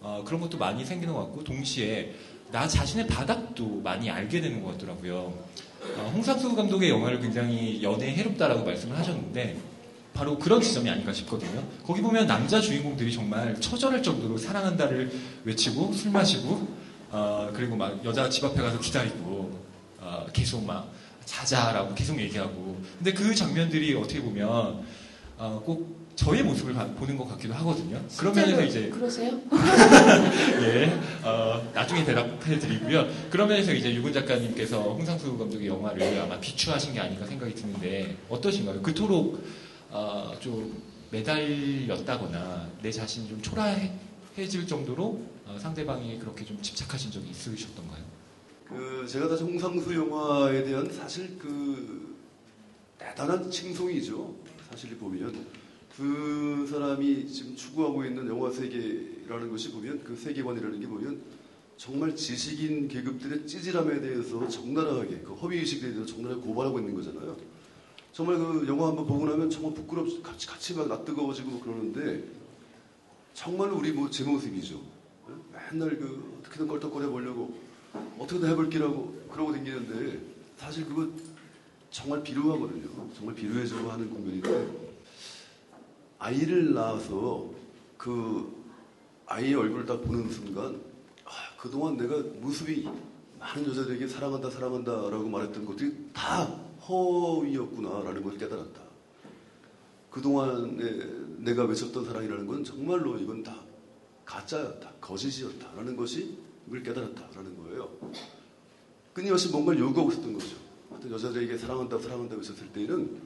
어, 0.00 0.22
그런 0.24 0.40
것도 0.40 0.58
많이 0.58 0.84
생기는 0.84 1.12
것 1.14 1.20
같고 1.24 1.42
동시에 1.42 2.14
나 2.52 2.68
자신의 2.68 3.06
바닥도 3.06 3.80
많이 3.80 4.10
알게 4.10 4.40
되는 4.40 4.62
것 4.62 4.72
같더라고요. 4.72 5.16
어, 5.16 6.12
홍상수 6.14 6.54
감독의 6.54 6.90
영화를 6.90 7.20
굉장히 7.20 7.82
연애 7.82 8.14
해롭다라고 8.14 8.64
말씀을 8.64 8.96
하셨는데 8.96 9.73
바로 10.14 10.38
그런 10.38 10.60
지점이 10.62 10.88
아닌가 10.88 11.12
싶거든요. 11.12 11.62
거기 11.84 12.00
보면 12.00 12.26
남자 12.26 12.60
주인공들이 12.60 13.12
정말 13.12 13.60
처절할 13.60 14.02
정도로 14.02 14.38
사랑한다를 14.38 15.10
외치고 15.44 15.92
술 15.92 16.12
마시고 16.12 16.68
어, 17.10 17.50
그리고 17.52 17.74
막 17.76 18.02
여자 18.04 18.28
집 18.30 18.44
앞에 18.44 18.62
가서 18.62 18.78
기다리고 18.78 19.58
어, 19.98 20.26
계속 20.32 20.64
막 20.64 20.88
자자라고 21.24 21.94
계속 21.94 22.18
얘기하고 22.20 22.80
근데 22.98 23.12
그 23.12 23.34
장면들이 23.34 23.94
어떻게 23.96 24.20
보면 24.22 24.84
어, 25.36 25.62
꼭 25.64 26.04
저의 26.14 26.44
모습을 26.44 26.74
봐- 26.74 26.86
보는 26.94 27.16
것 27.16 27.28
같기도 27.30 27.52
하거든요. 27.54 28.00
그런 28.16 28.34
면에서 28.36 28.62
이제 28.62 28.88
그러세요? 28.88 29.32
예, 30.62 30.96
어, 31.24 31.60
나중에 31.74 32.04
대답해 32.04 32.56
드리고요. 32.56 33.08
그런 33.30 33.48
면에서 33.48 33.72
이제 33.72 33.92
유근 33.92 34.12
작가님께서 34.12 34.80
홍상수 34.80 35.36
감독의 35.36 35.66
영화를 35.66 36.20
아마 36.22 36.38
비추하신 36.38 36.94
게 36.94 37.00
아닌가 37.00 37.26
생각이 37.26 37.52
드는데 37.56 38.16
어떠신가요? 38.28 38.80
그토록 38.82 39.44
어, 39.94 40.36
좀 40.40 40.82
매달렸다거나 41.12 42.68
내 42.82 42.90
자신이 42.90 43.28
좀 43.28 43.40
초라해질 43.40 44.66
정도로 44.66 45.24
어, 45.46 45.56
상대방이 45.56 46.18
그렇게 46.18 46.44
좀 46.44 46.60
집착하신 46.60 47.12
적이 47.12 47.30
있으셨던가요? 47.30 48.04
그 48.68 49.06
제가 49.08 49.28
다시 49.28 49.44
홍상수 49.44 49.94
영화에 49.94 50.64
대한 50.64 50.92
사실 50.92 51.38
그 51.38 52.16
대단한 52.98 53.48
칭송이죠. 53.48 54.34
사실 54.68 54.96
보면 54.96 55.46
그 55.96 56.66
사람이 56.68 57.28
지금 57.28 57.54
추구하고 57.54 58.04
있는 58.04 58.26
영화 58.26 58.50
세계라는 58.50 59.48
것이 59.48 59.70
보면 59.70 60.02
그 60.02 60.16
세계관이라는 60.16 60.80
게 60.80 60.88
보면 60.88 61.22
정말 61.76 62.16
지식인 62.16 62.88
계급들의 62.88 63.46
찌질함에 63.46 64.00
대해서 64.00 64.48
적나라하게 64.48 65.20
그 65.20 65.34
허위 65.34 65.58
의식에 65.58 65.82
대해서 65.82 66.04
적나라하게 66.04 66.44
고발하고 66.44 66.80
있는 66.80 66.94
거잖아요. 66.96 67.53
정말 68.14 68.38
그 68.38 68.64
영화 68.68 68.86
한번 68.88 69.06
보고 69.06 69.26
나면 69.26 69.50
정말 69.50 69.74
부끄럽 69.74 70.06
같이 70.22 70.46
같이 70.46 70.72
막 70.74 70.86
낯뜨거워지고 70.86 71.58
그러는데 71.58 72.22
정말 73.34 73.70
우리 73.72 73.90
뭐 73.92 74.08
제 74.08 74.22
모습이죠. 74.22 74.80
맨날 75.52 75.98
그 75.98 76.38
어떻게든 76.38 76.68
껄떡거려 76.68 77.10
보려고 77.10 77.52
어떻게든 78.16 78.48
해볼기라고 78.50 79.26
그러고 79.32 79.50
다니는데 79.50 80.20
사실 80.56 80.86
그거 80.86 81.08
정말 81.90 82.22
비루하거든요. 82.22 82.88
정말 83.16 83.34
비루해지고 83.34 83.90
하는 83.90 84.08
국면인데 84.08 84.68
아이를 86.20 86.72
낳아서 86.72 87.50
그 87.98 88.64
아이의 89.26 89.54
얼굴을 89.54 89.86
딱 89.86 90.00
보는 90.04 90.30
순간 90.30 90.80
아, 91.24 91.30
그동안 91.58 91.96
내가 91.96 92.18
모습이 92.40 92.88
많은 93.40 93.66
여자들에게 93.68 94.06
사랑한다 94.06 94.50
사랑한다라고 94.50 95.28
말했던 95.28 95.64
것들이 95.64 96.10
다 96.12 96.63
허위였구나라는 96.88 98.22
걸 98.22 98.36
깨달았다. 98.38 98.82
그동안에 100.10 101.06
내가 101.38 101.64
외쳤던 101.64 102.04
사랑이라는 102.04 102.46
건 102.46 102.62
정말로 102.64 103.18
이건 103.18 103.42
다 103.42 103.60
가짜였다, 104.24 104.92
거짓이었다라는 105.00 105.96
것이 105.96 106.38
이걸 106.68 106.82
깨달았다라는 106.82 107.56
거예요. 107.58 107.90
끊임없이 109.12 109.48
뭔가를 109.50 109.80
요구하고 109.80 110.12
있었던 110.12 110.32
거죠. 110.32 110.56
어떤 110.90 111.10
여자들에게 111.10 111.58
사랑한다, 111.58 111.98
사랑한다 111.98 112.36
외쳤을 112.36 112.68
때는 112.72 113.20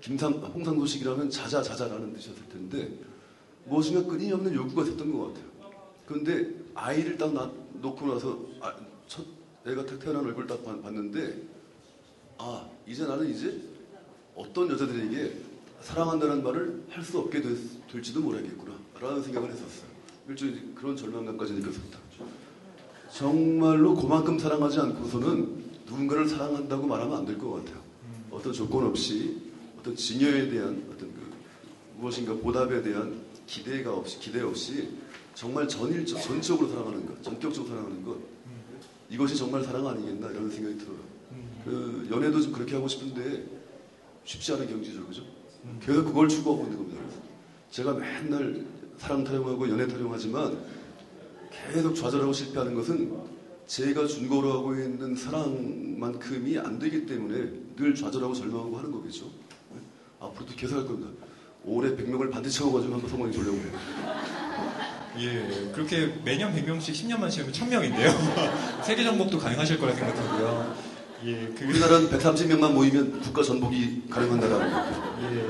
김상, 0.00 0.32
홍상도식이라면 0.34 1.30
자자, 1.30 1.62
자자라는 1.62 2.12
뜻이었을 2.14 2.48
텐데 2.48 2.98
무엇인가 3.66 4.04
끊임없는 4.10 4.54
요구가 4.54 4.82
있었던 4.82 5.12
것 5.12 5.28
같아요. 5.28 5.44
그런데 6.06 6.54
아이를 6.74 7.16
딱 7.16 7.32
놔- 7.32 7.50
놓고 7.80 8.06
나서 8.06 8.38
아, 8.60 8.74
첫 9.06 9.24
애가 9.66 9.86
태- 9.86 9.98
태어난 9.98 10.26
얼굴 10.26 10.46
딱 10.46 10.62
봤- 10.64 10.82
봤는데 10.82 11.42
아 12.38 12.68
이제 12.86 13.06
나는 13.06 13.30
이제 13.30 13.60
어떤 14.34 14.68
여자들에게 14.70 15.32
사랑한다는 15.80 16.42
말을 16.42 16.84
할 16.90 17.04
수 17.04 17.18
없게 17.18 17.40
될, 17.42 17.56
될지도 17.90 18.20
모르겠구나 18.20 18.74
라는 19.00 19.22
생각을 19.22 19.50
했었어요. 19.50 19.84
일종의 20.28 20.54
그런 20.74 20.96
절망감까지 20.96 21.52
느꼈습니다. 21.54 21.98
정말로 23.12 23.94
그만큼 23.94 24.38
사랑하지 24.38 24.80
않고서는 24.80 25.64
누군가를 25.86 26.26
사랑한다고 26.28 26.86
말하면 26.86 27.18
안 27.18 27.26
될 27.26 27.38
것 27.38 27.52
같아요. 27.52 27.82
어떤 28.30 28.52
조건 28.52 28.86
없이 28.86 29.40
어떤 29.78 29.94
증여에 29.94 30.48
대한 30.48 30.82
어떤 30.90 31.12
그 31.12 31.20
무엇인가 31.98 32.34
보답에 32.34 32.82
대한 32.82 33.20
기대가 33.46 33.92
없이 33.94 34.18
기대 34.18 34.40
없이 34.40 34.88
정말 35.34 35.68
전일 35.68 36.04
전적으로 36.06 36.68
사랑하는 36.68 37.06
것, 37.06 37.22
전격적으로 37.22 37.68
사랑하는 37.68 38.04
것 38.04 38.16
이것이 39.10 39.36
정말 39.36 39.62
사랑 39.62 39.86
아니겠나 39.86 40.30
이런 40.30 40.50
생각이 40.50 40.78
들어요. 40.78 40.98
그 41.64 42.08
연애도 42.10 42.40
좀 42.40 42.52
그렇게 42.52 42.74
하고 42.74 42.86
싶은데 42.88 43.44
쉽지 44.24 44.52
않은 44.52 44.68
경지죠, 44.68 45.06
그죠? 45.06 45.22
계속 45.80 46.04
그걸 46.04 46.28
추구하고 46.28 46.64
있는 46.64 46.76
겁니다. 46.78 47.00
그래서 47.02 47.22
제가 47.70 47.94
맨날 47.94 48.64
사랑 48.98 49.24
타령하고 49.24 49.68
연애 49.70 49.86
타령하지만 49.86 50.58
계속 51.50 51.94
좌절하고 51.94 52.32
실패하는 52.32 52.74
것은 52.74 53.12
제가 53.66 54.06
준거로 54.06 54.52
하고 54.52 54.74
있는 54.74 55.16
사랑만큼이 55.16 56.58
안 56.58 56.78
되기 56.78 57.06
때문에 57.06 57.50
늘 57.76 57.94
좌절하고 57.94 58.34
절망하고 58.34 58.76
하는 58.76 58.92
거겠죠. 58.92 59.24
네? 59.72 59.80
앞으로도 60.20 60.54
계속 60.54 60.76
할 60.76 60.86
겁니다. 60.86 61.10
올해 61.64 61.96
100명을 61.96 62.30
반드시 62.30 62.58
채워가지고 62.58 62.94
한번 62.94 63.08
성공해 63.10 63.32
보려고 63.32 63.56
해요. 63.56 63.72
예, 65.18 65.70
그렇게 65.72 66.12
매년 66.24 66.54
100명씩 66.54 66.92
10년만 66.92 67.30
채우면 67.30 67.52
1000명인데요. 67.52 68.12
세계 68.84 69.02
정복도 69.02 69.38
가능하실 69.38 69.78
거라 69.78 69.94
생각하고요. 69.94 70.83
예, 71.26 71.48
그 71.56 71.64
우리나라는 71.64 72.10
130명만 72.10 72.72
모이면 72.72 73.20
국가 73.20 73.42
전복이 73.42 74.02
가능한 74.10 74.40
나라입니다. 74.40 74.86
예. 75.32 75.46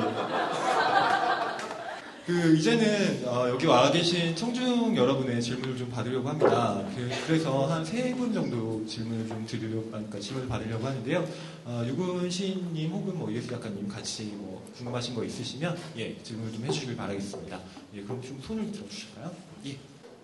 그 2.26 2.54
이제는 2.56 3.22
어, 3.26 3.48
여기 3.50 3.66
와 3.66 3.90
계신 3.90 4.34
청중 4.34 4.96
여러분의 4.96 5.42
질문을 5.42 5.76
좀 5.76 5.90
받으려고 5.90 6.26
합니다. 6.28 6.82
그, 6.96 7.10
래서 7.32 7.66
한 7.66 7.84
세 7.84 8.14
분 8.14 8.32
정도 8.32 8.82
질문을 8.86 9.28
좀 9.28 9.44
드리려고, 9.46 9.90
그러니까 9.90 10.18
질문을 10.18 10.48
받으려고 10.48 10.86
하는데요. 10.86 11.28
어, 11.66 11.84
유근 11.86 12.30
시인님 12.30 12.90
혹은 12.92 13.18
뭐 13.18 13.30
이에스 13.30 13.48
작가님 13.48 13.86
같이 13.88 14.32
뭐 14.36 14.64
궁금하신 14.78 15.14
거 15.14 15.22
있으시면 15.24 15.76
예 15.98 16.16
질문을 16.22 16.52
좀 16.52 16.64
해주시길 16.64 16.96
바라겠습니다. 16.96 17.60
예, 17.96 18.02
그럼 18.02 18.22
좀 18.22 18.40
손을 18.46 18.70
들어주실까요? 18.72 19.30
예. 19.66 19.76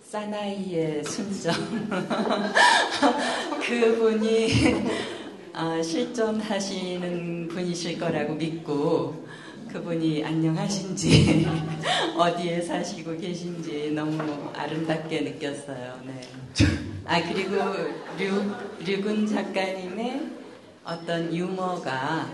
사나이의 0.09 1.03
순정. 1.03 1.53
그분이 3.63 4.49
아, 5.53 5.81
실존하시는 5.81 7.49
분이실 7.49 7.99
거라고 7.99 8.35
믿고 8.35 9.27
그분이 9.67 10.23
안녕하신지 10.23 11.45
어디에 12.15 12.61
사시고 12.61 13.17
계신지 13.17 13.91
너무 13.91 14.49
아름답게 14.53 15.21
느꼈어요. 15.21 15.99
네. 16.05 16.21
아 17.05 17.21
그리고 17.21 17.55
류, 18.17 18.53
류군 18.85 19.27
작가님의 19.27 20.29
어떤 20.85 21.33
유머가 21.33 22.29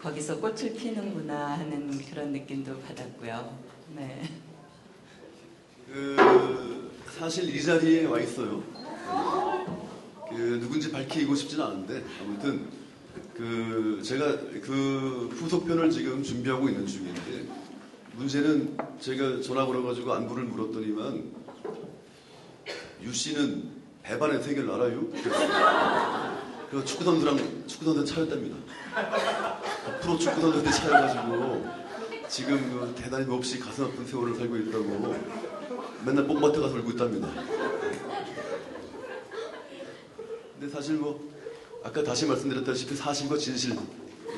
거기서 0.00 0.40
꽃을 0.40 0.74
피는구나 0.74 1.58
하는 1.58 1.90
그런 2.10 2.32
느낌도 2.32 2.80
받았고요. 2.80 3.58
네. 3.94 4.22
그 5.86 6.90
사실 7.18 7.54
이 7.54 7.62
자리에 7.62 8.06
와 8.06 8.18
있어요. 8.18 8.62
그 10.36 10.58
누군지 10.60 10.92
밝히고 10.92 11.34
싶지는 11.34 11.64
않은데 11.64 12.04
아무튼 12.20 12.68
그 13.34 14.00
제가 14.04 14.38
그 14.62 15.30
후속편을 15.32 15.90
지금 15.90 16.22
준비하고 16.22 16.68
있는 16.68 16.86
중인데 16.86 17.46
문제는 18.14 18.76
제가 19.00 19.40
전화 19.40 19.64
걸어가지고 19.64 20.12
안부를 20.12 20.44
물었더니만 20.44 21.32
유 23.02 23.12
씨는 23.12 23.76
배반의 24.02 24.42
세계를 24.42 24.70
알아요? 24.70 25.06
그 26.70 26.84
축구 26.84 27.04
선수랑 27.04 27.38
축구 27.66 27.86
선수 27.86 28.04
차였답니다. 28.04 28.56
프로 30.02 30.18
축구 30.18 30.40
선수한테 30.40 30.70
차여가지고 30.70 31.66
지금 32.28 32.58
그 32.70 32.94
대단히 33.00 33.24
몹시 33.24 33.58
가슴 33.58 33.84
아픈 33.84 34.06
세월을 34.06 34.34
살고 34.34 34.56
있다고 34.56 35.14
맨날 36.04 36.26
뽕밭에 36.26 36.60
가서 36.60 36.74
울고 36.76 36.90
있답니다. 36.90 37.28
근데 40.58 40.72
사실 40.72 40.96
뭐 40.96 41.20
아까 41.84 42.02
다시 42.02 42.24
말씀드렸다시피 42.24 42.94
사실과 42.96 43.36
진실 43.36 43.76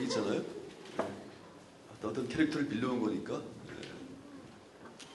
있잖아요. 0.02 0.42
예. 0.42 2.06
어떤 2.06 2.28
캐릭터를 2.28 2.68
빌려온 2.68 3.00
거니까 3.00 3.34
예. 3.34 3.88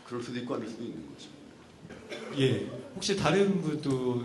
그럴 0.06 0.24
수도 0.24 0.39
있고 0.39 0.56
아닐 0.56 0.68
수도 0.70 0.84
있는 0.84 1.06
거죠. 1.10 1.30
예, 2.39 2.70
혹시 2.95 3.18
다른 3.18 3.62
분도 3.62 4.24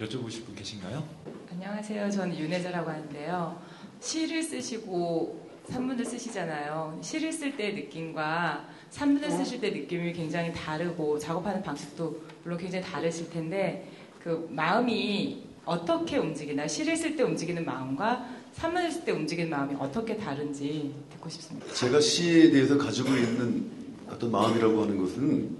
여쭤보실 0.00 0.44
분 0.44 0.54
계신가요? 0.56 1.06
안녕하세요. 1.52 2.10
저는 2.10 2.36
윤혜자라고 2.36 2.90
하는데요. 2.90 3.62
시를 4.00 4.42
쓰시고 4.42 5.48
산문을 5.68 6.04
쓰시잖아요. 6.04 6.98
시를 7.02 7.32
쓸 7.32 7.56
때 7.56 7.72
느낌과 7.72 8.68
산문을 8.90 9.30
쓰실 9.30 9.60
때 9.60 9.70
느낌이 9.70 10.12
굉장히 10.14 10.52
다르고 10.52 11.18
작업하는 11.18 11.62
방식도 11.62 12.22
물론 12.42 12.58
굉장히 12.58 12.84
다르실 12.84 13.30
텐데 13.30 13.90
그 14.22 14.48
마음이 14.50 15.47
어떻게 15.68 16.16
움직이나 16.16 16.66
시를 16.66 16.96
쓸 16.96 17.14
때 17.14 17.22
움직이는 17.22 17.62
마음과 17.64 18.26
산문을 18.54 18.90
쓸 18.90 19.04
때 19.04 19.12
움직이는 19.12 19.50
마음이 19.50 19.74
어떻게 19.78 20.16
다른지 20.16 20.94
듣고 21.10 21.28
싶습니다. 21.28 21.72
제가 21.74 22.00
시에 22.00 22.50
대해서 22.50 22.78
가지고 22.78 23.10
있는 23.10 23.70
어떤 24.08 24.30
마음이라고 24.30 24.82
하는 24.82 24.96
것은 24.96 25.58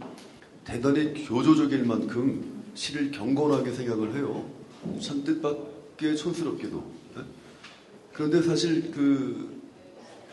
대단히 0.65 1.27
교조적일 1.27 1.85
만큼 1.85 2.63
시를 2.75 3.11
경건하게 3.11 3.71
생각을 3.73 4.15
해요. 4.17 4.49
참 4.99 5.23
뜻밖의 5.25 6.17
촌스럽게도. 6.17 6.93
네? 7.17 7.23
그런데 8.15 8.41
사실 8.41 8.91
그, 8.91 9.61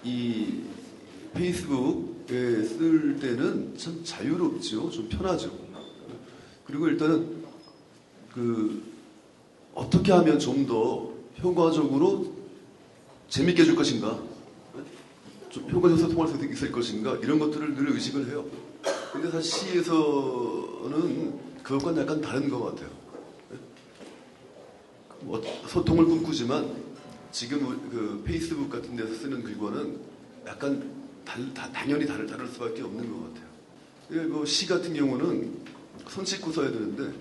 이 0.04 0.62
페이스북에 1.34 2.64
쓸 2.64 3.20
때는 3.20 3.74
참 3.78 4.02
자유롭죠. 4.06 4.90
좀 4.90 5.10
편하죠. 5.10 5.52
그리고 6.66 6.88
일단은 6.88 7.44
그, 8.34 8.95
어떻게 9.76 10.12
하면 10.12 10.40
좀 10.40 10.66
더 10.66 11.14
효과적으로 11.44 12.34
재밌게 13.30 13.62
해줄 13.62 13.76
것인가? 13.76 14.20
좀 15.50 15.70
효과적으로 15.70 16.10
통할 16.10 16.28
수 16.30 16.44
있을 16.46 16.72
것인가? 16.72 17.16
이런 17.18 17.38
것들을 17.40 17.76
늘 17.76 17.92
의식을 17.92 18.30
해요. 18.30 18.46
근데 19.12 19.30
사실 19.30 19.52
시에서는 19.52 21.40
그것과는 21.64 22.02
약간 22.02 22.22
다른 22.22 22.50
것 22.50 22.64
같아요. 22.64 22.90
뭐 25.22 25.42
소통을 25.68 26.06
꿈꾸지만 26.06 26.74
지금 27.32 27.60
그 27.90 28.22
페이스북 28.26 28.70
같은 28.70 28.96
데서 28.96 29.14
쓰는 29.14 29.44
글과는 29.44 30.00
약간 30.48 30.92
달, 31.26 31.54
다, 31.54 31.70
당연히 31.72 32.06
다를, 32.06 32.28
다를 32.28 32.48
수밖에 32.48 32.82
없는 32.82 33.10
것 33.12 33.34
같아요. 33.34 33.46
그리고 34.08 34.46
시 34.46 34.68
같은 34.68 34.94
경우는 34.94 35.66
손 36.08 36.24
씻고 36.24 36.52
써야 36.52 36.70
되는데 36.70 37.12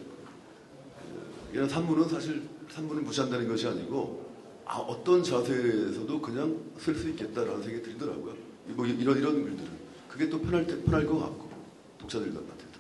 이런 1.55 1.69
산문은 1.69 2.09
사실 2.09 2.43
산문을 2.69 3.03
무시한다는 3.03 3.47
것이 3.49 3.69
아니고 3.69 4.25
아, 4.67 4.79
어떤 4.79 5.23
자세에서도 5.23 6.21
그냥 6.21 6.59
쓸 6.79 6.97
수 6.97 7.09
있겠다라는 7.11 7.63
생각이 7.63 7.83
들더라고요. 7.85 8.35
뭐 8.69 8.85
이런 8.85 9.17
이런 9.17 9.45
글들은 9.45 9.71
그게 10.09 10.29
또 10.29 10.41
편할 10.41 10.67
때 10.67 10.83
편할 10.83 11.07
것 11.07 11.19
같고 11.21 11.49
독자들한테도. 11.99 12.75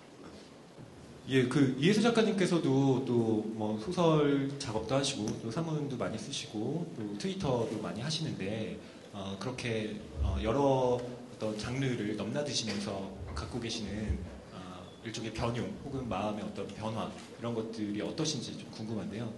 예, 1.29 1.49
그 1.49 1.77
이혜수 1.79 2.03
작가님께서도 2.03 3.05
또 3.07 3.45
뭐 3.55 3.79
소설 3.79 4.51
작업도 4.59 4.95
하시고 4.97 5.27
또 5.43 5.51
산문도 5.51 5.97
많이 5.97 6.19
쓰시고 6.19 6.93
또 6.97 7.19
트위터도 7.19 7.79
많이 7.81 8.01
하시는데 8.01 8.79
어, 9.13 9.37
그렇게 9.39 10.01
어, 10.21 10.37
여러 10.43 11.01
어떤 11.35 11.57
장르를 11.57 12.17
넘나드시면서 12.17 13.13
갖고 13.35 13.61
계시는 13.61 14.19
어, 14.23 14.34
일종의 15.05 15.33
변용 15.35 15.71
혹은 15.85 16.09
마음의 16.09 16.43
어떤 16.43 16.67
변화 16.69 17.11
이런 17.39 17.55
것들이 17.55 18.01
어떠신지 18.01 18.59
좀 18.59 18.71
궁금한데요. 18.71 19.31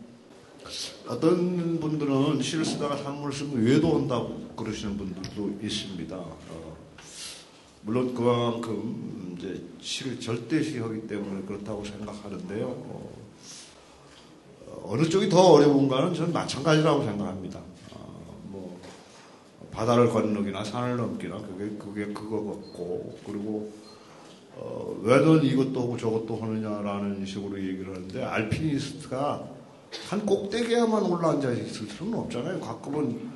어떤 1.09 1.79
분들은 1.81 2.41
시를 2.41 2.65
쓰다가 2.65 2.97
산문을 2.97 3.33
쓰면 3.33 3.65
외도한다고 3.65 4.49
그러시는 4.57 4.97
분들도 4.97 5.59
있습니다. 5.65 6.17
어, 6.17 6.77
물론 7.83 8.15
그만큼 8.15 9.37
이제 9.37 9.63
시를 9.81 10.19
절대시하기 10.19 11.07
때문에 11.07 11.43
그렇다고 11.43 11.85
생각하는데요. 11.85 12.67
어, 12.67 13.13
어느 14.85 15.09
쪽이 15.09 15.29
더 15.29 15.53
어려운가는 15.53 16.15
저는 16.15 16.33
마찬가지라고 16.33 17.05
생각합니다. 17.05 17.61
어, 17.93 18.41
뭐 18.45 18.81
바다를 19.73 20.11
건너기나 20.11 20.65
산을 20.65 20.97
넘기나 20.97 21.39
그게 21.39 21.77
그게 21.77 22.07
그거 22.13 22.45
같고 22.45 23.19
그리고 23.25 23.73
어, 24.57 24.97
왜는 25.03 25.45
이것도 25.45 25.81
하고 25.81 25.97
저것도 25.97 26.39
하느냐라는 26.41 27.25
식으로 27.27 27.59
얘기를 27.59 27.95
하는데 27.95 28.25
알피니스트가 28.25 29.49
한 30.09 30.27
꼭대기에만 30.27 31.03
올라앉아 31.03 31.53
있을 31.53 31.87
수는 31.87 32.19
없잖아요. 32.19 32.61
가끔은 32.61 33.31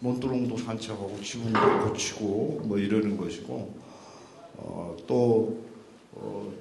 논두렁도 0.00 0.56
산책하고 0.58 1.18
지붕도 1.22 1.88
고치고 1.88 2.62
뭐 2.64 2.78
이러는 2.78 3.16
것이고 3.16 3.74
어, 4.56 4.96
또 5.06 5.64
어, 6.12 6.52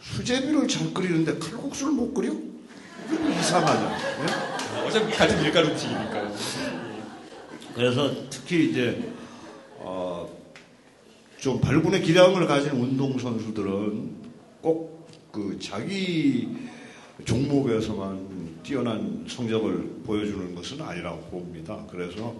수제비를 0.00 0.68
잘 0.68 0.92
끓이는데 0.92 1.38
칼국수를 1.38 1.92
못 1.92 2.12
끓여? 2.12 2.32
이거 2.32 3.30
이상하죠. 3.30 3.90
예? 4.22 4.86
어차피 4.86 5.12
같은 5.14 5.42
밀가루 5.42 5.68
음식이니까요. 5.68 6.32
그래서 7.74 8.10
특히 8.30 8.70
이제 8.70 9.12
어, 9.78 10.28
좀 11.44 11.60
발군의 11.60 12.00
기량을 12.00 12.46
가진 12.46 12.72
운동 12.72 13.18
선수들은 13.18 14.10
꼭 14.62 14.94
그 15.34 15.58
자기 15.58 16.48
종목에서만 17.24 18.60
뛰어난 18.62 19.24
성적을 19.28 20.02
보여주는 20.06 20.54
것은 20.54 20.80
아니라고 20.80 21.22
봅니다. 21.22 21.84
그래서 21.90 22.32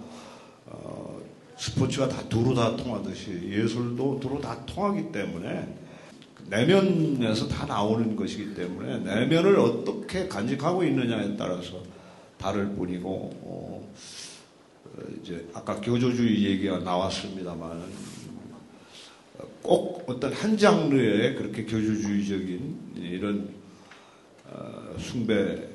어, 0.66 1.20
스포츠가 1.58 2.08
다 2.08 2.22
두루 2.28 2.54
다 2.54 2.76
통하듯이 2.76 3.48
예술도 3.50 4.20
두루 4.20 4.40
다 4.40 4.64
통하기 4.64 5.10
때문에 5.10 5.76
내면에서 6.48 7.48
다 7.48 7.66
나오는 7.66 8.14
것이기 8.14 8.54
때문에 8.54 8.98
내면을 8.98 9.58
어떻게 9.58 10.28
간직하고 10.28 10.84
있느냐에 10.84 11.36
따라서 11.36 11.82
다를 12.38 12.68
뿐이고 12.76 13.08
어, 13.42 13.92
어, 14.84 15.00
이제 15.20 15.48
아까 15.52 15.80
교조주의 15.80 16.44
얘기가 16.44 16.78
나왔습니다만 16.78 17.82
꼭 19.62 20.04
어떤 20.06 20.32
한 20.32 20.56
장르에 20.56 21.34
그렇게 21.34 21.64
교조주의적인 21.64 22.92
이런 22.96 23.48
어, 24.46 24.94
숭배 24.98 25.68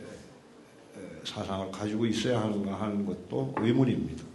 사상을 1.24 1.72
가지고 1.72 2.06
있어야 2.06 2.42
하는가 2.42 2.82
하는 2.82 3.06
것도 3.06 3.54
의문입니다. 3.58 4.29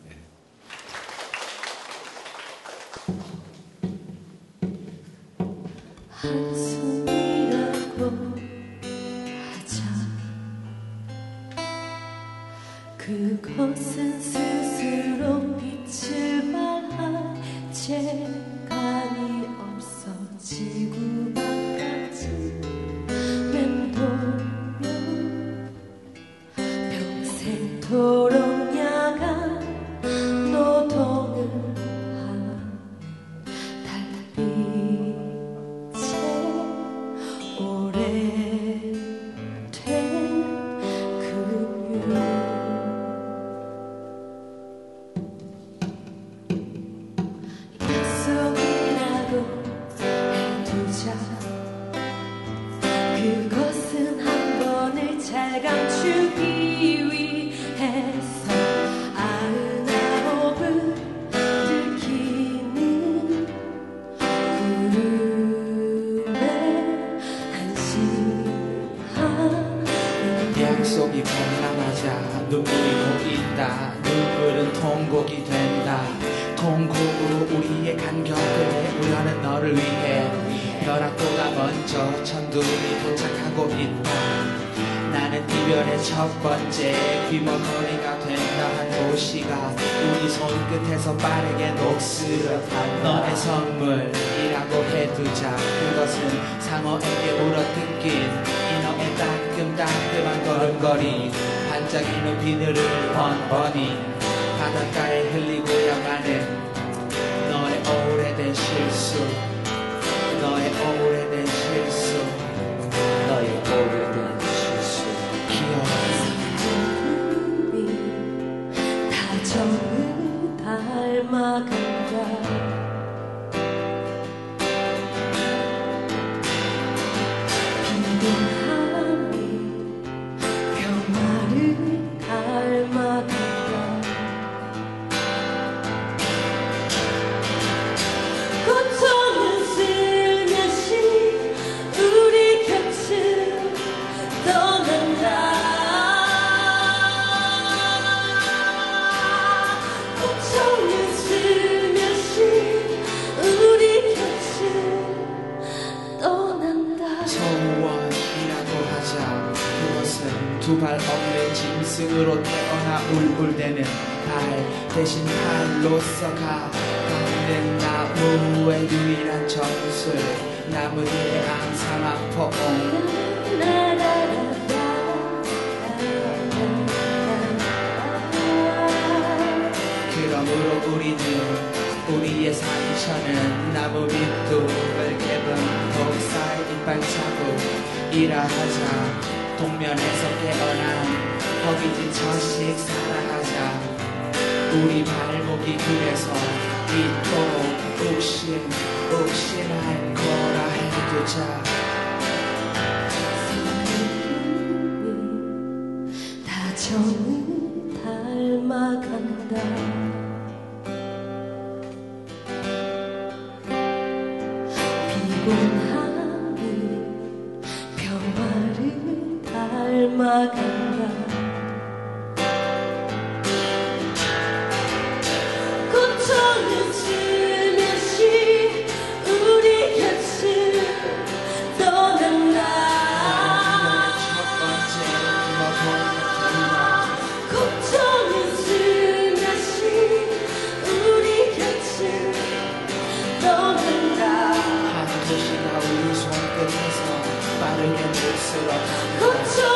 빠르게 247.92 249.73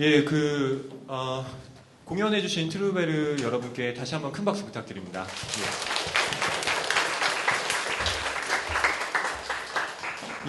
예, 0.00 0.24
그 0.24 1.04
어, 1.08 1.44
공연해주신 2.06 2.70
트루베르 2.70 3.42
여러분께 3.42 3.92
다시 3.92 4.14
한번 4.14 4.32
큰 4.32 4.46
박수 4.46 4.64
부탁드립니다. 4.64 5.26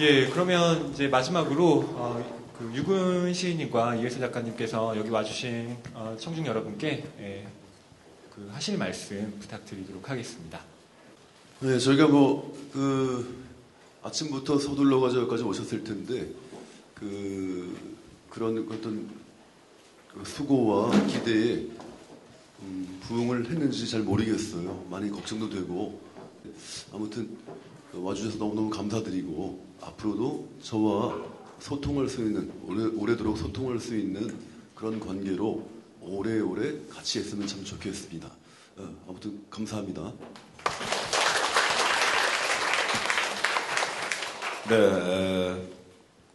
예, 0.00 0.04
예, 0.04 0.30
그러면 0.30 0.90
이제 0.90 1.06
마지막으로 1.06 1.80
어, 1.86 2.48
그 2.58 2.72
유근 2.72 3.34
시인님과 3.34 3.96
이혜수 3.96 4.20
작가님께서 4.20 4.96
여기 4.96 5.10
와주신 5.10 5.76
어, 5.92 6.16
청중 6.18 6.46
여러분께 6.46 7.04
예, 7.20 7.46
그 8.34 8.48
하실 8.54 8.78
말씀 8.78 9.38
부탁드리도록 9.38 10.08
하겠습니다. 10.08 10.60
네, 11.60 11.78
저희가 11.78 12.08
뭐, 12.08 12.56
그, 12.72 13.44
아침부터 14.02 14.58
서둘러 14.58 14.98
가지고 14.98 15.24
여기까지 15.24 15.42
오셨을 15.42 15.84
텐데, 15.84 16.28
그, 16.94 17.76
그런 18.30 18.66
어떤 18.72 19.21
그 20.12 20.24
수고와 20.24 20.90
기대에 21.06 21.66
음, 22.60 23.00
부응을 23.02 23.50
했는지 23.50 23.88
잘 23.88 24.02
모르겠어요. 24.02 24.86
많이 24.90 25.10
걱정도 25.10 25.48
되고. 25.48 26.00
아무튼, 26.92 27.36
그 27.90 28.02
와주셔서 28.02 28.36
너무너무 28.38 28.70
감사드리고, 28.70 29.64
앞으로도 29.80 30.48
저와 30.62 31.18
소통할 31.58 32.08
수 32.08 32.20
있는, 32.20 32.52
오래, 32.66 32.84
오래도록 32.84 33.38
소통할 33.38 33.80
수 33.80 33.96
있는 33.96 34.36
그런 34.74 35.00
관계로 35.00 35.66
오래오래 36.00 36.88
같이 36.90 37.18
했으면 37.18 37.46
참 37.46 37.64
좋겠습니다. 37.64 38.30
어, 38.76 38.94
아무튼, 39.08 39.42
감사합니다. 39.48 40.12
네, 44.68 45.68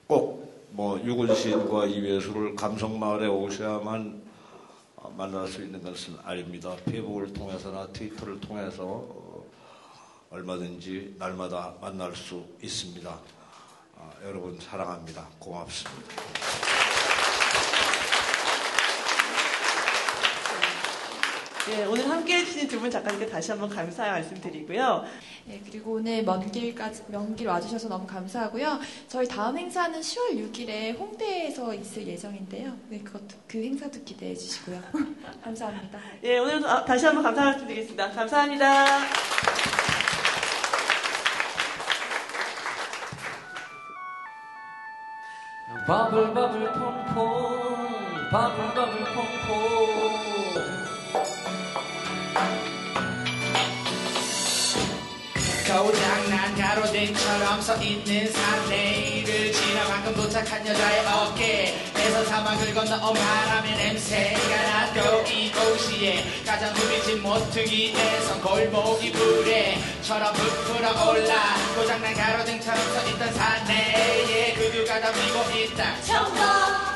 꼭 0.07 0.36
뭐 0.69 0.99
유근 1.03 1.34
시인과 1.34 1.85
이회수를 1.85 2.56
감성마을에 2.56 3.27
오셔야만 3.27 4.27
만날 5.15 5.48
수 5.48 5.64
있는 5.64 5.81
것은 5.81 6.18
아닙니다. 6.23 6.76
페이북을 6.85 7.34
통해서나 7.34 7.88
트위터를 7.88 8.39
통해서 8.39 8.84
어, 8.84 9.45
얼마든지 10.30 11.15
날마다 11.18 11.73
만날 11.80 12.15
수 12.15 12.45
있습니다. 12.61 13.10
아, 13.98 14.11
여러분 14.23 14.60
사랑합니다. 14.60 15.27
고맙습니다. 15.39 16.14
네, 21.68 21.84
오늘 21.85 22.10
함께 22.10 22.38
해주신 22.38 22.68
두 22.69 22.80
분 22.80 22.89
작가님께 22.89 23.26
다시 23.27 23.52
한번 23.52 23.69
감사의 23.69 24.11
말씀 24.11 24.39
드리고요. 24.39 25.03
네, 25.45 25.56
예, 25.56 25.61
그리고 25.69 25.94
오늘 25.94 26.23
먼 26.23 26.49
길까지, 26.52 27.03
먼 27.10 27.35
길 27.35 27.48
와주셔서 27.48 27.89
너무 27.89 28.06
감사하고요. 28.07 28.80
저희 29.10 29.27
다음 29.27 29.57
행사는 29.57 29.99
10월 29.99 30.52
6일에 30.52 30.98
홍대에서 30.98 31.73
있을 31.73 32.07
예정인데요. 32.07 32.73
네, 32.89 32.99
그것도, 32.99 33.35
그 33.48 33.57
행사도 33.64 34.02
기대해 34.06 34.34
주시고요. 34.35 34.81
감사합니다. 35.44 35.99
예, 36.23 36.38
오늘 36.38 36.65
아, 36.68 36.85
다시 36.85 37.06
한번 37.06 37.23
감사 37.23 37.44
말씀 37.44 37.68
드리겠습니다. 37.68 38.11
감사합니다. 38.11 38.85
바블바블 45.85 46.72
퐁퐁 46.73 48.30
바블바블 48.31 49.03
퐁퐁 49.14 50.97
고장난 55.83 56.55
가로등처럼 56.55 57.61
서 57.61 57.75
있는 57.77 58.31
산내를 58.31 59.51
지나 59.51 59.85
방금 59.85 60.15
도착한 60.15 60.65
여자의 60.65 61.05
어깨에서 61.05 62.25
사막을 62.25 62.73
건너 62.73 63.13
바람의 63.13 63.77
냄새가 63.77 64.63
나도 64.63 65.23
이 65.29 65.51
도시에 65.51 66.25
가장 66.43 66.73
후미진 66.73 67.21
모퉁이에서 67.21 68.41
골목이 68.41 69.11
불에처럼 69.11 70.33
부풀어 70.33 71.11
올라. 71.11 71.55
고장난 71.75 72.13
가로등처럼 72.15 72.81
서 72.93 73.07
있던 73.09 73.33
산내에 73.33 74.53
그두가 74.55 74.99
담기고 74.99 75.57
있다. 75.59 75.93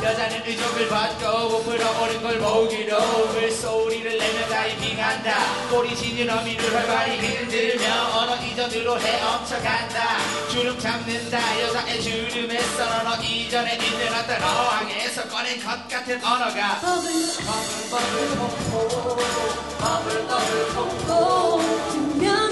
여자는 0.01 0.41
의족을 0.43 0.87
벗고 0.87 1.49
부풀어 1.49 2.01
오른 2.01 2.19
골목으로 2.19 3.27
물소리를 3.27 4.17
내며 4.17 4.47
다이빙한다. 4.47 5.69
꼬리 5.69 5.95
지느러미를 5.95 6.75
활발히 6.75 7.19
흔들며 7.19 7.85
언어 8.15 8.35
이전 8.37 8.70
으로 8.73 8.97
헤엄쳐간다. 8.97 10.47
주름 10.49 10.79
잡는다. 10.79 11.61
여자의 11.61 12.01
주름에서 12.01 12.83
언어 13.01 13.15
이전에 13.21 13.75
있는 13.75 14.07
어떤 14.13 14.41
어항에서 14.41 15.27
꺼낸 15.27 15.61
것 15.61 15.87
같은 15.89 16.23
언어가 16.23 16.79
버블 16.79 17.11
버블 17.45 18.29
퐁퐁 18.37 19.17
버블 19.77 20.27
버블 20.27 20.73
퐁퐁 20.73 22.50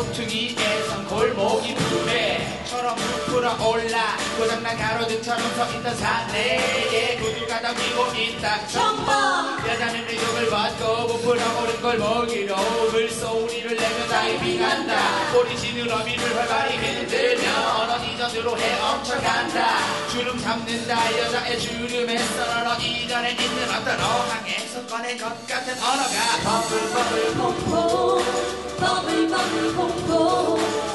모퉁이에선 0.00 1.06
골목이 1.08 1.74
부배처럼 1.74 2.96
부풀어 2.96 3.68
올라 3.68 4.16
고장난 4.38 4.76
가로등처럼 4.76 5.42
서 5.54 5.70
있던 5.72 5.94
산내에 5.94 7.16
구두가 7.18 7.60
담기고 7.60 8.06
있다. 8.14 8.66
정박 8.68 9.68
여자는 9.68 10.08
의족을 10.08 10.48
벗고 10.48 11.06
부풀어 11.06 11.42
오른 11.60 11.82
골목으로 11.82 12.56
물소리를 12.90 13.76
내며 13.76 14.06
다이빙한다. 14.08 15.32
꼬리 15.32 15.56
지느러미를 15.56 16.36
활발히 16.36 16.78
흔들며 16.78 17.50
언어 17.80 17.96
이전으로 18.02 18.56
헤엄쳐간다. 18.56 20.08
주름 20.10 20.38
잡는다. 20.40 21.18
여자의 21.18 21.60
주름에서 21.60 22.42
언어 22.42 22.74
이전에 22.78 23.32
있는 23.32 23.68
어떤 23.68 24.00
어항에서 24.00 24.86
꺼낸 24.86 25.18
것 25.18 25.46
같은 25.46 25.74
언어가 25.74 26.62
버블 26.62 26.90
버블 26.90 27.34
퐁퐁 27.34 28.59
버블 28.80 29.28
버블 29.28 29.74
퐁 29.76 30.89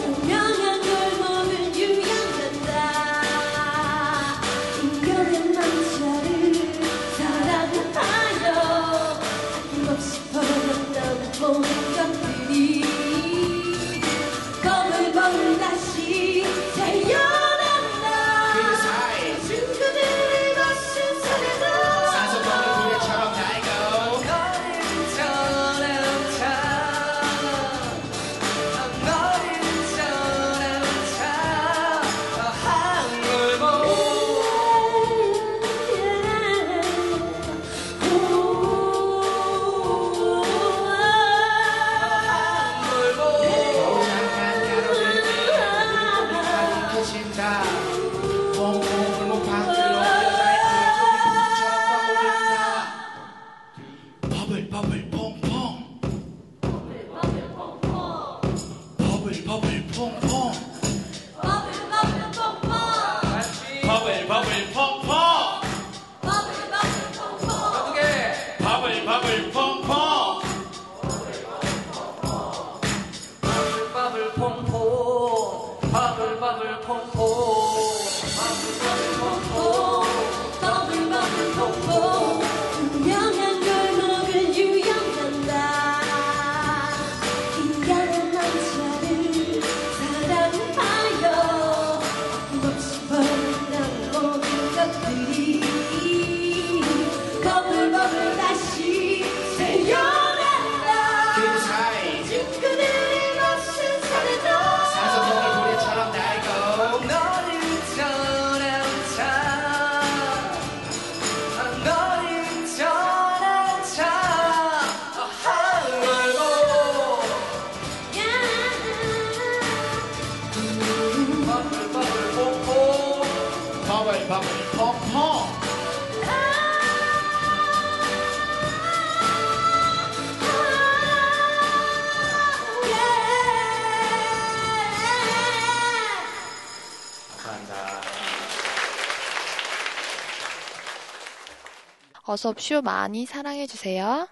어서 142.35 142.49
옵쇼 142.49 142.81
많이 142.81 143.25
사랑해주세요. 143.25 144.27